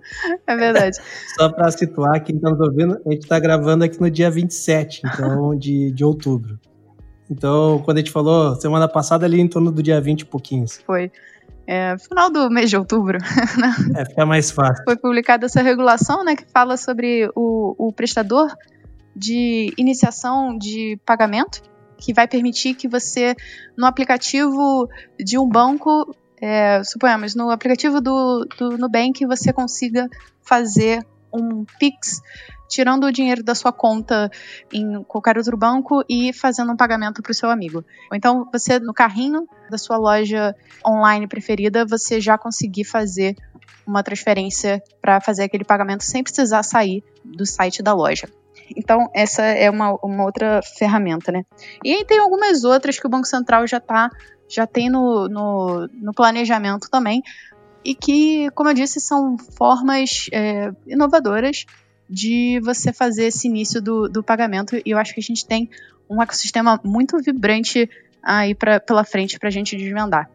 É 0.45 0.55
verdade. 0.55 0.97
Só 1.35 1.49
para 1.49 1.71
situar, 1.71 2.23
quem 2.23 2.35
está 2.35 2.51
nos 2.51 2.59
ouvindo, 2.59 3.01
a 3.05 3.11
gente 3.11 3.23
está 3.23 3.39
gravando 3.39 3.83
aqui 3.83 3.99
no 3.99 4.09
dia 4.09 4.29
27 4.29 5.01
então, 5.03 5.55
de, 5.57 5.91
de 5.91 6.05
outubro. 6.05 6.59
Então, 7.29 7.81
quando 7.83 7.97
a 7.97 7.99
gente 8.01 8.11
falou 8.11 8.55
semana 8.55 8.87
passada, 8.87 9.25
ali 9.25 9.41
em 9.41 9.47
torno 9.47 9.71
do 9.71 9.81
dia 9.81 9.99
20 9.99 10.21
e 10.21 10.25
pouquinhos. 10.25 10.79
Foi. 10.85 11.11
É, 11.65 11.97
final 11.97 12.29
do 12.29 12.51
mês 12.51 12.69
de 12.69 12.77
outubro. 12.77 13.17
Né? 13.17 13.75
É, 13.95 14.05
fica 14.05 14.27
mais 14.27 14.51
fácil. 14.51 14.83
Foi 14.83 14.95
publicada 14.95 15.47
essa 15.47 15.63
regulação, 15.63 16.23
né, 16.23 16.35
que 16.35 16.45
fala 16.45 16.77
sobre 16.77 17.27
o, 17.35 17.87
o 17.87 17.91
prestador 17.91 18.53
de 19.15 19.73
iniciação 19.75 20.55
de 20.55 20.99
pagamento 21.03 21.63
que 21.97 22.13
vai 22.13 22.27
permitir 22.27 22.75
que 22.75 22.87
você, 22.87 23.35
no 23.77 23.85
aplicativo 23.85 24.89
de 25.19 25.37
um 25.37 25.47
banco, 25.47 26.15
é, 26.41 26.83
suponhamos, 26.83 27.35
no 27.35 27.49
aplicativo 27.49 28.01
do, 28.01 28.45
do 28.57 28.77
Nubank, 28.77 29.25
você 29.25 29.51
consiga 29.53 30.07
fazer 30.41 31.05
um 31.33 31.65
Pix 31.79 32.21
tirando 32.67 33.05
o 33.05 33.11
dinheiro 33.11 33.43
da 33.43 33.53
sua 33.53 33.71
conta 33.71 34.29
em 34.73 35.03
qualquer 35.03 35.37
outro 35.37 35.55
banco 35.55 36.03
e 36.09 36.33
fazendo 36.33 36.71
um 36.71 36.75
pagamento 36.75 37.21
para 37.21 37.31
o 37.31 37.35
seu 37.35 37.49
amigo. 37.49 37.85
Ou 38.09 38.17
então, 38.17 38.49
você 38.51 38.79
no 38.79 38.93
carrinho 38.93 39.47
da 39.69 39.77
sua 39.77 39.97
loja 39.97 40.55
online 40.85 41.27
preferida, 41.27 41.85
você 41.85 42.19
já 42.19 42.37
conseguir 42.37 42.83
fazer 42.83 43.35
uma 43.85 44.01
transferência 44.01 44.81
para 45.01 45.21
fazer 45.21 45.43
aquele 45.43 45.63
pagamento 45.63 46.03
sem 46.03 46.23
precisar 46.23 46.63
sair 46.63 47.03
do 47.23 47.45
site 47.45 47.83
da 47.83 47.93
loja. 47.93 48.27
Então, 48.75 49.09
essa 49.13 49.43
é 49.43 49.69
uma, 49.69 49.93
uma 50.03 50.23
outra 50.23 50.61
ferramenta, 50.77 51.31
né? 51.31 51.43
E 51.83 51.93
aí 51.93 52.05
tem 52.05 52.19
algumas 52.19 52.63
outras 52.63 52.99
que 52.99 53.05
o 53.05 53.09
Banco 53.09 53.27
Central 53.27 53.67
já 53.67 53.79
tá, 53.79 54.09
já 54.47 54.65
tem 54.65 54.89
no, 54.89 55.27
no, 55.27 55.89
no 55.93 56.13
planejamento 56.13 56.89
também, 56.89 57.21
e 57.83 57.93
que, 57.93 58.49
como 58.51 58.69
eu 58.69 58.73
disse, 58.73 58.99
são 58.99 59.37
formas 59.37 60.27
é, 60.31 60.71
inovadoras 60.87 61.65
de 62.09 62.59
você 62.63 62.91
fazer 62.91 63.25
esse 63.25 63.47
início 63.47 63.81
do, 63.81 64.07
do 64.07 64.23
pagamento. 64.23 64.75
E 64.77 64.91
eu 64.91 64.97
acho 64.97 65.13
que 65.13 65.19
a 65.19 65.23
gente 65.23 65.45
tem 65.45 65.69
um 66.09 66.21
ecossistema 66.21 66.79
muito 66.83 67.17
vibrante 67.19 67.89
aí 68.23 68.55
pra, 68.55 68.79
pela 68.79 69.03
frente 69.03 69.37
para 69.37 69.49
a 69.49 69.51
gente 69.51 69.75
desvendar. 69.75 70.29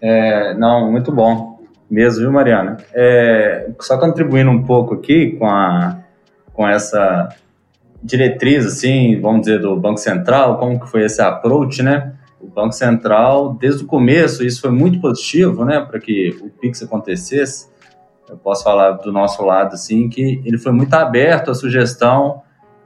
É, 0.00 0.54
não, 0.54 0.90
muito 0.90 1.12
bom 1.12 1.56
mesmo, 1.90 2.20
viu, 2.20 2.32
Mariana? 2.32 2.78
É, 2.94 3.70
só 3.80 3.98
contribuindo 3.98 4.50
um 4.50 4.62
pouco 4.62 4.94
aqui 4.94 5.36
com, 5.38 5.46
a, 5.46 5.98
com 6.52 6.66
essa 6.66 7.28
diretriz, 8.02 8.66
assim, 8.66 9.20
vamos 9.20 9.42
dizer, 9.42 9.60
do 9.60 9.76
Banco 9.76 9.98
Central, 9.98 10.58
como 10.58 10.80
que 10.80 10.88
foi 10.88 11.04
esse 11.04 11.20
approach, 11.20 11.82
né? 11.82 12.14
O 12.40 12.46
Banco 12.46 12.72
Central, 12.72 13.54
desde 13.54 13.84
o 13.84 13.86
começo, 13.86 14.44
isso 14.44 14.60
foi 14.60 14.70
muito 14.70 15.00
positivo, 15.00 15.64
né, 15.64 15.80
para 15.80 15.98
que 15.98 16.36
o 16.40 16.50
PIX 16.50 16.82
acontecesse, 16.82 17.68
eu 18.28 18.36
posso 18.36 18.64
falar 18.64 18.92
do 18.92 19.12
nosso 19.12 19.44
lado 19.44 19.74
assim 19.74 20.08
que 20.08 20.42
ele 20.44 20.58
foi 20.58 20.72
muito 20.72 20.92
aberto 20.94 21.50
à 21.50 21.54
sugestão, 21.54 22.42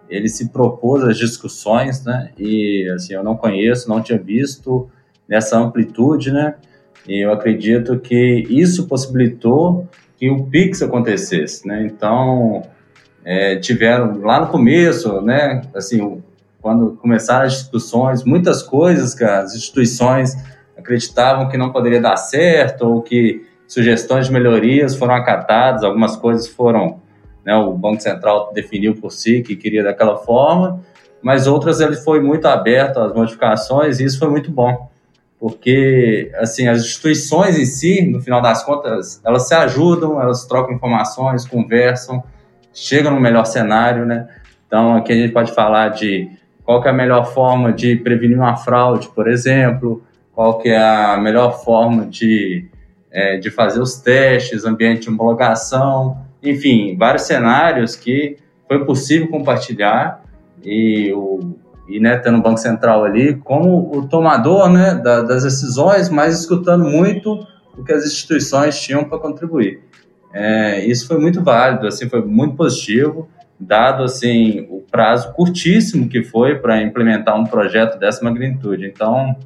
ele 0.09 0.29
se 0.29 0.51
propôs 0.51 1.03
às 1.05 1.17
discussões, 1.17 2.05
né? 2.05 2.31
E 2.39 2.91
assim 2.95 3.15
eu 3.15 3.23
não 3.23 3.37
conheço, 3.37 3.89
não 3.89 4.03
tinha 4.03 4.19
visto 4.19 4.91
nessa 5.29 5.57
amplitude, 5.57 6.31
né? 6.33 6.57
E 7.09 7.25
eu 7.25 7.33
acredito 7.33 7.99
que 7.99 8.45
isso 8.51 8.87
possibilitou 8.87 9.89
que 10.19 10.29
o 10.29 10.45
Pix 10.45 10.83
acontecesse, 10.83 11.67
né? 11.67 11.87
Então 11.87 12.63
é, 13.25 13.57
tiveram 13.57 14.21
lá 14.21 14.41
no 14.41 14.47
começo, 14.49 15.21
né? 15.21 15.63
Assim 15.75 16.23
quando 16.61 16.93
começaram 16.97 17.47
as 17.47 17.55
discussões, 17.55 18.23
muitas 18.23 18.63
coisas 18.63 19.15
que 19.15 19.25
as 19.25 19.55
instituições 19.55 20.37
acreditavam 20.77 21.49
que 21.49 21.57
não 21.57 21.73
poderia 21.73 22.01
dar 22.01 22.17
certo 22.17 22.83
ou 22.83 23.03
que 23.03 23.47
sugestões 23.67 24.27
de 24.27 24.33
melhorias 24.33 24.95
foram 24.95 25.15
acatadas, 25.15 25.83
algumas 25.83 26.17
coisas 26.17 26.47
foram, 26.49 27.01
né, 27.45 27.55
o 27.57 27.73
Banco 27.73 28.03
Central 28.03 28.51
definiu 28.53 28.95
por 28.95 29.11
si 29.11 29.43
que 29.43 29.57
queria 29.57 29.83
daquela 29.83 30.17
forma, 30.19 30.81
mas 31.23 31.47
outras 31.47 31.81
ele 31.81 31.97
foi 31.97 32.21
muito 32.21 32.47
aberto 32.47 32.99
às 32.99 33.15
modificações 33.15 34.01
e 34.01 34.05
isso 34.05 34.19
foi 34.19 34.29
muito 34.29 34.51
bom, 34.51 34.91
porque 35.39 36.31
assim 36.37 36.67
as 36.69 36.81
instituições 36.81 37.59
em 37.59 37.65
si, 37.65 38.03
no 38.03 38.21
final 38.21 38.43
das 38.43 38.65
contas, 38.65 39.21
elas 39.25 39.47
se 39.47 39.55
ajudam, 39.55 40.21
elas 40.21 40.45
trocam 40.47 40.75
informações, 40.75 41.47
conversam, 41.47 42.23
chegam 42.73 43.13
no 43.13 43.21
melhor 43.21 43.45
cenário, 43.45 44.05
né? 44.05 44.29
Então 44.67 44.97
aqui 44.97 45.13
a 45.13 45.17
gente 45.17 45.33
pode 45.33 45.53
falar 45.53 45.89
de 45.89 46.31
qual 46.65 46.85
é 46.85 46.89
a 46.89 46.93
melhor 46.93 47.33
forma 47.33 47.73
de 47.73 47.97
prevenir 47.97 48.37
uma 48.37 48.57
fraude, 48.57 49.09
por 49.09 49.29
exemplo, 49.29 50.03
qual 50.33 50.61
é 50.65 50.77
a 50.77 51.17
melhor 51.17 51.63
forma 51.65 52.07
de 52.07 52.69
é, 53.11 53.39
de 53.39 53.51
fazer 53.51 53.81
os 53.81 53.97
testes, 53.97 54.65
ambiente 54.65 55.03
de 55.03 55.09
homologação, 55.09 56.19
enfim, 56.43 56.97
vários 56.97 57.23
cenários 57.23 57.97
que 57.97 58.37
foi 58.69 58.85
possível 58.85 59.29
compartilhar 59.29 60.23
e 60.65 61.13
o 61.13 61.57
e 61.91 61.99
né, 61.99 62.17
tendo 62.19 62.39
o 62.39 62.41
Banco 62.41 62.59
Central 62.59 63.03
ali 63.03 63.35
como 63.35 63.91
o 63.93 64.07
tomador 64.07 64.71
né, 64.71 64.95
da, 64.95 65.23
das 65.23 65.43
decisões, 65.43 66.09
mas 66.09 66.39
escutando 66.39 66.85
muito 66.85 67.45
o 67.77 67.83
que 67.83 67.93
as 67.93 68.05
instituições 68.05 68.81
tinham 68.81 69.03
para 69.03 69.19
contribuir. 69.19 69.83
É, 70.33 70.85
isso 70.85 71.07
foi 71.07 71.19
muito 71.19 71.43
válido, 71.43 71.87
assim, 71.87 72.09
foi 72.09 72.25
muito 72.25 72.57
positivo, 72.57 73.29
dado 73.59 74.03
assim 74.05 74.67
o 74.71 74.81
prazo 74.91 75.33
curtíssimo 75.33 76.09
que 76.09 76.23
foi 76.23 76.57
para 76.57 76.81
implementar 76.83 77.39
um 77.39 77.45
projeto 77.45 77.99
dessa 77.99 78.25
magnitude. 78.25 78.87
Então, 78.87 79.37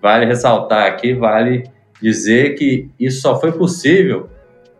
vale 0.00 0.26
ressaltar 0.26 0.86
aqui, 0.86 1.14
vale 1.14 1.64
dizer 2.00 2.54
que 2.56 2.90
isso 2.98 3.20
só 3.20 3.38
foi 3.38 3.52
possível 3.52 4.28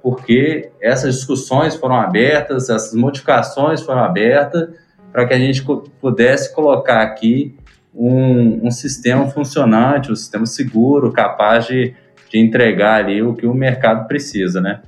porque 0.02 0.70
essas 0.80 1.14
discussões 1.14 1.76
foram 1.76 1.94
abertas, 1.94 2.68
essas 2.68 2.92
modificações 2.92 3.80
foram 3.80 4.02
abertas 4.02 4.68
para 5.12 5.26
que 5.26 5.34
a 5.34 5.38
gente 5.38 5.62
pudesse 6.00 6.52
colocar 6.52 7.02
aqui 7.02 7.54
um, 7.94 8.66
um, 8.66 8.70
sistema 8.70 9.28
funcionante, 9.28 10.10
um 10.10 10.16
sistema 10.16 10.46
seguro, 10.46 11.12
capaz 11.12 11.66
de, 11.66 11.94
de 12.28 12.38
entregar 12.38 12.94
ali 12.94 13.22
o 13.22 13.34
que 13.34 13.46
o 13.46 13.54
mercado 13.54 14.08
precisa, 14.08 14.60
né? 14.60 14.80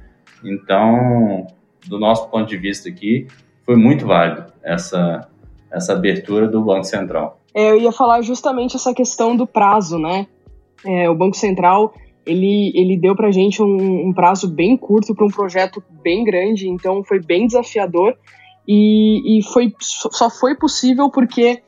Então, 0.44 1.46
do 1.86 1.98
nosso 1.98 2.28
ponto 2.28 2.48
de 2.48 2.56
vista 2.56 2.88
aqui, 2.88 3.26
foi 3.64 3.76
muito 3.76 4.06
válido 4.06 4.44
essa, 4.62 5.28
essa 5.70 5.92
abertura 5.92 6.46
do 6.46 6.62
Banco 6.62 6.84
Central. 6.84 7.40
É, 7.54 7.70
eu 7.70 7.80
ia 7.80 7.92
falar 7.92 8.22
justamente 8.22 8.76
essa 8.76 8.92
questão 8.92 9.36
do 9.36 9.46
prazo, 9.46 9.98
né? 9.98 10.26
É, 10.84 11.08
o 11.08 11.14
Banco 11.14 11.36
Central 11.36 11.94
ele, 12.26 12.72
ele 12.74 12.96
deu 12.96 13.14
para 13.14 13.30
gente 13.30 13.62
um, 13.62 14.08
um, 14.08 14.12
prazo 14.12 14.48
bem 14.48 14.76
curto 14.76 15.14
para 15.14 15.26
um 15.26 15.30
projeto 15.30 15.82
bem 16.02 16.24
grande, 16.24 16.68
então 16.68 17.04
foi 17.04 17.20
bem 17.20 17.46
desafiador 17.46 18.16
e, 18.66 19.38
e 19.38 19.42
foi, 19.42 19.72
só 19.80 20.30
foi 20.30 20.54
possível 20.54 21.10
porque 21.10 21.62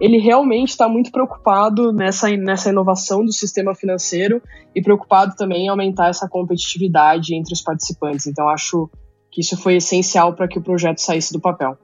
ele 0.00 0.18
realmente 0.18 0.70
está 0.70 0.88
muito 0.88 1.12
preocupado 1.12 1.92
nessa, 1.92 2.28
nessa 2.36 2.70
inovação 2.70 3.24
do 3.24 3.32
sistema 3.32 3.74
financeiro 3.74 4.42
e 4.74 4.80
preocupado 4.80 5.34
também 5.36 5.66
em 5.66 5.68
aumentar 5.68 6.08
essa 6.08 6.26
competitividade 6.26 7.34
entre 7.34 7.52
os 7.52 7.60
participantes. 7.60 8.26
Então 8.26 8.48
acho 8.48 8.88
que 9.30 9.42
isso 9.42 9.56
foi 9.56 9.76
essencial 9.76 10.34
para 10.34 10.48
que 10.48 10.58
o 10.58 10.62
projeto 10.62 10.98
saísse 10.98 11.32
do 11.32 11.40
papel. 11.40 11.76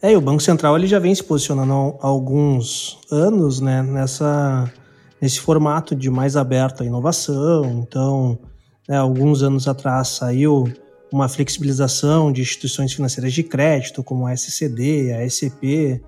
É, 0.00 0.12
e 0.12 0.16
o 0.16 0.20
Banco 0.20 0.40
Central 0.40 0.78
ele 0.78 0.86
já 0.86 0.98
vem 0.98 1.14
se 1.14 1.22
posicionando 1.22 1.98
há 2.00 2.06
alguns 2.06 2.98
anos 3.10 3.60
né, 3.60 3.82
nessa 3.82 4.72
nesse 5.20 5.40
formato 5.40 5.94
de 5.94 6.08
mais 6.08 6.36
aberto 6.36 6.82
à 6.82 6.86
inovação. 6.86 7.84
Então, 7.86 8.38
né, 8.88 8.96
alguns 8.96 9.42
anos 9.42 9.68
atrás 9.68 10.08
saiu 10.08 10.64
uma 11.12 11.28
flexibilização 11.28 12.32
de 12.32 12.40
instituições 12.40 12.92
financeiras 12.92 13.32
de 13.32 13.42
crédito, 13.42 14.02
como 14.02 14.26
a 14.26 14.32
SCD, 14.32 15.12
a 15.12 15.28
SCP. 15.28 16.00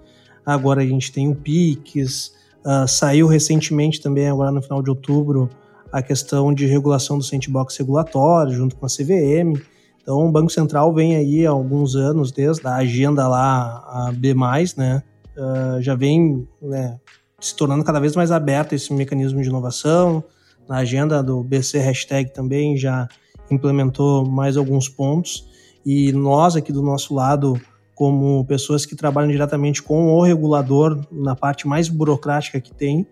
Agora 0.44 0.82
a 0.82 0.86
gente 0.86 1.12
tem 1.12 1.28
o 1.28 1.34
PIX. 1.34 2.32
Uh, 2.64 2.86
saiu 2.86 3.26
recentemente 3.26 4.00
também, 4.00 4.28
agora 4.28 4.50
no 4.50 4.62
final 4.62 4.82
de 4.82 4.90
outubro, 4.90 5.50
a 5.92 6.00
questão 6.00 6.54
de 6.54 6.66
regulação 6.66 7.18
do 7.18 7.24
sandbox 7.24 7.76
regulatório, 7.76 8.52
junto 8.52 8.76
com 8.76 8.86
a 8.86 8.88
CVM. 8.88 9.60
Então, 10.00 10.26
o 10.26 10.32
Banco 10.32 10.50
Central 10.50 10.92
vem 10.92 11.16
aí 11.16 11.46
há 11.46 11.50
alguns 11.50 11.94
anos, 11.94 12.32
desde 12.32 12.66
a 12.66 12.76
agenda 12.76 13.28
lá, 13.28 14.08
a 14.08 14.12
B+, 14.12 14.34
né, 14.76 15.02
uh, 15.36 15.80
já 15.80 15.94
vem 15.94 16.46
né, 16.60 16.98
se 17.40 17.54
tornando 17.54 17.84
cada 17.84 18.00
vez 18.00 18.16
mais 18.16 18.30
aberto 18.30 18.72
esse 18.72 18.92
mecanismo 18.92 19.40
de 19.40 19.48
inovação. 19.48 20.24
Na 20.68 20.78
agenda 20.78 21.22
do 21.22 21.42
BC 21.42 21.78
Hashtag 21.78 22.32
também 22.32 22.76
já 22.76 23.08
implementou 23.50 24.24
mais 24.24 24.56
alguns 24.56 24.88
pontos. 24.88 25.46
E 25.84 26.12
nós 26.12 26.56
aqui 26.56 26.72
do 26.72 26.82
nosso 26.82 27.14
lado, 27.14 27.60
como 28.02 28.44
pessoas 28.46 28.84
que 28.84 28.96
trabalham 28.96 29.30
diretamente 29.30 29.80
com 29.80 30.08
o 30.08 30.22
regulador 30.22 31.06
na 31.08 31.36
parte 31.36 31.68
mais 31.68 31.88
burocrática 31.88 32.60
que 32.60 32.74
tem, 32.74 33.06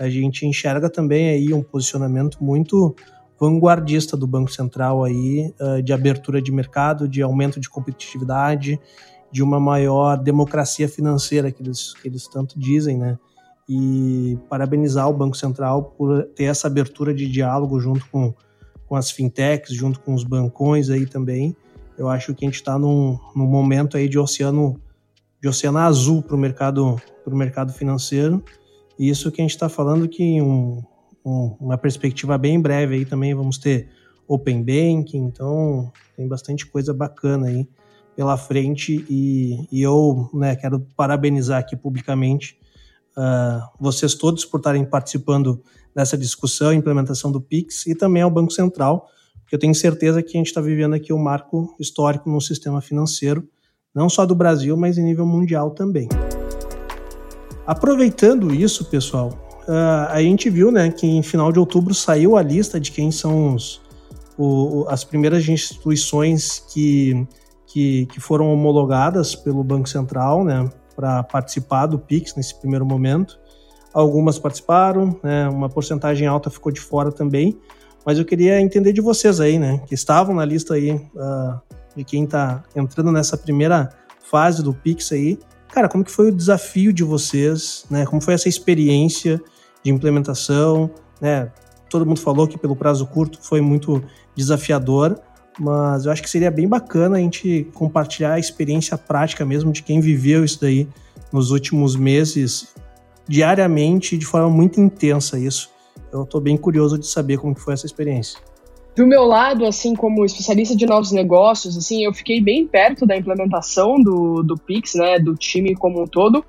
a 0.00 0.10
gente 0.10 0.44
enxerga 0.44 0.90
também 0.90 1.28
aí 1.28 1.54
um 1.54 1.62
posicionamento 1.62 2.42
muito 2.42 2.92
vanguardista 3.38 4.16
do 4.16 4.26
Banco 4.26 4.50
Central 4.50 5.04
aí, 5.04 5.54
eh, 5.60 5.82
de 5.82 5.92
abertura 5.92 6.42
de 6.42 6.50
mercado, 6.50 7.06
de 7.06 7.22
aumento 7.22 7.60
de 7.60 7.70
competitividade, 7.70 8.80
de 9.30 9.44
uma 9.44 9.60
maior 9.60 10.16
democracia 10.16 10.88
financeira 10.88 11.52
que 11.52 11.62
eles, 11.62 11.94
que 11.94 12.08
eles 12.08 12.26
tanto 12.26 12.58
dizem, 12.58 12.98
né? 12.98 13.16
e 13.68 14.36
parabenizar 14.48 15.08
o 15.08 15.12
Banco 15.12 15.36
Central 15.36 15.94
por 15.96 16.24
ter 16.34 16.46
essa 16.46 16.66
abertura 16.66 17.14
de 17.14 17.30
diálogo 17.30 17.78
junto 17.78 18.04
com, 18.10 18.34
com 18.88 18.96
as 18.96 19.08
fintechs, 19.08 19.72
junto 19.72 20.00
com 20.00 20.12
os 20.14 20.24
bancões 20.24 20.90
aí 20.90 21.06
também. 21.06 21.54
Eu 21.98 22.08
acho 22.08 22.34
que 22.34 22.44
a 22.44 22.48
gente 22.48 22.56
está 22.56 22.78
num, 22.78 23.18
num 23.34 23.46
momento 23.46 23.96
aí 23.96 24.08
de 24.08 24.18
oceano 24.18 24.80
de 25.40 25.48
oceano 25.48 25.78
azul 25.78 26.22
para 26.22 26.36
o 26.36 26.38
mercado 26.38 27.00
para 27.24 27.34
o 27.34 27.36
mercado 27.36 27.72
financeiro. 27.72 28.42
E 28.98 29.08
isso 29.08 29.30
que 29.30 29.40
a 29.40 29.44
gente 29.44 29.52
está 29.52 29.68
falando 29.68 30.08
que 30.08 30.40
um, 30.40 30.82
um, 31.24 31.56
uma 31.60 31.78
perspectiva 31.78 32.36
bem 32.36 32.60
breve 32.60 32.96
aí 32.96 33.04
também 33.04 33.34
vamos 33.34 33.58
ter 33.58 33.88
open 34.26 34.62
banking, 34.62 35.18
então 35.18 35.90
tem 36.16 36.28
bastante 36.28 36.66
coisa 36.66 36.94
bacana 36.94 37.48
aí 37.48 37.68
pela 38.14 38.36
frente 38.36 39.04
e, 39.08 39.66
e 39.70 39.82
eu 39.82 40.28
né, 40.32 40.54
quero 40.54 40.80
parabenizar 40.96 41.58
aqui 41.58 41.76
publicamente 41.76 42.58
uh, 43.16 43.68
vocês 43.80 44.14
todos 44.14 44.44
por 44.44 44.58
estarem 44.58 44.84
participando 44.84 45.62
dessa 45.94 46.16
discussão, 46.16 46.72
implementação 46.72 47.30
do 47.32 47.40
PIX 47.40 47.86
e 47.86 47.94
também 47.94 48.22
ao 48.22 48.30
Banco 48.30 48.52
Central, 48.52 49.08
porque 49.52 49.56
eu 49.56 49.58
tenho 49.58 49.74
certeza 49.74 50.22
que 50.22 50.34
a 50.34 50.40
gente 50.40 50.46
está 50.46 50.62
vivendo 50.62 50.94
aqui 50.94 51.12
um 51.12 51.18
marco 51.18 51.76
histórico 51.78 52.30
no 52.30 52.40
sistema 52.40 52.80
financeiro, 52.80 53.46
não 53.94 54.08
só 54.08 54.24
do 54.24 54.34
Brasil, 54.34 54.74
mas 54.78 54.96
em 54.96 55.04
nível 55.04 55.26
mundial 55.26 55.72
também. 55.72 56.08
Aproveitando 57.66 58.54
isso, 58.54 58.86
pessoal, 58.86 59.28
uh, 59.68 60.08
a 60.08 60.22
gente 60.22 60.48
viu 60.48 60.72
né, 60.72 60.90
que 60.90 61.06
em 61.06 61.22
final 61.22 61.52
de 61.52 61.58
outubro 61.58 61.92
saiu 61.92 62.34
a 62.34 62.42
lista 62.42 62.80
de 62.80 62.90
quem 62.90 63.10
são 63.10 63.54
os, 63.54 63.82
o, 64.38 64.86
as 64.88 65.04
primeiras 65.04 65.46
instituições 65.46 66.64
que, 66.72 67.26
que, 67.66 68.06
que, 68.06 68.20
foram 68.20 68.50
homologadas 68.50 69.34
pelo 69.34 69.62
Banco 69.62 69.86
Central 69.86 70.44
né, 70.44 70.66
para 70.96 71.22
participar 71.24 71.84
do 71.84 71.98
PIX 71.98 72.36
nesse 72.36 72.58
primeiro 72.58 72.86
momento. 72.86 73.38
Algumas 73.92 74.38
participaram, 74.38 75.20
né, 75.22 75.46
uma 75.50 75.68
porcentagem 75.68 76.26
alta 76.26 76.48
ficou 76.48 76.72
de 76.72 76.80
fora 76.80 77.12
também, 77.12 77.60
mas 78.04 78.18
eu 78.18 78.24
queria 78.24 78.60
entender 78.60 78.92
de 78.92 79.00
vocês 79.00 79.40
aí, 79.40 79.58
né, 79.58 79.80
que 79.86 79.94
estavam 79.94 80.34
na 80.34 80.44
lista 80.44 80.74
aí 80.74 80.92
uh, 80.92 81.60
de 81.96 82.04
quem 82.04 82.24
está 82.24 82.62
entrando 82.74 83.12
nessa 83.12 83.36
primeira 83.36 83.90
fase 84.30 84.62
do 84.62 84.72
Pix 84.72 85.12
aí. 85.12 85.38
Cara, 85.72 85.88
como 85.88 86.04
que 86.04 86.10
foi 86.10 86.28
o 86.28 86.32
desafio 86.32 86.92
de 86.92 87.02
vocês, 87.02 87.84
né? 87.90 88.04
Como 88.04 88.20
foi 88.20 88.34
essa 88.34 88.48
experiência 88.48 89.40
de 89.82 89.90
implementação, 89.90 90.90
né? 91.20 91.50
Todo 91.88 92.06
mundo 92.06 92.20
falou 92.20 92.46
que 92.46 92.58
pelo 92.58 92.74
prazo 92.74 93.06
curto 93.06 93.38
foi 93.42 93.60
muito 93.60 94.02
desafiador, 94.34 95.18
mas 95.58 96.06
eu 96.06 96.12
acho 96.12 96.22
que 96.22 96.30
seria 96.30 96.50
bem 96.50 96.66
bacana 96.66 97.16
a 97.16 97.20
gente 97.20 97.68
compartilhar 97.74 98.34
a 98.34 98.38
experiência 98.38 98.96
prática 98.96 99.44
mesmo 99.44 99.72
de 99.72 99.82
quem 99.82 100.00
viveu 100.00 100.44
isso 100.44 100.60
daí 100.60 100.88
nos 101.30 101.50
últimos 101.50 101.96
meses, 101.96 102.68
diariamente, 103.28 104.16
de 104.16 104.24
forma 104.24 104.48
muito 104.48 104.80
intensa 104.80 105.38
isso. 105.38 105.70
Eu 106.12 106.24
estou 106.24 106.40
bem 106.40 106.56
curioso 106.56 106.98
de 106.98 107.06
saber 107.06 107.38
como 107.38 107.54
foi 107.54 107.74
essa 107.74 107.86
experiência. 107.86 108.38
Do 108.94 109.06
meu 109.06 109.24
lado, 109.24 109.64
assim, 109.64 109.94
como 109.94 110.24
especialista 110.24 110.76
de 110.76 110.84
novos 110.84 111.12
negócios, 111.12 111.78
assim, 111.78 112.04
eu 112.04 112.12
fiquei 112.12 112.42
bem 112.42 112.66
perto 112.66 113.06
da 113.06 113.16
implementação 113.16 113.98
do, 113.98 114.42
do 114.42 114.54
Pix, 114.54 114.94
né, 114.94 115.18
do 115.18 115.34
time 115.34 115.74
como 115.74 116.02
um 116.02 116.06
todo, 116.06 116.44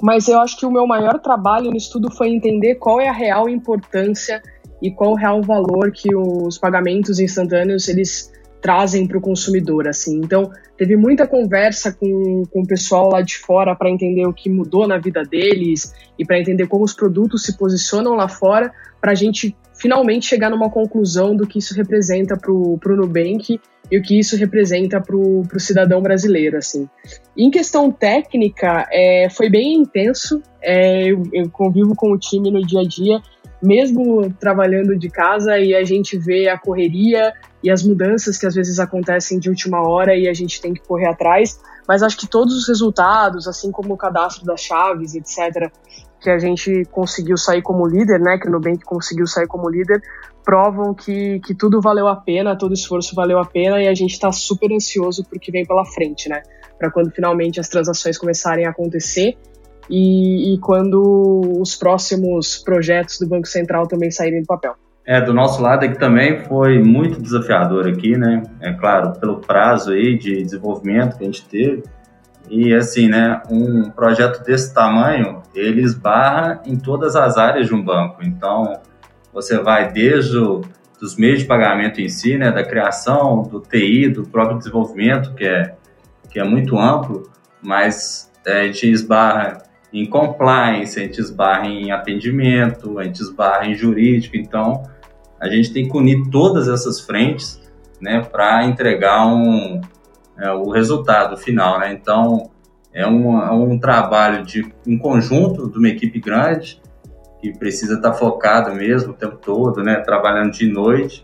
mas 0.00 0.26
eu 0.26 0.40
acho 0.40 0.56
que 0.56 0.64
o 0.64 0.70
meu 0.70 0.86
maior 0.86 1.18
trabalho 1.18 1.70
no 1.70 1.76
estudo 1.76 2.10
foi 2.10 2.30
entender 2.30 2.76
qual 2.76 2.98
é 2.98 3.08
a 3.08 3.12
real 3.12 3.46
importância 3.46 4.42
e 4.80 4.90
qual 4.90 5.12
o 5.12 5.16
real 5.16 5.42
valor 5.42 5.92
que 5.92 6.14
os 6.16 6.56
pagamentos 6.56 7.20
instantâneos 7.20 7.86
eles 7.88 8.32
trazem 8.60 9.06
para 9.06 9.18
o 9.18 9.20
consumidor, 9.20 9.88
assim. 9.88 10.18
Então, 10.18 10.50
teve 10.76 10.96
muita 10.96 11.26
conversa 11.26 11.92
com, 11.92 12.44
com 12.50 12.62
o 12.62 12.66
pessoal 12.66 13.10
lá 13.10 13.22
de 13.22 13.38
fora 13.38 13.74
para 13.74 13.90
entender 13.90 14.26
o 14.26 14.32
que 14.32 14.50
mudou 14.50 14.86
na 14.86 14.98
vida 14.98 15.24
deles 15.24 15.94
e 16.18 16.24
para 16.24 16.38
entender 16.38 16.66
como 16.66 16.84
os 16.84 16.92
produtos 16.92 17.44
se 17.44 17.56
posicionam 17.56 18.14
lá 18.14 18.28
fora, 18.28 18.72
para 19.00 19.12
a 19.12 19.14
gente 19.14 19.56
finalmente 19.74 20.26
chegar 20.26 20.50
numa 20.50 20.68
conclusão 20.68 21.34
do 21.34 21.46
que 21.46 21.58
isso 21.58 21.74
representa 21.74 22.36
para 22.36 22.52
o 22.52 22.78
Nubank 22.96 23.58
e 23.90 23.98
o 23.98 24.02
que 24.02 24.18
isso 24.18 24.36
representa 24.36 25.00
para 25.00 25.16
o 25.16 25.44
cidadão 25.58 26.02
brasileiro, 26.02 26.56
assim. 26.58 26.88
Em 27.36 27.50
questão 27.50 27.90
técnica, 27.90 28.86
é, 28.92 29.28
foi 29.30 29.48
bem 29.48 29.74
intenso. 29.74 30.42
É, 30.62 31.10
eu, 31.10 31.22
eu 31.32 31.50
convivo 31.50 31.94
com 31.96 32.12
o 32.12 32.18
time 32.18 32.50
no 32.50 32.64
dia 32.64 32.80
a 32.80 32.84
dia, 32.84 33.20
mesmo 33.62 34.32
trabalhando 34.38 34.96
de 34.96 35.10
casa, 35.10 35.58
e 35.58 35.74
a 35.74 35.84
gente 35.84 36.16
vê 36.16 36.48
a 36.48 36.58
correria 36.58 37.32
e 37.62 37.70
as 37.70 37.82
mudanças 37.82 38.38
que 38.38 38.46
às 38.46 38.54
vezes 38.54 38.78
acontecem 38.78 39.38
de 39.38 39.48
última 39.48 39.86
hora 39.86 40.16
e 40.16 40.28
a 40.28 40.34
gente 40.34 40.60
tem 40.60 40.72
que 40.72 40.80
correr 40.80 41.08
atrás. 41.08 41.60
Mas 41.86 42.02
acho 42.02 42.16
que 42.16 42.26
todos 42.26 42.54
os 42.54 42.68
resultados, 42.68 43.46
assim 43.46 43.70
como 43.70 43.94
o 43.94 43.96
cadastro 43.96 44.44
das 44.44 44.60
chaves, 44.60 45.14
etc., 45.14 45.70
que 46.20 46.30
a 46.30 46.38
gente 46.38 46.84
conseguiu 46.90 47.36
sair 47.36 47.62
como 47.62 47.86
líder, 47.86 48.20
né, 48.20 48.38
que 48.38 48.46
o 48.46 48.50
Nubank 48.50 48.84
conseguiu 48.84 49.26
sair 49.26 49.46
como 49.46 49.68
líder, 49.68 50.02
provam 50.44 50.92
que, 50.92 51.40
que 51.40 51.54
tudo 51.54 51.80
valeu 51.80 52.06
a 52.06 52.16
pena, 52.16 52.56
todo 52.56 52.74
esforço 52.74 53.14
valeu 53.14 53.38
a 53.38 53.44
pena 53.44 53.82
e 53.82 53.88
a 53.88 53.94
gente 53.94 54.12
está 54.12 54.30
super 54.30 54.70
ansioso 54.70 55.24
por 55.24 55.38
que 55.38 55.50
vem 55.50 55.64
pela 55.64 55.84
frente, 55.84 56.28
né, 56.28 56.42
para 56.78 56.90
quando 56.90 57.10
finalmente 57.10 57.58
as 57.58 57.68
transações 57.68 58.18
começarem 58.18 58.66
a 58.66 58.70
acontecer 58.70 59.38
e, 59.88 60.54
e 60.54 60.58
quando 60.58 61.60
os 61.60 61.74
próximos 61.74 62.58
projetos 62.58 63.18
do 63.18 63.26
Banco 63.26 63.46
Central 63.46 63.86
também 63.86 64.10
saírem 64.10 64.42
do 64.42 64.46
papel. 64.46 64.74
É, 65.06 65.20
do 65.20 65.32
nosso 65.32 65.62
lado 65.62 65.84
aqui 65.84 65.98
também 65.98 66.44
foi 66.44 66.78
muito 66.78 67.20
desafiador 67.20 67.88
aqui, 67.88 68.16
né? 68.16 68.42
É 68.60 68.72
claro, 68.72 69.18
pelo 69.18 69.38
prazo 69.38 69.92
aí 69.92 70.16
de 70.16 70.42
desenvolvimento 70.42 71.16
que 71.16 71.24
a 71.24 71.26
gente 71.26 71.44
teve, 71.46 71.82
e 72.50 72.74
assim, 72.74 73.08
né, 73.08 73.40
um 73.48 73.90
projeto 73.90 74.44
desse 74.44 74.74
tamanho, 74.74 75.40
ele 75.54 75.82
esbarra 75.82 76.60
em 76.66 76.76
todas 76.76 77.14
as 77.14 77.36
áreas 77.36 77.68
de 77.68 77.74
um 77.74 77.80
banco. 77.82 78.24
Então, 78.24 78.80
você 79.32 79.56
vai 79.58 79.92
desde 79.92 80.36
o, 80.36 80.62
dos 81.00 81.16
meios 81.16 81.38
de 81.38 81.44
pagamento 81.44 82.00
em 82.00 82.08
si, 82.08 82.36
né, 82.36 82.50
da 82.50 82.64
criação, 82.64 83.42
do 83.42 83.60
TI, 83.60 84.08
do 84.08 84.24
próprio 84.24 84.58
desenvolvimento, 84.58 85.32
que 85.34 85.44
é, 85.44 85.74
que 86.28 86.40
é 86.40 86.44
muito 86.44 86.76
amplo, 86.76 87.30
mas 87.62 88.28
é, 88.44 88.62
a 88.62 88.66
gente 88.66 88.90
esbarra 88.90 89.58
em 89.92 90.06
compliance, 90.06 90.98
a 90.98 91.02
gente 91.02 91.20
esbarra 91.20 91.66
em 91.66 91.90
atendimento, 91.90 92.98
a 92.98 93.04
gente 93.04 93.20
esbarra 93.20 93.66
em 93.66 93.74
jurídico. 93.74 94.36
Então, 94.36 94.84
a 95.40 95.48
gente 95.48 95.72
tem 95.72 95.88
que 95.88 95.96
unir 95.96 96.28
todas 96.30 96.68
essas 96.68 97.00
frentes 97.00 97.60
né, 98.00 98.20
para 98.20 98.64
entregar 98.64 99.26
um, 99.26 99.80
é, 100.38 100.50
o 100.52 100.70
resultado 100.70 101.36
final, 101.36 101.78
né? 101.78 101.92
Então, 101.92 102.50
é 102.92 103.06
um, 103.06 103.38
é 103.38 103.50
um 103.52 103.78
trabalho 103.78 104.44
de 104.44 104.66
um 104.86 104.98
conjunto 104.98 105.70
de 105.70 105.78
uma 105.78 105.88
equipe 105.88 106.18
grande 106.18 106.80
que 107.40 107.56
precisa 107.56 107.94
estar 107.94 108.12
focado 108.12 108.74
mesmo 108.74 109.12
o 109.12 109.14
tempo 109.14 109.36
todo, 109.36 109.82
né? 109.82 109.96
Trabalhando 109.96 110.52
de 110.52 110.66
noite 110.66 111.22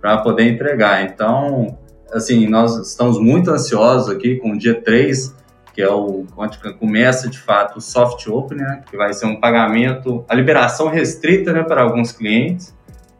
para 0.00 0.18
poder 0.18 0.48
entregar. 0.50 1.02
Então, 1.02 1.78
assim, 2.12 2.46
nós 2.46 2.76
estamos 2.76 3.18
muito 3.18 3.50
ansiosos 3.50 4.08
aqui 4.14 4.36
com 4.36 4.52
o 4.52 4.58
dia 4.58 4.80
3, 4.80 5.34
que 5.74 5.82
é 5.82 5.90
o 5.90 6.24
onde 6.36 6.58
começa 6.78 7.28
de 7.28 7.38
fato 7.38 7.78
o 7.78 7.80
soft 7.80 8.26
open, 8.28 8.58
né? 8.58 8.82
Que 8.88 8.96
vai 8.96 9.12
ser 9.12 9.26
um 9.26 9.40
pagamento, 9.40 10.24
a 10.28 10.34
liberação 10.34 10.88
restrita, 10.88 11.52
né, 11.52 11.64
para 11.64 11.82
alguns 11.82 12.12
clientes, 12.12 12.72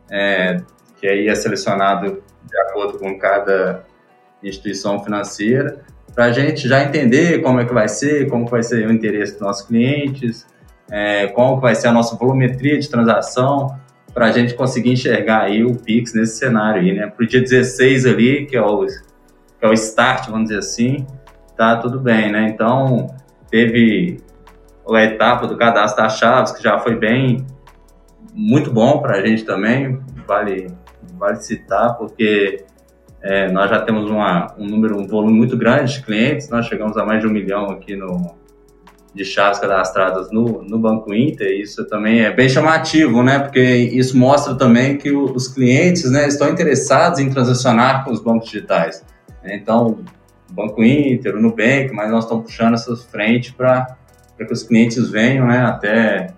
é, 0.08 0.58
que 0.96 1.06
aí 1.06 1.26
é 1.26 1.34
selecionado 1.34 2.22
de 2.44 2.56
acordo 2.58 2.98
com 2.98 3.18
cada 3.18 3.84
instituição 4.40 5.02
financeira, 5.02 5.80
para 6.14 6.26
a 6.26 6.32
gente 6.32 6.68
já 6.68 6.82
entender 6.84 7.42
como 7.42 7.60
é 7.60 7.64
que 7.64 7.74
vai 7.74 7.88
ser, 7.88 8.28
como 8.28 8.46
vai 8.46 8.62
ser 8.62 8.86
o 8.86 8.92
interesse 8.92 9.32
dos 9.32 9.40
nossos 9.40 9.66
clientes, 9.66 10.46
é, 10.88 11.26
como 11.28 11.60
vai 11.60 11.74
ser 11.74 11.88
a 11.88 11.92
nossa 11.92 12.14
volumetria 12.14 12.78
de 12.78 12.88
transação, 12.88 13.76
para 14.12 14.26
a 14.26 14.30
gente 14.30 14.54
conseguir 14.54 14.92
enxergar 14.92 15.40
aí 15.40 15.64
o 15.64 15.74
Pix 15.74 16.14
nesse 16.14 16.38
cenário 16.38 16.80
aí, 16.80 16.92
né? 16.92 17.08
Para 17.08 17.24
o 17.24 17.26
dia 17.26 17.40
16 17.40 18.06
ali, 18.06 18.46
que 18.46 18.56
é, 18.56 18.62
o, 18.62 18.86
que 18.86 19.62
é 19.62 19.68
o 19.68 19.72
start, 19.72 20.28
vamos 20.28 20.50
dizer 20.50 20.60
assim, 20.60 21.04
tá 21.56 21.76
tudo 21.76 21.98
bem, 21.98 22.30
né? 22.30 22.48
Então, 22.48 23.08
teve 23.50 24.18
a 24.88 25.02
etapa 25.02 25.46
do 25.46 25.56
cadastro 25.56 26.02
das 26.02 26.18
chaves, 26.18 26.52
que 26.52 26.62
já 26.62 26.78
foi 26.78 26.96
bem, 26.96 27.46
muito 28.34 28.70
bom 28.70 28.98
para 28.98 29.18
a 29.18 29.26
gente 29.26 29.44
também, 29.44 30.00
vale, 30.26 30.66
vale 31.16 31.36
citar, 31.36 31.96
porque 31.96 32.64
é, 33.22 33.50
nós 33.50 33.70
já 33.70 33.80
temos 33.80 34.10
uma, 34.10 34.52
um 34.58 34.66
número, 34.66 34.98
um 34.98 35.06
volume 35.06 35.32
muito 35.32 35.56
grande 35.56 35.94
de 35.94 36.02
clientes, 36.02 36.48
nós 36.50 36.66
chegamos 36.66 36.96
a 36.96 37.04
mais 37.04 37.20
de 37.20 37.26
um 37.26 37.30
milhão 37.30 37.70
aqui 37.70 37.96
no, 37.96 38.34
de 39.14 39.24
chaves 39.24 39.60
cadastradas 39.60 40.30
no, 40.32 40.62
no 40.62 40.78
Banco 40.78 41.14
Inter, 41.14 41.58
isso 41.58 41.86
também 41.86 42.22
é 42.22 42.32
bem 42.32 42.48
chamativo, 42.48 43.22
né? 43.22 43.38
Porque 43.38 43.60
isso 43.60 44.18
mostra 44.18 44.56
também 44.56 44.98
que 44.98 45.12
o, 45.12 45.32
os 45.32 45.46
clientes 45.46 46.10
né, 46.10 46.26
estão 46.26 46.50
interessados 46.50 47.20
em 47.20 47.30
transacionar 47.30 48.04
com 48.04 48.10
os 48.10 48.20
bancos 48.20 48.50
digitais. 48.50 49.04
Então, 49.44 49.86
o 49.86 50.04
Banco 50.54 50.82
Inter, 50.82 51.34
o 51.36 51.40
Nubank, 51.40 51.92
mas 51.92 52.10
nós 52.10 52.24
estamos 52.24 52.44
puxando 52.44 52.74
essas 52.74 53.04
frentes 53.04 53.50
para 53.50 53.96
que 54.36 54.52
os 54.52 54.62
clientes 54.62 55.10
venham 55.10 55.46
né, 55.46 55.58
até, 55.58 56.28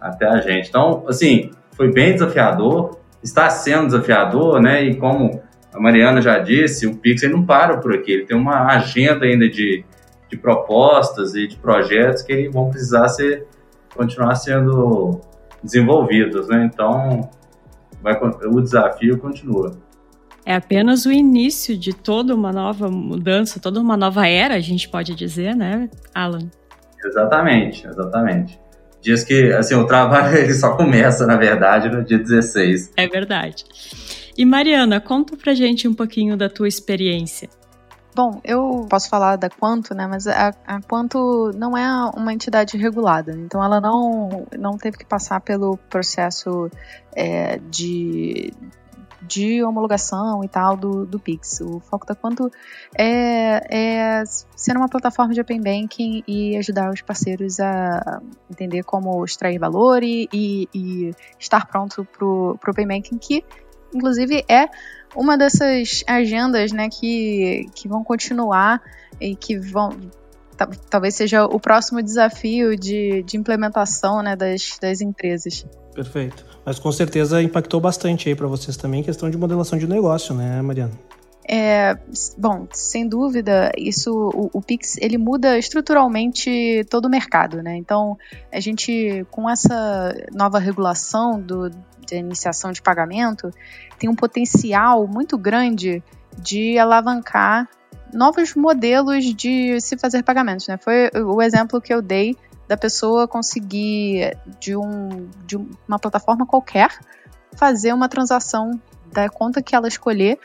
até 0.00 0.26
a 0.26 0.40
gente. 0.40 0.68
Então, 0.68 1.04
assim, 1.08 1.50
foi 1.72 1.92
bem 1.92 2.12
desafiador, 2.12 2.98
está 3.22 3.50
sendo 3.50 3.86
desafiador, 3.86 4.60
né? 4.60 4.84
E 4.84 4.94
como 4.94 5.42
a 5.72 5.80
Mariana 5.80 6.20
já 6.20 6.38
disse, 6.38 6.86
o 6.86 6.96
Pix 6.96 7.22
não 7.30 7.44
para 7.44 7.76
por 7.78 7.94
aqui, 7.94 8.12
ele 8.12 8.26
tem 8.26 8.36
uma 8.36 8.66
agenda 8.66 9.24
ainda 9.24 9.48
de, 9.48 9.84
de 10.28 10.36
propostas 10.36 11.34
e 11.34 11.46
de 11.46 11.56
projetos 11.56 12.22
que 12.22 12.48
vão 12.48 12.70
precisar 12.70 13.08
ser, 13.08 13.46
continuar 13.94 14.34
sendo 14.36 15.20
desenvolvidos, 15.62 16.48
né? 16.48 16.68
Então, 16.72 17.28
vai, 18.00 18.18
o 18.46 18.60
desafio 18.60 19.18
continua. 19.18 19.72
É 20.48 20.54
apenas 20.54 21.04
o 21.04 21.12
início 21.12 21.76
de 21.76 21.92
toda 21.92 22.34
uma 22.34 22.50
nova 22.50 22.90
mudança, 22.90 23.60
toda 23.60 23.78
uma 23.78 23.98
nova 23.98 24.26
era, 24.26 24.54
a 24.54 24.60
gente 24.60 24.88
pode 24.88 25.14
dizer, 25.14 25.54
né, 25.54 25.90
Alan? 26.14 26.48
Exatamente, 27.04 27.86
exatamente. 27.86 28.58
Diz 29.02 29.24
que, 29.24 29.52
assim, 29.52 29.74
o 29.74 29.86
trabalho 29.86 30.32
ele 30.40 30.54
só 30.54 30.74
começa, 30.74 31.26
na 31.26 31.36
verdade, 31.36 31.90
no 31.90 32.02
dia 32.02 32.18
16. 32.18 32.92
É 32.96 33.06
verdade. 33.06 33.66
E 34.38 34.46
Mariana, 34.46 35.02
conta 35.02 35.36
pra 35.36 35.52
gente 35.52 35.86
um 35.86 35.92
pouquinho 35.92 36.34
da 36.34 36.48
tua 36.48 36.66
experiência. 36.66 37.50
Bom, 38.14 38.40
eu 38.42 38.86
posso 38.88 39.10
falar 39.10 39.36
da 39.36 39.50
Quanto, 39.50 39.94
né? 39.94 40.06
Mas 40.06 40.26
a, 40.26 40.54
a 40.66 40.80
Quanto 40.80 41.50
não 41.56 41.76
é 41.76 42.10
uma 42.16 42.32
entidade 42.32 42.78
regulada, 42.78 43.32
então 43.32 43.62
ela 43.62 43.82
não, 43.82 44.46
não 44.58 44.78
teve 44.78 44.96
que 44.96 45.04
passar 45.04 45.42
pelo 45.42 45.76
processo 45.90 46.70
é, 47.14 47.60
de 47.70 48.50
de 49.28 49.62
homologação 49.62 50.42
e 50.42 50.48
tal 50.48 50.76
do, 50.76 51.06
do 51.06 51.20
Pix. 51.20 51.60
O 51.60 51.80
foco 51.80 52.06
da 52.06 52.14
Quanto 52.14 52.50
é, 52.96 54.20
é 54.20 54.24
ser 54.56 54.76
uma 54.76 54.88
plataforma 54.88 55.34
de 55.34 55.40
Open 55.40 55.60
Banking 55.60 56.24
e 56.26 56.56
ajudar 56.56 56.90
os 56.90 57.02
parceiros 57.02 57.60
a 57.60 58.20
entender 58.50 58.82
como 58.82 59.24
extrair 59.24 59.58
valor 59.58 60.02
e, 60.02 60.28
e, 60.32 60.68
e 60.74 61.14
estar 61.38 61.66
pronto 61.66 62.04
para 62.04 62.26
o 62.26 62.58
Open 62.68 62.88
Banking, 62.88 63.18
que 63.18 63.44
inclusive 63.94 64.44
é 64.48 64.68
uma 65.14 65.36
dessas 65.36 66.02
agendas 66.06 66.72
né, 66.72 66.88
que, 66.88 67.66
que 67.74 67.88
vão 67.88 68.02
continuar 68.02 68.82
e 69.20 69.36
que 69.36 69.58
vão 69.58 69.90
talvez 70.90 71.14
seja 71.14 71.44
o 71.44 71.60
próximo 71.60 72.02
desafio 72.02 72.76
de, 72.76 73.22
de 73.22 73.36
implementação 73.36 74.22
né, 74.22 74.34
das, 74.34 74.76
das 74.80 75.00
empresas. 75.00 75.64
Perfeito. 75.98 76.46
Mas 76.64 76.78
com 76.78 76.92
certeza 76.92 77.42
impactou 77.42 77.80
bastante 77.80 78.28
aí 78.28 78.34
para 78.36 78.46
vocês 78.46 78.76
também 78.76 79.02
questão 79.02 79.28
de 79.28 79.36
modelação 79.36 79.76
de 79.76 79.88
negócio, 79.88 80.32
né, 80.32 80.62
Mariana? 80.62 80.92
É, 81.50 81.98
bom, 82.36 82.68
sem 82.70 83.08
dúvida, 83.08 83.72
isso 83.76 84.12
o, 84.12 84.48
o, 84.52 84.62
Pix 84.62 84.96
ele 84.98 85.18
muda 85.18 85.58
estruturalmente 85.58 86.86
todo 86.88 87.06
o 87.06 87.10
mercado, 87.10 87.64
né? 87.64 87.76
Então, 87.76 88.16
a 88.52 88.60
gente 88.60 89.26
com 89.28 89.50
essa 89.50 90.14
nova 90.32 90.60
regulação 90.60 91.40
do, 91.40 91.68
de 92.06 92.14
iniciação 92.14 92.70
de 92.70 92.80
pagamento 92.80 93.50
tem 93.98 94.08
um 94.08 94.14
potencial 94.14 95.04
muito 95.08 95.36
grande 95.36 96.00
de 96.40 96.78
alavancar 96.78 97.68
novos 98.14 98.54
modelos 98.54 99.24
de 99.34 99.80
se 99.80 99.98
fazer 99.98 100.22
pagamentos, 100.22 100.68
né? 100.68 100.78
Foi 100.78 101.10
o 101.24 101.42
exemplo 101.42 101.80
que 101.80 101.92
eu 101.92 102.00
dei 102.00 102.36
da 102.68 102.76
pessoa 102.76 103.26
conseguir 103.26 104.36
de, 104.60 104.76
um, 104.76 105.28
de 105.46 105.56
uma 105.56 105.98
plataforma 105.98 106.46
qualquer 106.46 106.96
fazer 107.56 107.92
uma 107.92 108.08
transação 108.08 108.80
da 109.10 109.28
conta 109.28 109.62
que 109.62 109.74
ela 109.74 109.88
escolher 109.88 110.38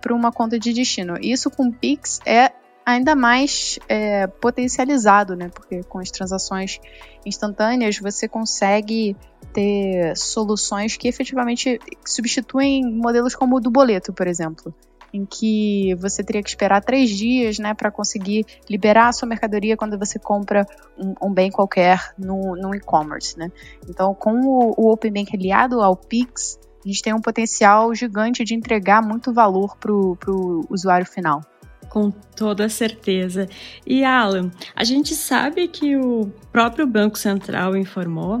para 0.00 0.12
uma 0.12 0.32
conta 0.32 0.58
de 0.58 0.72
destino. 0.72 1.16
Isso 1.20 1.50
com 1.50 1.68
o 1.68 1.72
Pix 1.72 2.20
é 2.26 2.50
ainda 2.84 3.14
mais 3.14 3.78
é, 3.88 4.26
potencializado, 4.26 5.36
né? 5.36 5.48
Porque 5.48 5.82
com 5.84 5.98
as 5.98 6.10
transações 6.10 6.80
instantâneas 7.24 7.98
você 7.98 8.26
consegue 8.26 9.16
ter 9.52 10.16
soluções 10.16 10.96
que 10.96 11.06
efetivamente 11.06 11.78
substituem 12.04 12.84
modelos 12.84 13.34
como 13.34 13.56
o 13.56 13.60
do 13.60 13.70
boleto, 13.70 14.12
por 14.12 14.26
exemplo 14.26 14.74
em 15.12 15.24
que 15.24 15.94
você 15.96 16.22
teria 16.22 16.42
que 16.42 16.48
esperar 16.48 16.82
três 16.82 17.10
dias 17.10 17.58
né, 17.58 17.74
para 17.74 17.90
conseguir 17.90 18.44
liberar 18.68 19.08
a 19.08 19.12
sua 19.12 19.28
mercadoria 19.28 19.76
quando 19.76 19.98
você 19.98 20.18
compra 20.18 20.66
um, 20.98 21.14
um 21.22 21.32
bem 21.32 21.50
qualquer 21.50 22.12
no, 22.18 22.56
no 22.56 22.74
e-commerce. 22.74 23.38
Né? 23.38 23.50
Então, 23.88 24.14
com 24.14 24.32
o, 24.32 24.74
o 24.76 24.92
Open 24.92 25.12
Bank 25.12 25.34
aliado 25.34 25.80
ao 25.80 25.96
Pix, 25.96 26.58
a 26.84 26.88
gente 26.88 27.02
tem 27.02 27.14
um 27.14 27.20
potencial 27.20 27.94
gigante 27.94 28.44
de 28.44 28.54
entregar 28.54 29.02
muito 29.02 29.32
valor 29.32 29.76
para 29.76 29.92
o 29.92 30.64
usuário 30.70 31.06
final. 31.06 31.42
Com 31.88 32.10
toda 32.10 32.68
certeza. 32.68 33.48
E 33.86 34.04
Alan, 34.04 34.50
a 34.76 34.84
gente 34.84 35.14
sabe 35.14 35.68
que 35.68 35.96
o 35.96 36.30
próprio 36.52 36.86
Banco 36.86 37.18
Central 37.18 37.76
informou 37.76 38.40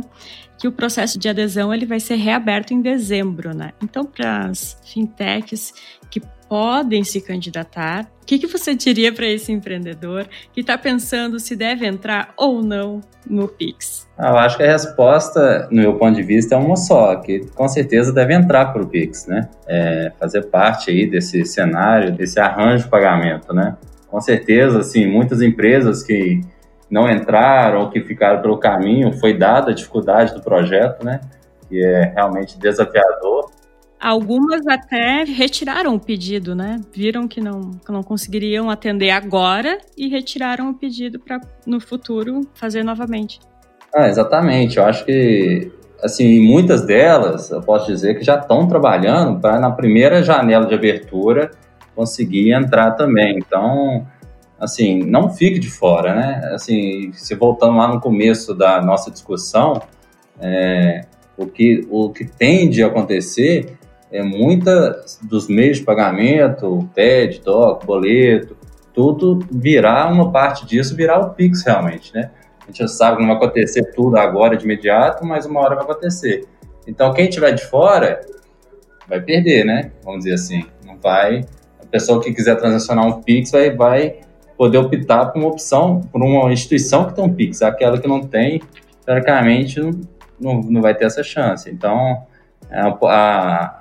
que 0.58 0.68
o 0.68 0.72
processo 0.72 1.18
de 1.18 1.28
adesão 1.28 1.72
ele 1.72 1.86
vai 1.86 2.00
ser 2.00 2.16
reaberto 2.16 2.74
em 2.74 2.82
dezembro, 2.82 3.54
né? 3.54 3.72
Então, 3.82 4.04
para 4.04 4.46
as 4.46 4.76
fintechs 4.84 5.72
que 6.10 6.20
podem 6.48 7.04
se 7.04 7.20
candidatar. 7.20 8.04
O 8.22 8.26
que, 8.26 8.38
que 8.38 8.46
você 8.46 8.74
diria 8.74 9.12
para 9.12 9.26
esse 9.26 9.52
empreendedor 9.52 10.26
que 10.52 10.60
está 10.60 10.76
pensando 10.76 11.38
se 11.38 11.54
deve 11.54 11.86
entrar 11.86 12.32
ou 12.36 12.62
não 12.62 13.00
no 13.28 13.48
Pix? 13.48 14.08
Ah, 14.16 14.30
eu 14.30 14.38
acho 14.38 14.56
que 14.56 14.62
a 14.62 14.72
resposta, 14.72 15.68
no 15.70 15.82
meu 15.82 15.94
ponto 15.94 16.16
de 16.16 16.22
vista, 16.22 16.54
é 16.54 16.58
uma 16.58 16.76
só, 16.76 17.16
que 17.16 17.46
com 17.54 17.68
certeza 17.68 18.12
deve 18.12 18.34
entrar 18.34 18.72
para 18.72 18.82
o 18.82 18.86
Pix, 18.86 19.26
né? 19.26 19.48
É 19.66 20.12
fazer 20.18 20.46
parte 20.46 20.90
aí 20.90 21.08
desse 21.08 21.44
cenário, 21.44 22.12
desse 22.12 22.40
arranjo 22.40 22.84
de 22.84 22.90
pagamento, 22.90 23.52
né? 23.52 23.76
Com 24.08 24.20
certeza, 24.20 24.80
assim, 24.80 25.06
muitas 25.06 25.42
empresas 25.42 26.02
que 26.02 26.40
não 26.90 27.08
entraram 27.10 27.82
ou 27.82 27.90
que 27.90 28.00
ficaram 28.00 28.40
pelo 28.40 28.58
caminho, 28.58 29.12
foi 29.12 29.36
dada 29.36 29.70
a 29.70 29.74
dificuldade 29.74 30.34
do 30.34 30.40
projeto, 30.40 31.04
né? 31.04 31.20
Que 31.68 31.84
é 31.84 32.12
realmente 32.14 32.58
desafiador 32.58 33.50
Algumas 34.00 34.64
até 34.66 35.24
retiraram 35.24 35.96
o 35.96 36.00
pedido, 36.00 36.54
né? 36.54 36.76
Viram 36.94 37.26
que 37.26 37.40
não, 37.40 37.72
que 37.72 37.90
não 37.90 38.02
conseguiriam 38.02 38.70
atender 38.70 39.10
agora 39.10 39.78
e 39.96 40.08
retiraram 40.08 40.70
o 40.70 40.74
pedido 40.74 41.18
para 41.18 41.40
no 41.66 41.80
futuro 41.80 42.42
fazer 42.54 42.84
novamente. 42.84 43.40
Ah, 43.92 44.06
exatamente. 44.08 44.76
Eu 44.76 44.84
acho 44.84 45.04
que, 45.04 45.72
assim, 46.02 46.40
muitas 46.40 46.82
delas, 46.86 47.50
eu 47.50 47.60
posso 47.60 47.86
dizer 47.88 48.16
que 48.16 48.24
já 48.24 48.38
estão 48.38 48.68
trabalhando 48.68 49.40
para 49.40 49.58
na 49.58 49.70
primeira 49.70 50.22
janela 50.22 50.66
de 50.66 50.74
abertura 50.74 51.50
conseguir 51.96 52.52
entrar 52.52 52.92
também. 52.92 53.36
Então, 53.36 54.06
assim, 54.60 55.02
não 55.02 55.28
fique 55.30 55.58
de 55.58 55.68
fora, 55.68 56.14
né? 56.14 56.52
Assim, 56.54 57.10
se 57.14 57.34
voltando 57.34 57.76
lá 57.76 57.88
no 57.88 58.00
começo 58.00 58.54
da 58.54 58.80
nossa 58.80 59.10
discussão, 59.10 59.82
é, 60.40 61.00
o 61.36 61.46
que 61.46 61.86
o 61.90 62.10
que 62.10 62.24
tende 62.24 62.82
a 62.82 62.88
acontecer 62.88 63.77
é, 64.10 64.22
muita 64.22 65.04
dos 65.22 65.48
meios 65.48 65.78
de 65.78 65.84
pagamento, 65.84 66.88
TED, 66.94 67.40
DOC, 67.40 67.84
boleto, 67.84 68.56
tudo 68.94 69.38
virar 69.50 70.10
uma 70.12 70.32
parte 70.32 70.66
disso, 70.66 70.96
virar 70.96 71.20
o 71.20 71.30
Pix 71.30 71.64
realmente, 71.64 72.12
né? 72.14 72.30
A 72.62 72.66
gente 72.66 72.80
já 72.80 72.88
sabe 72.88 73.16
que 73.16 73.22
não 73.22 73.28
vai 73.28 73.36
acontecer 73.36 73.92
tudo 73.94 74.18
agora 74.18 74.56
de 74.56 74.64
imediato, 74.64 75.24
mas 75.24 75.46
uma 75.46 75.60
hora 75.60 75.74
vai 75.74 75.84
acontecer. 75.84 76.46
Então, 76.86 77.12
quem 77.12 77.28
tiver 77.28 77.52
de 77.52 77.64
fora 77.64 78.20
vai 79.06 79.20
perder, 79.20 79.64
né? 79.64 79.92
Vamos 80.04 80.24
dizer 80.24 80.34
assim. 80.34 80.64
Não 80.84 80.96
vai. 80.98 81.44
A 81.80 81.86
pessoa 81.86 82.20
que 82.22 82.32
quiser 82.32 82.56
transacionar 82.56 83.06
um 83.06 83.22
Pix 83.22 83.50
vai, 83.50 83.70
vai 83.70 84.20
poder 84.56 84.78
optar 84.78 85.26
por 85.26 85.38
uma 85.38 85.48
opção, 85.48 86.00
por 86.12 86.22
uma 86.22 86.52
instituição 86.52 87.06
que 87.06 87.14
tem 87.14 87.24
um 87.24 87.32
Pix. 87.32 87.62
Aquela 87.62 87.98
que 87.98 88.08
não 88.08 88.20
tem, 88.20 88.60
teoricamente, 89.04 89.80
não, 89.80 89.92
não, 90.38 90.60
não 90.62 90.82
vai 90.82 90.94
ter 90.94 91.04
essa 91.04 91.22
chance. 91.22 91.70
Então, 91.70 92.26
a, 92.70 92.88
a, 92.88 93.77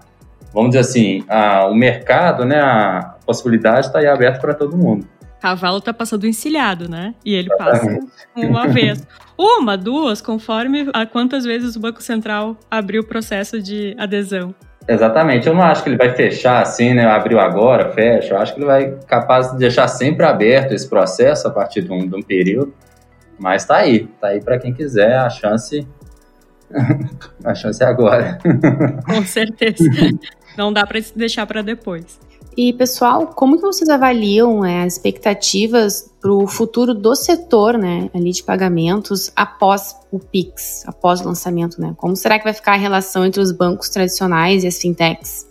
vamos 0.53 0.71
dizer 0.71 0.79
assim, 0.79 1.23
a, 1.27 1.65
o 1.65 1.75
mercado, 1.75 2.45
né, 2.45 2.59
a 2.59 3.15
possibilidade 3.25 3.87
está 3.87 3.99
aí 3.99 4.07
aberta 4.07 4.39
para 4.39 4.53
todo 4.53 4.77
mundo. 4.77 5.07
Cavalo 5.39 5.77
está 5.77 5.93
passando 5.93 6.25
encilhado, 6.25 6.89
né? 6.89 7.13
E 7.23 7.35
ele 7.35 7.47
Exatamente. 7.51 8.05
passa 8.05 8.47
uma 8.47 8.67
vez. 8.67 9.07
Uma, 9.37 9.77
duas, 9.77 10.19
conforme 10.19 10.89
a 10.93 11.05
quantas 11.05 11.45
vezes 11.45 11.75
o 11.75 11.79
Banco 11.79 12.01
Central 12.01 12.57
abriu 12.71 13.03
o 13.03 13.05
processo 13.05 13.61
de 13.61 13.95
adesão. 13.99 14.53
Exatamente. 14.87 15.47
Eu 15.47 15.53
não 15.53 15.61
acho 15.61 15.83
que 15.83 15.89
ele 15.89 15.97
vai 15.97 16.15
fechar 16.15 16.61
assim, 16.61 16.93
né? 16.93 17.05
Abriu 17.05 17.39
agora, 17.39 17.91
fecha. 17.91 18.33
Eu 18.33 18.39
acho 18.39 18.53
que 18.53 18.59
ele 18.59 18.65
vai 18.65 18.97
capaz 19.05 19.51
de 19.51 19.57
deixar 19.57 19.87
sempre 19.87 20.25
aberto 20.25 20.71
esse 20.71 20.89
processo 20.89 21.47
a 21.47 21.51
partir 21.51 21.83
de 21.83 21.91
um, 21.91 22.07
de 22.07 22.15
um 22.15 22.21
período. 22.21 22.73
Mas 23.37 23.63
está 23.63 23.77
aí, 23.77 24.09
está 24.15 24.29
aí 24.29 24.41
para 24.41 24.57
quem 24.57 24.73
quiser. 24.73 25.17
A 25.17 25.29
chance, 25.29 25.85
a 27.43 27.55
chance 27.55 27.83
é 27.83 27.85
agora. 27.85 28.37
Com 29.05 29.25
certeza. 29.25 29.83
Não 30.57 30.71
dá 30.73 30.85
para 30.85 30.99
deixar 31.15 31.45
para 31.45 31.61
depois. 31.61 32.19
E 32.57 32.73
pessoal, 32.73 33.27
como 33.27 33.57
que 33.57 33.61
vocês 33.61 33.87
avaliam 33.87 34.65
é, 34.65 34.81
as 34.81 34.93
expectativas 34.93 36.11
para 36.19 36.31
o 36.31 36.47
futuro 36.47 36.91
do 36.95 37.15
setor, 37.15 37.77
né, 37.77 38.09
ali 38.15 38.31
de 38.31 38.41
pagamentos 38.41 39.31
após 39.35 39.95
o 40.11 40.17
Pix, 40.17 40.83
após 40.87 41.21
o 41.21 41.25
lançamento, 41.25 41.79
né? 41.79 41.93
Como 41.95 42.15
será 42.15 42.39
que 42.39 42.43
vai 42.43 42.53
ficar 42.53 42.73
a 42.73 42.77
relação 42.77 43.23
entre 43.23 43.39
os 43.39 43.51
bancos 43.51 43.89
tradicionais 43.89 44.63
e 44.63 44.67
as 44.67 44.79
fintechs? 44.79 45.47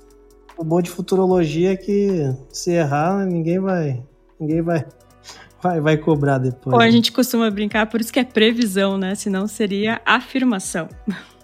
O 0.58 0.64
bom 0.64 0.82
de 0.82 0.90
futurologia 0.90 1.74
é 1.74 1.76
que 1.76 2.34
se 2.50 2.72
errar, 2.72 3.24
ninguém 3.24 3.60
vai, 3.60 4.02
ninguém 4.40 4.62
vai, 4.62 4.84
vai, 5.66 5.80
vai 5.80 5.96
cobrar 5.96 6.38
depois. 6.38 6.74
Ou 6.74 6.80
a 6.80 6.90
gente 6.90 7.12
costuma 7.12 7.50
brincar, 7.50 7.86
por 7.86 8.00
isso 8.00 8.12
que 8.12 8.20
é 8.20 8.24
previsão, 8.24 8.96
né? 8.96 9.14
Senão 9.14 9.46
seria 9.46 10.00
afirmação. 10.04 10.88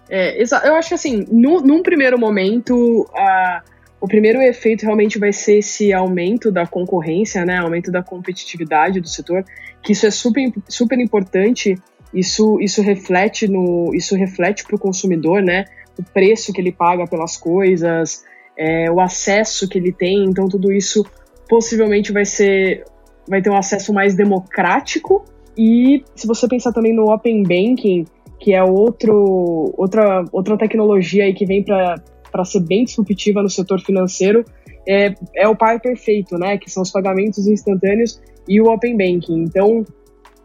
É, 0.08 0.42
eu 0.42 0.74
acho 0.74 0.88
que 0.88 0.94
assim, 0.94 1.24
no, 1.30 1.60
num 1.60 1.82
primeiro 1.82 2.18
momento, 2.18 3.08
a, 3.14 3.62
o 4.00 4.06
primeiro 4.06 4.40
efeito 4.42 4.82
realmente 4.82 5.18
vai 5.18 5.32
ser 5.32 5.58
esse 5.58 5.92
aumento 5.92 6.50
da 6.50 6.66
concorrência, 6.66 7.44
né? 7.44 7.58
Aumento 7.58 7.90
da 7.90 8.02
competitividade 8.02 9.00
do 9.00 9.08
setor, 9.08 9.44
que 9.82 9.92
isso 9.92 10.06
é 10.06 10.10
super, 10.10 10.52
super 10.68 10.98
importante. 10.98 11.76
Isso, 12.12 12.60
isso 12.60 12.82
reflete 12.82 13.48
no, 13.48 13.94
isso 13.94 14.14
reflete 14.14 14.64
para 14.64 14.76
o 14.76 14.78
consumidor, 14.78 15.42
né? 15.42 15.64
O 15.98 16.02
preço 16.02 16.52
que 16.52 16.60
ele 16.60 16.72
paga 16.72 17.06
pelas 17.06 17.36
coisas, 17.36 18.22
é, 18.56 18.90
o 18.90 19.00
acesso 19.00 19.68
que 19.68 19.78
ele 19.78 19.92
tem. 19.92 20.24
Então 20.24 20.46
tudo 20.46 20.70
isso 20.70 21.04
possivelmente 21.48 22.12
vai 22.12 22.24
ser, 22.24 22.84
vai 23.32 23.40
ter 23.40 23.48
um 23.48 23.56
acesso 23.56 23.94
mais 23.94 24.14
democrático. 24.14 25.24
E 25.56 26.04
se 26.14 26.26
você 26.26 26.46
pensar 26.46 26.70
também 26.70 26.94
no 26.94 27.10
open 27.10 27.42
banking, 27.42 28.04
que 28.38 28.52
é 28.52 28.62
outro, 28.62 29.72
outra, 29.76 30.22
outra 30.30 30.58
tecnologia 30.58 31.24
aí 31.24 31.32
que 31.32 31.46
vem 31.46 31.64
para 31.64 32.44
ser 32.44 32.60
bem 32.60 32.84
disruptiva 32.84 33.42
no 33.42 33.48
setor 33.48 33.80
financeiro, 33.80 34.44
é, 34.86 35.14
é 35.34 35.48
o 35.48 35.56
par 35.56 35.80
perfeito, 35.80 36.36
né? 36.36 36.58
Que 36.58 36.70
são 36.70 36.82
os 36.82 36.90
pagamentos 36.90 37.46
instantâneos 37.46 38.20
e 38.46 38.60
o 38.60 38.70
Open 38.70 38.98
Banking. 38.98 39.44
Então, 39.44 39.82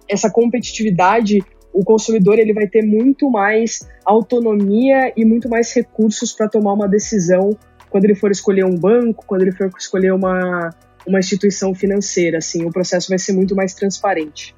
essa 0.10 0.30
competitividade, 0.30 1.44
o 1.74 1.84
consumidor 1.84 2.40
ele 2.40 2.54
vai 2.54 2.68
ter 2.68 2.86
muito 2.86 3.30
mais 3.30 3.86
autonomia 4.06 5.12
e 5.18 5.26
muito 5.26 5.50
mais 5.50 5.74
recursos 5.74 6.32
para 6.32 6.48
tomar 6.48 6.72
uma 6.72 6.88
decisão 6.88 7.50
quando 7.90 8.06
ele 8.06 8.16
for 8.16 8.32
escolher 8.32 8.64
um 8.64 8.76
banco, 8.76 9.26
quando 9.26 9.42
ele 9.42 9.52
for 9.52 9.70
escolher 9.78 10.14
uma, 10.14 10.70
uma 11.08 11.20
instituição 11.20 11.74
financeira, 11.74 12.38
assim, 12.40 12.66
o 12.66 12.72
processo 12.72 13.10
vai 13.10 13.18
ser 13.18 13.34
muito 13.34 13.56
mais 13.56 13.74
transparente. 13.74 14.56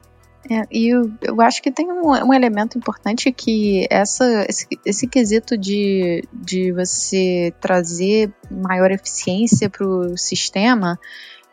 É, 0.50 0.66
e 0.72 0.88
eu, 0.88 1.12
eu, 1.22 1.42
acho 1.42 1.62
que 1.62 1.70
tem 1.70 1.92
um, 1.92 2.10
um, 2.10 2.34
elemento 2.34 2.78
importante 2.78 3.32
que 3.32 3.86
essa, 3.90 4.46
esse, 4.48 4.68
esse 4.86 5.06
quesito 5.06 5.58
de, 5.58 6.24
de 6.34 6.72
você 6.72 7.54
trazer 7.60 8.32
maior 8.50 8.90
eficiência 8.90 9.70
para 9.70 9.86
o 9.86 10.18
sistema 10.18 10.98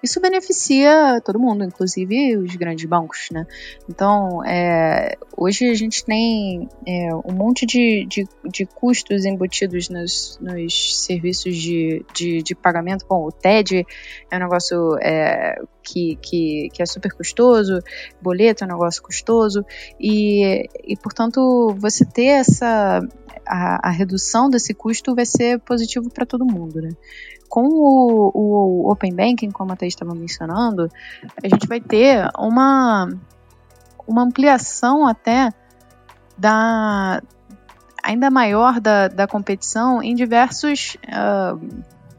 isso 0.02 0.20
beneficia 0.20 1.20
todo 1.24 1.38
mundo, 1.38 1.64
inclusive 1.64 2.36
os 2.36 2.54
grandes 2.54 2.84
bancos, 2.84 3.28
né? 3.32 3.46
Então, 3.88 4.44
é, 4.44 5.16
hoje 5.36 5.70
a 5.70 5.74
gente 5.74 6.04
tem 6.04 6.68
é, 6.86 7.14
um 7.14 7.32
monte 7.32 7.64
de, 7.64 8.06
de, 8.06 8.28
de, 8.44 8.66
custos 8.66 9.24
embutidos 9.24 9.88
nos, 9.88 10.38
nos 10.40 11.04
serviços 11.04 11.56
de, 11.56 12.04
de, 12.14 12.42
de, 12.42 12.54
pagamento. 12.54 13.06
Bom, 13.08 13.26
o 13.26 13.32
TED 13.32 13.86
é 14.30 14.36
um 14.36 14.40
negócio 14.40 14.96
é, 15.00 15.60
que, 15.82 16.16
que, 16.20 16.68
que 16.72 16.82
é 16.82 16.86
super 16.86 17.12
custoso, 17.12 17.80
boleto 18.20 18.64
é 18.64 18.66
um 18.66 18.70
negócio 18.70 19.02
custoso, 19.02 19.64
e, 19.98 20.68
e 20.84 20.96
portanto, 20.96 21.74
você 21.78 22.04
ter 22.04 22.26
essa 22.26 23.00
a, 23.46 23.88
a, 23.88 23.90
redução 23.90 24.50
desse 24.50 24.74
custo 24.74 25.14
vai 25.14 25.24
ser 25.24 25.60
positivo 25.60 26.10
para 26.10 26.26
todo 26.26 26.44
mundo, 26.44 26.82
né? 26.82 26.90
Com 27.48 27.66
o, 27.66 28.30
o 28.34 28.90
Open 28.90 29.14
Banking, 29.14 29.50
como 29.50 29.72
a 29.72 29.76
Thaís 29.76 29.94
estava 29.94 30.14
mencionando, 30.14 30.90
a 31.42 31.48
gente 31.48 31.66
vai 31.66 31.80
ter 31.80 32.28
uma, 32.38 33.08
uma 34.06 34.22
ampliação 34.22 35.06
até 35.06 35.52
da 36.36 37.22
ainda 38.02 38.30
maior 38.30 38.80
da, 38.80 39.08
da 39.08 39.26
competição 39.26 40.00
em 40.02 40.14
diversos 40.14 40.96
uh, 41.08 41.58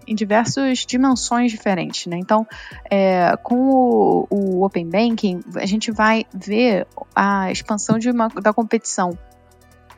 em 0.08 0.16
diversas 0.16 0.80
dimensões 0.80 1.52
diferentes, 1.52 2.06
né? 2.08 2.18
Então, 2.18 2.48
é, 2.90 3.36
com 3.44 3.56
o, 3.56 4.28
o, 4.30 4.66
Open 4.66 4.90
Banking, 4.90 5.42
a 5.56 5.66
gente 5.66 5.92
vai 5.92 6.26
ver 6.34 6.88
a 7.14 7.52
expansão 7.52 8.00
de 8.00 8.10
uma, 8.10 8.30
da 8.30 8.54
competição 8.54 9.18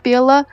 pela 0.01 0.47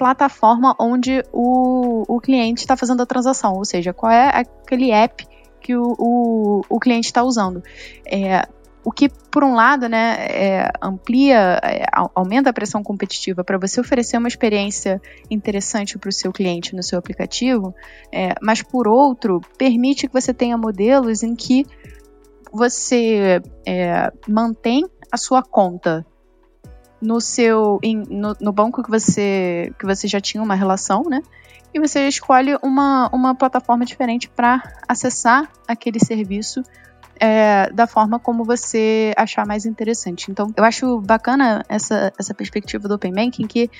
plataforma 0.00 0.74
onde 0.80 1.22
o, 1.30 2.04
o 2.08 2.18
cliente 2.22 2.60
está 2.60 2.74
fazendo 2.74 3.02
a 3.02 3.06
transação, 3.06 3.52
ou 3.52 3.66
seja, 3.66 3.92
qual 3.92 4.10
é 4.10 4.30
aquele 4.30 4.90
app 4.90 5.28
que 5.60 5.76
o, 5.76 5.94
o, 5.98 6.62
o 6.70 6.80
cliente 6.80 7.08
está 7.08 7.22
usando. 7.22 7.62
É, 8.10 8.48
o 8.82 8.90
que, 8.90 9.10
por 9.30 9.44
um 9.44 9.54
lado, 9.54 9.90
né, 9.90 10.16
é, 10.30 10.72
amplia, 10.80 11.60
é, 11.62 11.84
aumenta 12.14 12.48
a 12.48 12.52
pressão 12.52 12.82
competitiva 12.82 13.44
para 13.44 13.58
você 13.58 13.78
oferecer 13.78 14.16
uma 14.16 14.26
experiência 14.26 15.02
interessante 15.30 15.98
para 15.98 16.08
o 16.08 16.12
seu 16.12 16.32
cliente 16.32 16.74
no 16.74 16.82
seu 16.82 16.98
aplicativo, 16.98 17.74
é, 18.10 18.32
mas, 18.40 18.62
por 18.62 18.88
outro, 18.88 19.38
permite 19.58 20.08
que 20.08 20.14
você 20.14 20.32
tenha 20.32 20.56
modelos 20.56 21.22
em 21.22 21.36
que 21.36 21.66
você 22.50 23.42
é, 23.66 24.10
mantém 24.26 24.86
a 25.12 25.18
sua 25.18 25.42
conta 25.42 26.06
no 27.00 27.20
seu 27.20 27.78
em, 27.82 27.96
no, 28.08 28.36
no, 28.40 28.52
banco 28.52 28.82
que 28.82 28.90
você 28.90 29.72
que 29.78 29.86
você 29.86 30.06
já 30.06 30.20
tinha 30.20 30.42
uma 30.42 30.54
relação, 30.54 31.02
né? 31.08 31.22
E 31.72 31.78
você 31.78 32.08
escolhe 32.08 32.56
uma, 32.62 33.08
uma 33.12 33.34
plataforma 33.34 33.84
diferente 33.84 34.28
para 34.28 34.62
acessar 34.88 35.48
aquele 35.68 36.00
serviço 36.00 36.62
é, 37.20 37.70
da 37.70 37.86
forma 37.86 38.18
como 38.18 38.44
você 38.44 39.12
achar 39.16 39.46
mais 39.46 39.66
interessante. 39.66 40.30
Então, 40.30 40.52
eu 40.56 40.64
acho 40.64 41.00
bacana 41.00 41.62
essa, 41.68 42.12
essa 42.18 42.32
perspectiva 42.32 42.88
do 42.88 42.94
Open 42.94 43.12
Banking, 43.12 43.46
que 43.46 43.70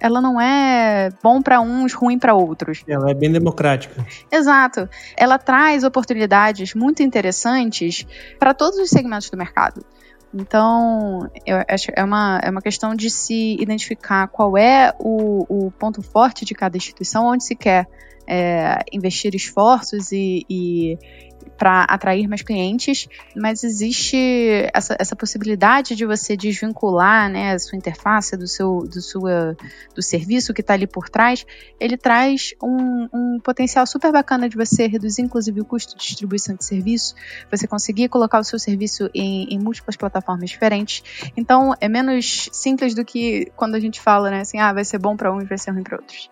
ela 0.00 0.20
não 0.20 0.40
é 0.40 1.10
bom 1.22 1.42
para 1.42 1.60
uns, 1.60 1.92
ruim 1.92 2.18
para 2.18 2.34
outros. 2.34 2.82
Ela 2.88 3.10
é 3.10 3.14
bem 3.14 3.30
democrática. 3.30 4.04
Exato. 4.32 4.88
Ela 5.16 5.38
traz 5.38 5.84
oportunidades 5.84 6.74
muito 6.74 7.02
interessantes 7.02 8.06
para 8.38 8.54
todos 8.54 8.78
os 8.78 8.88
segmentos 8.88 9.28
do 9.28 9.36
mercado. 9.36 9.84
Então, 10.34 11.30
eu 11.46 11.56
acho 11.68 11.90
é 11.94 12.04
uma, 12.04 12.40
é 12.42 12.50
uma 12.50 12.60
questão 12.60 12.94
de 12.94 13.08
se 13.08 13.56
identificar 13.60 14.26
qual 14.28 14.56
é 14.56 14.92
o, 14.98 15.66
o 15.66 15.70
ponto 15.70 16.02
forte 16.02 16.44
de 16.44 16.54
cada 16.54 16.76
instituição, 16.76 17.26
onde 17.26 17.44
se 17.44 17.54
quer 17.54 17.86
é, 18.26 18.78
investir 18.92 19.34
esforços 19.34 20.12
e, 20.12 20.44
e, 20.50 20.98
para 21.56 21.84
atrair 21.84 22.28
mais 22.28 22.42
clientes, 22.42 23.08
mas 23.34 23.64
existe 23.64 24.16
essa, 24.72 24.96
essa 24.98 25.16
possibilidade 25.16 25.94
de 25.94 26.04
você 26.04 26.36
desvincular 26.36 27.30
né, 27.30 27.52
a 27.52 27.58
sua 27.58 27.76
interface 27.76 28.36
do 28.36 28.46
seu 28.46 28.80
do, 28.80 29.00
sua, 29.00 29.56
do 29.94 30.02
serviço 30.02 30.52
que 30.52 30.60
está 30.60 30.74
ali 30.74 30.86
por 30.86 31.08
trás, 31.08 31.46
ele 31.80 31.96
traz 31.96 32.54
um, 32.62 33.08
um 33.12 33.40
potencial 33.40 33.86
super 33.86 34.12
bacana 34.12 34.48
de 34.48 34.56
você 34.56 34.86
reduzir 34.86 35.22
inclusive 35.22 35.60
o 35.60 35.64
custo 35.64 35.96
de 35.96 36.04
distribuição 36.04 36.54
de 36.54 36.64
serviço, 36.64 37.14
você 37.50 37.66
conseguir 37.66 38.08
colocar 38.08 38.38
o 38.38 38.44
seu 38.44 38.58
serviço 38.58 39.10
em, 39.14 39.54
em 39.54 39.58
múltiplas 39.58 39.96
plataformas 39.96 40.50
diferentes. 40.50 41.30
Então 41.36 41.74
é 41.80 41.88
menos 41.88 42.48
simples 42.52 42.94
do 42.94 43.04
que 43.04 43.50
quando 43.56 43.74
a 43.74 43.80
gente 43.80 44.00
fala, 44.00 44.30
né, 44.30 44.40
assim, 44.40 44.58
ah, 44.58 44.72
vai 44.72 44.84
ser 44.84 44.98
bom 44.98 45.16
para 45.16 45.32
uns, 45.32 45.48
vai 45.48 45.58
ser 45.58 45.70
ruim 45.70 45.82
para 45.82 45.96
outros. 45.96 46.30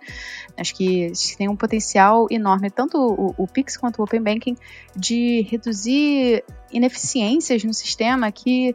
Acho 0.56 0.74
que 0.74 1.10
tem 1.36 1.48
um 1.48 1.56
potencial 1.56 2.26
enorme, 2.30 2.70
tanto 2.70 2.96
o, 2.98 3.34
o 3.36 3.46
Pix 3.46 3.76
quanto 3.76 3.98
o 3.98 4.04
Open 4.04 4.22
Banking, 4.22 4.56
de 4.94 5.42
reduzir 5.50 6.44
ineficiências 6.72 7.64
no 7.64 7.74
sistema 7.74 8.30
que, 8.30 8.74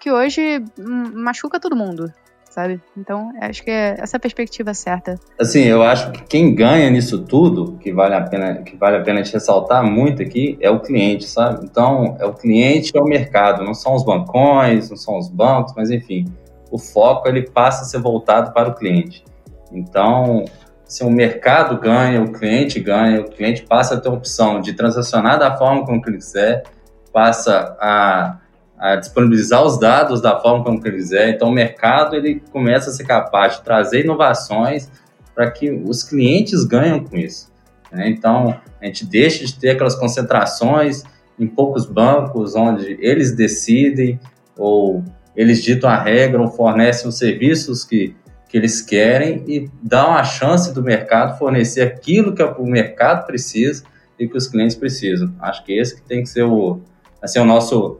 que 0.00 0.10
hoje 0.10 0.64
machuca 0.78 1.60
todo 1.60 1.76
mundo, 1.76 2.10
sabe? 2.48 2.80
Então, 2.96 3.30
acho 3.40 3.62
que 3.62 3.70
é 3.70 3.96
essa 3.98 4.18
perspectiva 4.18 4.72
certa. 4.72 5.18
Assim, 5.38 5.64
eu 5.64 5.82
acho 5.82 6.12
que 6.12 6.22
quem 6.24 6.54
ganha 6.54 6.88
nisso 6.90 7.22
tudo, 7.24 7.76
que 7.78 7.92
vale 7.92 8.14
a 8.14 8.22
pena, 8.22 8.62
que 8.62 8.76
vale 8.76 8.96
a 8.96 9.02
pena 9.02 9.22
te 9.22 9.32
ressaltar 9.34 9.84
muito 9.84 10.22
aqui, 10.22 10.56
é 10.60 10.70
o 10.70 10.80
cliente, 10.80 11.24
sabe? 11.24 11.64
Então, 11.64 12.16
é 12.20 12.24
o 12.24 12.32
cliente 12.32 12.90
é 12.96 13.00
o 13.00 13.04
mercado, 13.04 13.64
não 13.64 13.74
são 13.74 13.94
os 13.94 14.04
bancões, 14.04 14.88
não 14.88 14.96
são 14.96 15.18
os 15.18 15.28
bancos, 15.28 15.74
mas 15.76 15.90
enfim, 15.90 16.24
o 16.70 16.78
foco 16.78 17.28
ele 17.28 17.42
passa 17.42 17.82
a 17.82 17.84
ser 17.84 18.00
voltado 18.00 18.52
para 18.52 18.70
o 18.70 18.74
cliente. 18.74 19.22
Então, 19.70 20.44
se 20.92 21.02
o 21.02 21.10
mercado 21.10 21.80
ganha, 21.80 22.20
o 22.20 22.30
cliente 22.30 22.78
ganha, 22.78 23.22
o 23.22 23.24
cliente 23.24 23.62
passa 23.62 23.94
a 23.94 23.96
ter 23.98 24.10
a 24.10 24.12
opção 24.12 24.60
de 24.60 24.74
transacionar 24.74 25.38
da 25.38 25.56
forma 25.56 25.86
como 25.86 26.02
ele 26.06 26.18
quiser, 26.18 26.64
passa 27.10 27.74
a, 27.80 28.36
a 28.78 28.96
disponibilizar 28.96 29.64
os 29.64 29.80
dados 29.80 30.20
da 30.20 30.38
forma 30.38 30.62
como 30.62 30.78
ele 30.84 30.98
quiser. 30.98 31.30
Então, 31.30 31.48
o 31.48 31.50
mercado 31.50 32.14
ele 32.14 32.42
começa 32.52 32.90
a 32.90 32.92
ser 32.92 33.04
capaz 33.04 33.56
de 33.56 33.62
trazer 33.62 34.04
inovações 34.04 34.90
para 35.34 35.50
que 35.50 35.70
os 35.70 36.02
clientes 36.02 36.62
ganhem 36.62 37.02
com 37.02 37.16
isso. 37.16 37.50
Né? 37.90 38.10
Então, 38.10 38.54
a 38.78 38.84
gente 38.84 39.06
deixa 39.06 39.46
de 39.46 39.58
ter 39.58 39.70
aquelas 39.70 39.94
concentrações 39.94 41.04
em 41.38 41.46
poucos 41.46 41.86
bancos, 41.86 42.54
onde 42.54 42.98
eles 43.00 43.34
decidem 43.34 44.20
ou 44.58 45.02
eles 45.34 45.64
ditam 45.64 45.88
a 45.88 45.96
regra 45.96 46.42
ou 46.42 46.48
fornecem 46.48 47.08
os 47.08 47.16
serviços 47.16 47.82
que 47.82 48.14
que 48.52 48.58
eles 48.58 48.82
querem 48.82 49.42
e 49.48 49.70
dar 49.82 50.06
uma 50.06 50.22
chance 50.24 50.74
do 50.74 50.82
mercado 50.82 51.38
fornecer 51.38 51.80
aquilo 51.80 52.34
que 52.34 52.42
o 52.42 52.66
mercado 52.66 53.24
precisa 53.24 53.82
e 54.18 54.28
que 54.28 54.36
os 54.36 54.46
clientes 54.46 54.76
precisam. 54.76 55.34
Acho 55.40 55.64
que 55.64 55.72
esse 55.72 55.96
que 55.96 56.02
tem 56.02 56.22
que 56.22 56.28
ser 56.28 56.42
o, 56.42 56.78
assim, 57.22 57.38
o 57.38 57.46
nosso, 57.46 57.96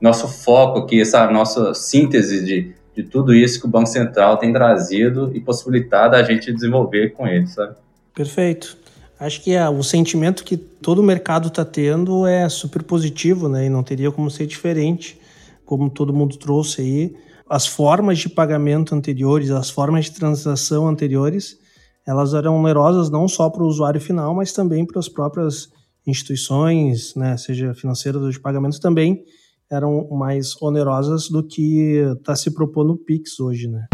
nosso 0.00 0.26
foco 0.26 0.80
aqui, 0.80 1.00
essa 1.00 1.30
nossa 1.30 1.72
síntese 1.72 2.44
de, 2.44 2.74
de 2.96 3.04
tudo 3.04 3.32
isso 3.32 3.60
que 3.60 3.66
o 3.66 3.70
Banco 3.70 3.86
Central 3.86 4.38
tem 4.38 4.52
trazido 4.52 5.30
e 5.36 5.40
possibilitado 5.40 6.16
a 6.16 6.22
gente 6.24 6.52
desenvolver 6.52 7.10
com 7.10 7.28
ele, 7.28 7.46
sabe? 7.46 7.76
Perfeito. 8.12 8.76
Acho 9.20 9.40
que 9.40 9.52
é, 9.54 9.68
o 9.68 9.84
sentimento 9.84 10.42
que 10.42 10.56
todo 10.56 10.98
o 10.98 11.04
mercado 11.04 11.46
está 11.46 11.64
tendo 11.64 12.26
é 12.26 12.48
super 12.48 12.82
positivo, 12.82 13.48
né? 13.48 13.66
E 13.66 13.68
não 13.68 13.84
teria 13.84 14.10
como 14.10 14.28
ser 14.28 14.48
diferente, 14.48 15.16
como 15.64 15.88
todo 15.88 16.12
mundo 16.12 16.36
trouxe 16.36 16.80
aí 16.82 17.16
as 17.52 17.66
formas 17.66 18.18
de 18.18 18.30
pagamento 18.30 18.94
anteriores, 18.94 19.50
as 19.50 19.68
formas 19.68 20.06
de 20.06 20.12
transação 20.12 20.88
anteriores, 20.88 21.58
elas 22.06 22.32
eram 22.32 22.56
onerosas 22.56 23.10
não 23.10 23.28
só 23.28 23.50
para 23.50 23.62
o 23.62 23.66
usuário 23.66 24.00
final, 24.00 24.34
mas 24.34 24.54
também 24.54 24.86
para 24.86 24.98
as 24.98 25.06
próprias 25.06 25.68
instituições, 26.06 27.14
né, 27.14 27.36
seja 27.36 27.74
financeiras 27.74 28.22
ou 28.22 28.30
de 28.30 28.40
pagamento, 28.40 28.80
também 28.80 29.22
eram 29.70 30.08
mais 30.12 30.54
onerosas 30.62 31.28
do 31.28 31.46
que 31.46 32.02
está 32.16 32.34
se 32.34 32.50
propondo 32.50 32.94
o 32.94 32.96
Pix 32.96 33.38
hoje. 33.38 33.68
Né? 33.68 33.86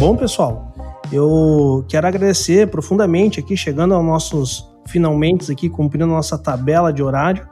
Bom, 0.00 0.16
pessoal, 0.16 0.74
eu 1.12 1.84
quero 1.88 2.08
agradecer 2.08 2.68
profundamente 2.68 3.38
aqui, 3.38 3.56
chegando 3.56 3.94
aos 3.94 4.04
nossos 4.04 4.68
finalmente 4.88 5.52
aqui, 5.52 5.68
cumprindo 5.68 6.08
nossa 6.08 6.36
tabela 6.36 6.92
de 6.92 7.04
horário. 7.04 7.46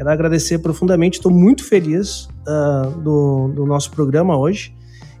Quero 0.00 0.12
agradecer 0.12 0.58
profundamente, 0.60 1.18
estou 1.18 1.30
muito 1.30 1.62
feliz 1.62 2.26
uh, 2.48 2.90
do, 3.02 3.48
do 3.48 3.66
nosso 3.66 3.90
programa 3.90 4.34
hoje 4.34 4.74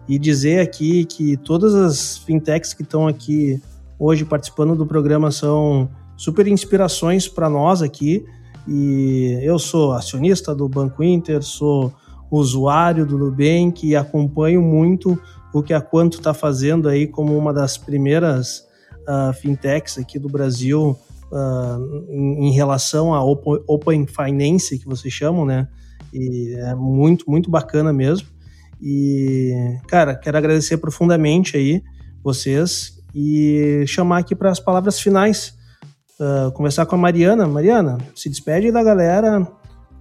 e 0.08 0.18
dizer 0.18 0.60
aqui 0.60 1.04
que 1.04 1.36
todas 1.36 1.74
as 1.74 2.16
fintechs 2.16 2.72
que 2.72 2.80
estão 2.80 3.06
aqui 3.06 3.60
hoje 3.98 4.24
participando 4.24 4.74
do 4.74 4.86
programa 4.86 5.30
são 5.30 5.90
super 6.16 6.46
inspirações 6.46 7.28
para 7.28 7.50
nós 7.50 7.82
aqui. 7.82 8.24
E 8.66 9.38
eu 9.42 9.58
sou 9.58 9.92
acionista 9.92 10.54
do 10.54 10.66
Banco 10.66 11.04
Inter, 11.04 11.42
sou 11.42 11.92
usuário 12.30 13.04
do 13.04 13.18
Nubank 13.18 13.86
e 13.86 13.94
acompanho 13.94 14.62
muito 14.62 15.20
o 15.52 15.62
que 15.62 15.74
a 15.74 15.80
Quanto 15.82 16.16
está 16.16 16.32
fazendo 16.32 16.88
aí 16.88 17.06
como 17.06 17.36
uma 17.36 17.52
das 17.52 17.76
primeiras 17.76 18.66
uh, 19.00 19.30
fintechs 19.34 19.98
aqui 19.98 20.18
do 20.18 20.30
Brasil 20.30 20.96
uh, 21.30 22.06
em, 22.08 22.50
relação 22.52 23.14
a 23.14 23.22
open, 23.24 23.62
open 23.66 24.06
Finance, 24.06 24.78
que 24.78 24.86
vocês 24.86 25.12
chamam, 25.12 25.44
né? 25.44 25.68
E 26.12 26.54
é 26.58 26.74
muito, 26.74 27.30
muito 27.30 27.50
bacana 27.50 27.92
mesmo. 27.92 28.28
E, 28.80 29.54
cara, 29.86 30.14
quero 30.14 30.38
agradecer 30.38 30.78
profundamente 30.78 31.56
aí 31.56 31.82
vocês 32.22 32.98
e 33.14 33.84
chamar 33.86 34.18
aqui 34.18 34.34
para 34.34 34.50
as 34.50 34.60
palavras 34.60 35.00
finais. 35.00 35.54
Uh, 36.18 36.52
conversar 36.52 36.86
com 36.86 36.94
a 36.94 36.98
Mariana. 36.98 37.46
Mariana, 37.46 37.98
se 38.14 38.28
despede 38.28 38.70
da 38.70 38.82
galera. 38.82 39.46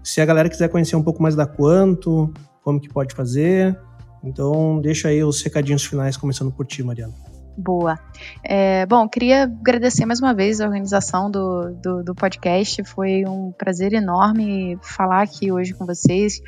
Se 0.03 0.21
a 0.21 0.25
galera 0.25 0.49
quiser 0.49 0.69
conhecer 0.69 0.95
um 0.95 1.03
pouco 1.03 1.21
mais 1.21 1.35
da 1.35 1.45
Quanto, 1.45 2.33
como 2.63 2.79
que 2.79 2.89
pode 2.89 3.13
fazer. 3.13 3.77
Então, 4.23 4.81
deixa 4.81 5.07
aí 5.07 5.23
os 5.23 5.41
recadinhos 5.41 5.85
finais, 5.85 6.17
começando 6.17 6.51
por 6.51 6.65
ti, 6.65 6.83
Mariana. 6.83 7.28
Boa. 7.61 7.99
É, 8.41 8.85
bom, 8.85 9.05
queria 9.09 9.43
agradecer 9.43 10.05
mais 10.05 10.21
uma 10.21 10.33
vez 10.33 10.61
a 10.61 10.65
organização 10.65 11.29
do, 11.29 11.73
do, 11.73 12.03
do, 12.05 12.15
podcast. 12.15 12.81
Foi 12.85 13.25
um 13.25 13.51
prazer 13.51 13.91
enorme 13.91 14.79
falar 14.81 15.23
aqui 15.23 15.51
hoje 15.51 15.73
com 15.73 15.85
vocês. 15.85 16.41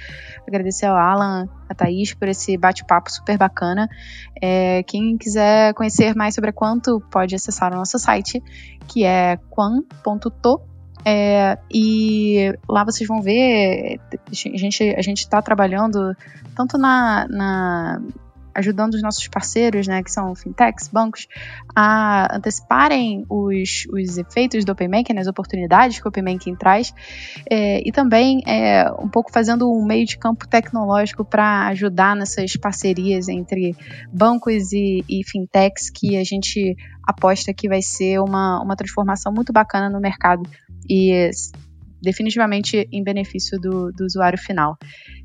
Agradecer 0.47 0.85
ao 0.85 0.95
Alan, 0.95 1.49
a 1.67 1.75
Thaís 1.75 2.13
por 2.13 2.29
esse 2.29 2.55
bate-papo 2.55 3.11
super 3.11 3.37
bacana. 3.37 3.89
É, 4.41 4.83
quem 4.83 5.17
quiser 5.17 5.73
conhecer 5.73 6.15
mais 6.15 6.33
sobre 6.33 6.51
a 6.51 6.53
Quanto, 6.53 7.01
pode 7.11 7.35
acessar 7.35 7.73
o 7.73 7.75
nosso 7.75 7.99
site, 7.99 8.41
que 8.87 9.03
é 9.03 9.37
quan.to. 9.49 10.61
É, 11.03 11.57
e 11.69 12.57
lá 12.69 12.85
vocês 12.85 13.05
vão 13.05 13.21
ver, 13.21 13.99
a 14.29 14.57
gente 14.57 14.83
a 14.83 15.11
está 15.11 15.41
trabalhando 15.41 16.15
tanto 16.55 16.77
na, 16.77 17.27
na 17.27 18.01
ajudando 18.53 18.93
os 18.95 19.01
nossos 19.01 19.27
parceiros, 19.27 19.87
né, 19.87 20.03
que 20.03 20.11
são 20.11 20.35
fintechs, 20.35 20.87
bancos, 20.87 21.27
a 21.75 22.35
anteciparem 22.35 23.25
os, 23.29 23.85
os 23.91 24.17
efeitos 24.17 24.65
do 24.65 24.71
Open 24.71 24.89
Banking, 24.89 25.13
né, 25.13 25.21
as 25.21 25.27
oportunidades 25.27 25.99
que 25.99 26.05
o 26.05 26.09
Open 26.09 26.23
Banking 26.23 26.55
traz, 26.55 26.93
é, 27.49 27.87
e 27.87 27.91
também 27.91 28.41
é, 28.45 28.91
um 28.99 29.09
pouco 29.09 29.31
fazendo 29.31 29.71
um 29.71 29.85
meio 29.85 30.05
de 30.05 30.17
campo 30.17 30.47
tecnológico 30.47 31.23
para 31.23 31.67
ajudar 31.67 32.15
nessas 32.15 32.55
parcerias 32.55 33.27
entre 33.27 33.75
bancos 34.11 34.71
e, 34.71 35.03
e 35.07 35.21
fintechs 35.25 35.89
que 35.89 36.17
a 36.17 36.23
gente 36.23 36.75
aposta 37.07 37.53
que 37.53 37.67
vai 37.67 37.81
ser 37.81 38.19
uma, 38.19 38.61
uma 38.61 38.75
transformação 38.75 39.33
muito 39.33 39.51
bacana 39.51 39.89
no 39.89 39.99
mercado 39.99 40.43
e 40.89 41.29
definitivamente 42.01 42.87
em 42.91 43.03
benefício 43.03 43.59
do, 43.59 43.91
do 43.91 44.05
usuário 44.05 44.37
final. 44.37 44.77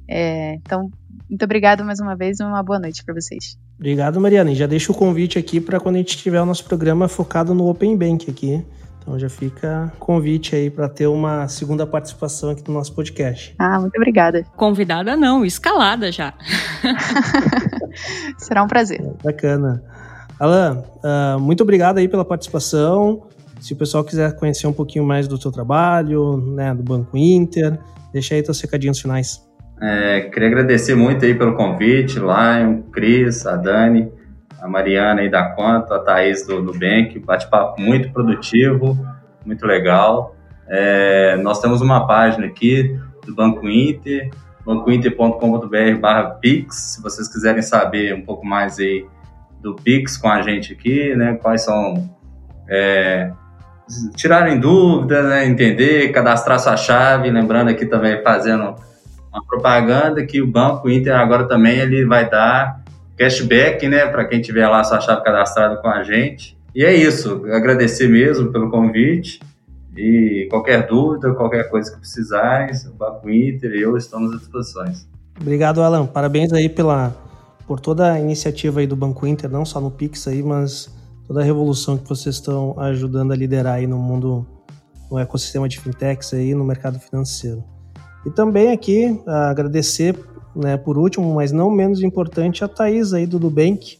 É, 0.08 0.54
então, 0.54 0.90
muito 1.28 1.44
obrigada 1.44 1.84
mais 1.84 2.00
uma 2.00 2.14
vez 2.14 2.40
e 2.40 2.44
uma 2.44 2.62
boa 2.62 2.78
noite 2.78 3.04
para 3.04 3.14
vocês. 3.14 3.58
Obrigado, 3.78 4.20
Mariana. 4.20 4.52
E 4.52 4.54
já 4.54 4.66
deixo 4.66 4.92
o 4.92 4.94
convite 4.94 5.38
aqui 5.38 5.60
para 5.60 5.80
quando 5.80 5.96
a 5.96 5.98
gente 5.98 6.16
tiver 6.16 6.40
o 6.40 6.46
nosso 6.46 6.64
programa 6.64 7.08
focado 7.08 7.54
no 7.54 7.68
Open 7.68 7.96
Bank 7.96 8.30
aqui. 8.30 8.64
Então 9.06 9.16
já 9.18 9.28
fica 9.28 9.92
convite 10.00 10.56
aí 10.56 10.68
para 10.68 10.88
ter 10.88 11.06
uma 11.06 11.46
segunda 11.46 11.86
participação 11.86 12.50
aqui 12.50 12.62
no 12.66 12.74
nosso 12.74 12.92
podcast. 12.92 13.54
Ah, 13.56 13.78
muito 13.78 13.94
obrigada. 13.96 14.44
Convidada 14.56 15.16
não, 15.16 15.44
escalada 15.44 16.10
já. 16.10 16.34
Será 18.36 18.64
um 18.64 18.66
prazer. 18.66 19.00
Bacana. 19.22 19.80
Alan, 20.40 20.82
uh, 21.04 21.38
muito 21.38 21.62
obrigado 21.62 21.98
aí 21.98 22.08
pela 22.08 22.24
participação. 22.24 23.28
Se 23.60 23.72
o 23.72 23.76
pessoal 23.76 24.02
quiser 24.02 24.34
conhecer 24.34 24.66
um 24.66 24.72
pouquinho 24.72 25.04
mais 25.04 25.28
do 25.28 25.40
seu 25.40 25.52
trabalho, 25.52 26.36
né, 26.38 26.74
do 26.74 26.82
Banco 26.82 27.16
Inter, 27.16 27.78
deixa 28.12 28.34
aí 28.34 28.42
teus 28.42 28.60
recadinhos 28.60 29.00
finais. 29.00 29.45
É, 29.80 30.22
queria 30.32 30.48
agradecer 30.48 30.94
muito 30.94 31.24
aí 31.24 31.34
pelo 31.34 31.54
convite, 31.54 32.18
Lion, 32.18 32.82
Cris, 32.90 33.46
a 33.46 33.56
Dani, 33.56 34.10
a 34.60 34.66
Mariana 34.66 35.20
aí 35.20 35.30
da 35.30 35.50
Conta, 35.50 35.96
a 35.96 35.98
Thaís 35.98 36.46
do 36.46 36.62
Nubank, 36.62 37.18
bate-papo 37.18 37.80
muito 37.80 38.10
produtivo, 38.10 38.98
muito 39.44 39.66
legal. 39.66 40.34
É, 40.66 41.36
nós 41.36 41.60
temos 41.60 41.82
uma 41.82 42.06
página 42.06 42.46
aqui 42.46 42.98
do 43.24 43.34
Banco 43.34 43.68
Inter, 43.68 44.30
bancointer.com.br 44.64 46.00
barra 46.00 46.30
Pix, 46.40 46.94
se 46.94 47.02
vocês 47.02 47.28
quiserem 47.28 47.62
saber 47.62 48.14
um 48.14 48.22
pouco 48.22 48.46
mais 48.46 48.78
aí 48.78 49.06
do 49.60 49.74
Pix 49.74 50.16
com 50.16 50.28
a 50.28 50.40
gente 50.42 50.72
aqui, 50.72 51.14
né, 51.14 51.38
quais 51.40 51.62
são... 51.62 52.10
É, 52.68 53.30
tirarem 54.16 54.58
dúvidas, 54.58 55.24
né, 55.26 55.46
entender, 55.46 56.10
cadastrar 56.10 56.58
sua 56.58 56.76
chave, 56.76 57.30
lembrando 57.30 57.68
aqui 57.68 57.86
também 57.86 58.20
fazendo 58.20 58.74
uma 59.36 59.44
propaganda 59.44 60.24
que 60.24 60.40
o 60.40 60.46
Banco 60.46 60.88
Inter 60.88 61.14
agora 61.14 61.46
também 61.46 61.78
ele 61.78 62.04
vai 62.04 62.28
dar 62.28 62.82
cashback, 63.16 63.88
né, 63.88 64.06
para 64.06 64.24
quem 64.24 64.40
tiver 64.40 64.66
lá 64.68 64.82
sua 64.84 65.00
chave 65.00 65.22
cadastrada 65.22 65.76
com 65.76 65.88
a 65.88 66.02
gente. 66.02 66.56
E 66.74 66.84
é 66.84 66.94
isso, 66.94 67.46
agradecer 67.50 68.08
mesmo 68.08 68.52
pelo 68.52 68.70
convite 68.70 69.40
e 69.96 70.46
qualquer 70.50 70.86
dúvida, 70.86 71.32
qualquer 71.32 71.70
coisa 71.70 71.90
que 71.90 71.98
precisarem, 71.98 72.74
o 72.86 72.94
Banco 72.94 73.30
Inter 73.30 73.72
e 73.72 73.80
eu 73.80 73.96
estamos 73.96 74.34
à 74.34 74.36
disposição. 74.36 74.84
Obrigado, 75.40 75.82
Alan. 75.82 76.06
Parabéns 76.06 76.52
aí 76.52 76.68
pela 76.68 77.14
por 77.66 77.80
toda 77.80 78.12
a 78.12 78.20
iniciativa 78.20 78.80
aí 78.80 78.86
do 78.86 78.94
Banco 78.94 79.26
Inter, 79.26 79.50
não 79.50 79.64
só 79.64 79.80
no 79.80 79.90
Pix 79.90 80.28
aí, 80.28 80.42
mas 80.42 80.88
toda 81.26 81.40
a 81.40 81.44
revolução 81.44 81.98
que 81.98 82.08
vocês 82.08 82.36
estão 82.36 82.78
ajudando 82.78 83.32
a 83.32 83.36
liderar 83.36 83.74
aí 83.74 83.86
no 83.86 83.98
mundo, 83.98 84.46
no 85.10 85.18
ecossistema 85.18 85.68
de 85.68 85.80
fintechs 85.80 86.32
aí, 86.32 86.54
no 86.54 86.64
mercado 86.64 87.00
financeiro. 87.00 87.64
E 88.26 88.30
também 88.30 88.72
aqui 88.72 89.20
agradecer, 89.24 90.18
né, 90.54 90.76
por 90.76 90.98
último, 90.98 91.32
mas 91.32 91.52
não 91.52 91.70
menos 91.70 92.02
importante, 92.02 92.64
a 92.64 92.68
Thaís 92.68 93.14
aí 93.14 93.24
do 93.24 93.38
Nubank. 93.38 93.96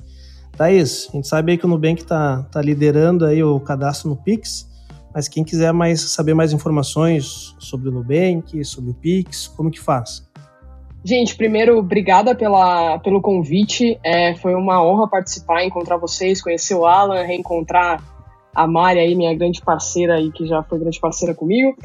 Thaís, 0.56 1.08
a 1.10 1.16
gente 1.16 1.28
sabe 1.28 1.52
aí 1.52 1.58
que 1.58 1.64
o 1.64 1.68
Nubank 1.68 2.02
está 2.02 2.42
tá 2.50 2.60
liderando 2.60 3.24
aí 3.24 3.44
o 3.44 3.60
cadastro 3.60 4.10
no 4.10 4.16
Pix, 4.16 4.68
mas 5.14 5.28
quem 5.28 5.44
quiser 5.44 5.72
mais 5.72 6.00
saber 6.00 6.34
mais 6.34 6.52
informações 6.52 7.54
sobre 7.60 7.88
o 7.88 7.92
Nubank, 7.92 8.64
sobre 8.64 8.90
o 8.90 8.94
Pix, 8.94 9.46
como 9.46 9.70
que 9.70 9.78
faz? 9.78 10.26
Gente, 11.04 11.36
primeiro, 11.36 11.78
obrigada 11.78 12.34
pela, 12.34 12.98
pelo 12.98 13.20
convite. 13.22 13.96
É, 14.02 14.34
foi 14.34 14.56
uma 14.56 14.84
honra 14.84 15.08
participar, 15.08 15.64
encontrar 15.64 15.98
vocês, 15.98 16.42
conhecer 16.42 16.74
o 16.74 16.84
Alan, 16.84 17.22
reencontrar 17.22 18.02
a 18.52 18.66
Mari 18.66 18.98
aí, 18.98 19.14
minha 19.14 19.32
grande 19.36 19.60
parceira 19.60 20.16
aí, 20.16 20.32
que 20.32 20.46
já 20.46 20.64
foi 20.64 20.80
grande 20.80 20.98
parceira 20.98 21.32
comigo. 21.32 21.76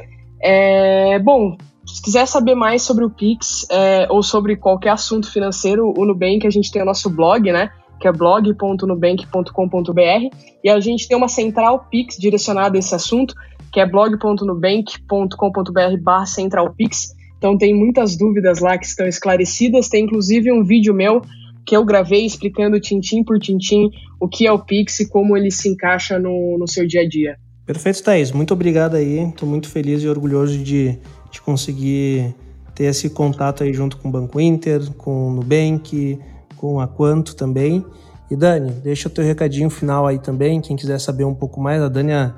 É, 0.43 1.19
bom, 1.19 1.55
se 1.85 2.01
quiser 2.01 2.25
saber 2.25 2.55
mais 2.55 2.81
sobre 2.81 3.05
o 3.05 3.09
Pix 3.09 3.67
é, 3.69 4.07
ou 4.09 4.23
sobre 4.23 4.55
qualquer 4.55 4.91
assunto 4.91 5.29
financeiro, 5.31 5.93
o 5.97 6.05
Nubank, 6.05 6.47
a 6.47 6.49
gente 6.49 6.71
tem 6.71 6.81
o 6.81 6.85
nosso 6.85 7.09
blog, 7.09 7.51
né? 7.51 7.69
Que 7.99 8.07
é 8.07 8.11
blog.nubank.com.br 8.11 10.35
e 10.63 10.69
a 10.69 10.79
gente 10.79 11.07
tem 11.07 11.17
uma 11.17 11.27
central 11.27 11.87
Pix 11.89 12.17
direcionada 12.17 12.77
a 12.77 12.79
esse 12.79 12.95
assunto, 12.95 13.35
que 13.71 13.79
é 13.79 13.85
blog.nubank.com.br 13.85 15.97
barra 16.01 16.25
centralpix. 16.25 17.13
Então 17.37 17.55
tem 17.57 17.73
muitas 17.73 18.17
dúvidas 18.17 18.59
lá 18.59 18.77
que 18.77 18.85
estão 18.85 19.07
esclarecidas, 19.07 19.87
tem 19.89 20.05
inclusive 20.05 20.51
um 20.51 20.63
vídeo 20.63 20.93
meu 20.93 21.21
que 21.65 21.75
eu 21.75 21.83
gravei 21.85 22.25
explicando 22.25 22.79
tintim 22.79 23.23
por 23.23 23.39
tintim 23.39 23.89
o 24.19 24.27
que 24.27 24.45
é 24.47 24.51
o 24.51 24.59
Pix 24.59 24.99
e 24.99 25.09
como 25.09 25.37
ele 25.37 25.51
se 25.51 25.69
encaixa 25.69 26.19
no, 26.19 26.57
no 26.57 26.67
seu 26.67 26.87
dia 26.87 27.01
a 27.01 27.07
dia. 27.07 27.37
Perfeito, 27.73 28.03
Thaís. 28.03 28.31
Muito 28.31 28.53
obrigado 28.53 28.95
aí. 28.95 29.27
Estou 29.29 29.47
muito 29.47 29.69
feliz 29.69 30.01
e 30.03 30.07
orgulhoso 30.07 30.57
de 30.57 30.99
de 31.31 31.41
conseguir 31.41 32.35
ter 32.75 32.85
esse 32.85 33.09
contato 33.09 33.63
aí 33.63 33.73
junto 33.73 33.97
com 33.97 34.09
o 34.09 34.11
Banco 34.11 34.39
Inter, 34.39 34.91
com 34.93 35.29
o 35.29 35.31
Nubank, 35.31 36.19
com 36.57 36.79
a 36.79 36.87
Quanto 36.87 37.35
também. 37.35 37.83
E 38.29 38.35
Dani, 38.35 38.71
deixa 38.71 39.07
o 39.07 39.11
teu 39.11 39.23
recadinho 39.23 39.69
final 39.69 40.05
aí 40.05 40.19
também, 40.19 40.61
quem 40.61 40.75
quiser 40.75 40.99
saber 40.99 41.23
um 41.23 41.33
pouco 41.33 41.59
mais, 41.59 41.81
a 41.81 41.89
Dani 41.89 42.11
é 42.11 42.33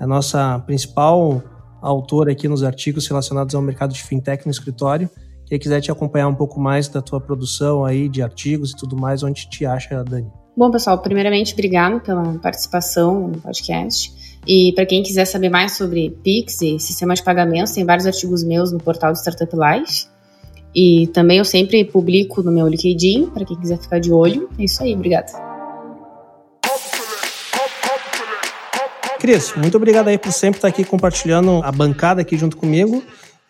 a 0.00 0.06
nossa 0.06 0.58
principal 0.60 1.42
autora 1.80 2.32
aqui 2.32 2.48
nos 2.48 2.62
artigos 2.62 3.06
relacionados 3.06 3.54
ao 3.54 3.62
mercado 3.62 3.92
de 3.92 4.02
fintech 4.02 4.44
no 4.44 4.50
escritório. 4.50 5.08
Quem 5.46 5.58
quiser 5.58 5.80
te 5.80 5.90
acompanhar 5.90 6.28
um 6.28 6.34
pouco 6.34 6.60
mais 6.60 6.88
da 6.88 7.00
tua 7.00 7.20
produção 7.20 7.84
aí 7.84 8.08
de 8.08 8.22
artigos 8.22 8.72
e 8.72 8.76
tudo 8.76 8.96
mais, 8.96 9.22
onde 9.22 9.48
te 9.48 9.64
acha, 9.64 10.02
Dani? 10.04 10.30
Bom, 10.56 10.70
pessoal, 10.70 10.98
primeiramente, 10.98 11.52
obrigado 11.54 12.00
pela 12.00 12.38
participação 12.40 13.28
no 13.28 13.40
podcast. 13.40 14.12
E 14.48 14.72
para 14.72 14.86
quem 14.86 15.02
quiser 15.02 15.26
saber 15.26 15.50
mais 15.50 15.76
sobre 15.76 16.08
Pix 16.24 16.62
e 16.62 16.78
sistema 16.80 17.14
de 17.14 17.22
pagamentos, 17.22 17.74
tem 17.74 17.84
vários 17.84 18.06
artigos 18.06 18.42
meus 18.42 18.72
no 18.72 18.78
portal 18.78 19.12
do 19.12 19.18
Startup 19.18 19.52
Life. 19.54 20.06
E 20.74 21.06
também 21.08 21.36
eu 21.36 21.44
sempre 21.44 21.84
publico 21.84 22.42
no 22.42 22.50
meu 22.50 22.66
LinkedIn, 22.66 23.26
para 23.26 23.44
quem 23.44 23.60
quiser 23.60 23.78
ficar 23.78 24.00
de 24.00 24.10
olho. 24.10 24.48
É 24.58 24.64
isso 24.64 24.82
aí, 24.82 24.94
obrigada. 24.94 25.30
Cris, 29.20 29.52
muito 29.54 29.76
obrigado 29.76 30.08
aí 30.08 30.16
por 30.16 30.32
sempre 30.32 30.56
estar 30.58 30.68
aqui 30.68 30.82
compartilhando 30.82 31.60
a 31.62 31.70
bancada 31.70 32.22
aqui 32.22 32.38
junto 32.38 32.56
comigo. 32.56 33.02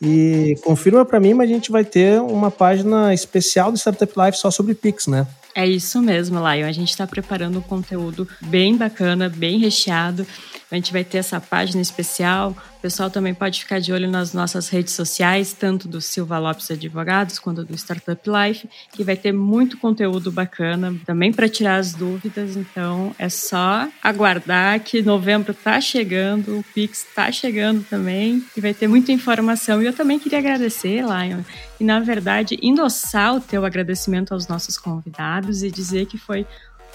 E 0.03 0.57
confirma 0.65 1.05
para 1.05 1.21
mim, 1.21 1.33
mas 1.33 1.49
a 1.49 1.53
gente 1.53 1.71
vai 1.71 1.85
ter 1.85 2.21
uma 2.21 2.51
página 2.51 3.15
especial 3.15 3.71
do 3.71 3.79
Startup 3.79 4.13
Life 4.17 4.39
só 4.39 4.51
sobre 4.51 4.75
Pix, 4.75 5.07
né? 5.07 5.29
É 5.59 5.67
isso 5.67 6.01
mesmo, 6.01 6.39
Lion. 6.39 6.69
A 6.69 6.71
gente 6.71 6.91
está 6.91 7.05
preparando 7.05 7.59
um 7.59 7.63
conteúdo 7.63 8.29
bem 8.43 8.77
bacana, 8.77 9.29
bem 9.29 9.59
recheado. 9.59 10.25
A 10.71 10.77
gente 10.77 10.93
vai 10.93 11.03
ter 11.03 11.19
essa 11.19 11.41
página 11.41 11.83
especial. 11.83 12.57
O 12.79 12.81
pessoal 12.81 13.11
também 13.11 13.35
pode 13.35 13.59
ficar 13.59 13.81
de 13.81 13.93
olho 13.93 14.09
nas 14.09 14.33
nossas 14.33 14.69
redes 14.69 14.93
sociais, 14.93 15.53
tanto 15.53 15.89
do 15.89 16.01
Silva 16.01 16.39
Lopes 16.39 16.71
Advogados 16.71 17.41
quanto 17.41 17.65
do 17.65 17.75
Startup 17.75 18.23
Life, 18.25 18.69
que 18.93 19.03
vai 19.03 19.17
ter 19.17 19.33
muito 19.33 19.79
conteúdo 19.79 20.31
bacana 20.31 20.95
também 21.05 21.33
para 21.33 21.49
tirar 21.49 21.79
as 21.79 21.93
dúvidas. 21.93 22.55
Então 22.55 23.13
é 23.19 23.29
só 23.29 23.89
aguardar 24.01 24.79
que 24.79 25.03
novembro 25.03 25.51
está 25.51 25.81
chegando, 25.81 26.61
o 26.61 26.65
Pix 26.73 27.05
está 27.05 27.33
chegando 27.33 27.85
também 27.91 28.45
e 28.57 28.61
vai 28.61 28.73
ter 28.73 28.87
muita 28.87 29.11
informação. 29.11 29.83
E 29.83 29.87
eu 29.87 29.93
também 29.93 30.21
queria 30.21 30.39
agradecer, 30.39 31.03
Lion, 31.03 31.43
e 31.81 31.85
na 31.85 32.01
verdade 32.01 32.59
endossar 32.63 33.37
o 33.37 33.41
teu 33.41 33.65
agradecimento 33.65 34.33
aos 34.33 34.49
nossos 34.49 34.77
convidados 34.77 35.63
e 35.63 35.71
dizer 35.71 36.07
que 36.07 36.19
foi 36.19 36.47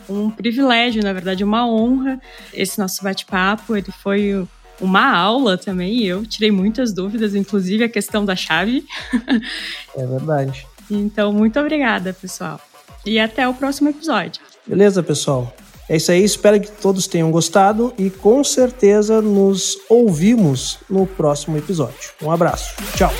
um 0.09 0.29
privilégio, 0.29 1.01
na 1.03 1.13
verdade, 1.13 1.43
uma 1.43 1.67
honra 1.67 2.19
esse 2.53 2.79
nosso 2.79 3.03
bate-papo. 3.03 3.75
Ele 3.75 3.91
foi 4.01 4.45
uma 4.81 5.15
aula 5.15 5.57
também. 5.57 6.03
Eu 6.03 6.25
tirei 6.25 6.51
muitas 6.51 6.91
dúvidas, 6.91 7.36
inclusive 7.36 7.84
a 7.84 7.89
questão 7.89 8.25
da 8.25 8.36
chave. 8.36 8.86
É 9.95 10.05
verdade. 10.05 10.65
Então, 10.89 11.31
muito 11.31 11.59
obrigada, 11.59 12.13
pessoal. 12.13 12.59
E 13.05 13.19
até 13.19 13.47
o 13.47 13.53
próximo 13.53 13.89
episódio. 13.89 14.41
Beleza, 14.65 15.03
pessoal? 15.03 15.55
É 15.88 15.97
isso 15.97 16.11
aí, 16.11 16.23
espero 16.23 16.59
que 16.59 16.71
todos 16.71 17.05
tenham 17.05 17.29
gostado 17.29 17.93
e 17.97 18.09
com 18.09 18.43
certeza 18.43 19.21
nos 19.21 19.77
ouvimos 19.89 20.79
no 20.89 21.05
próximo 21.05 21.57
episódio. 21.57 22.11
Um 22.21 22.31
abraço, 22.31 22.73
tchau! 22.95 23.13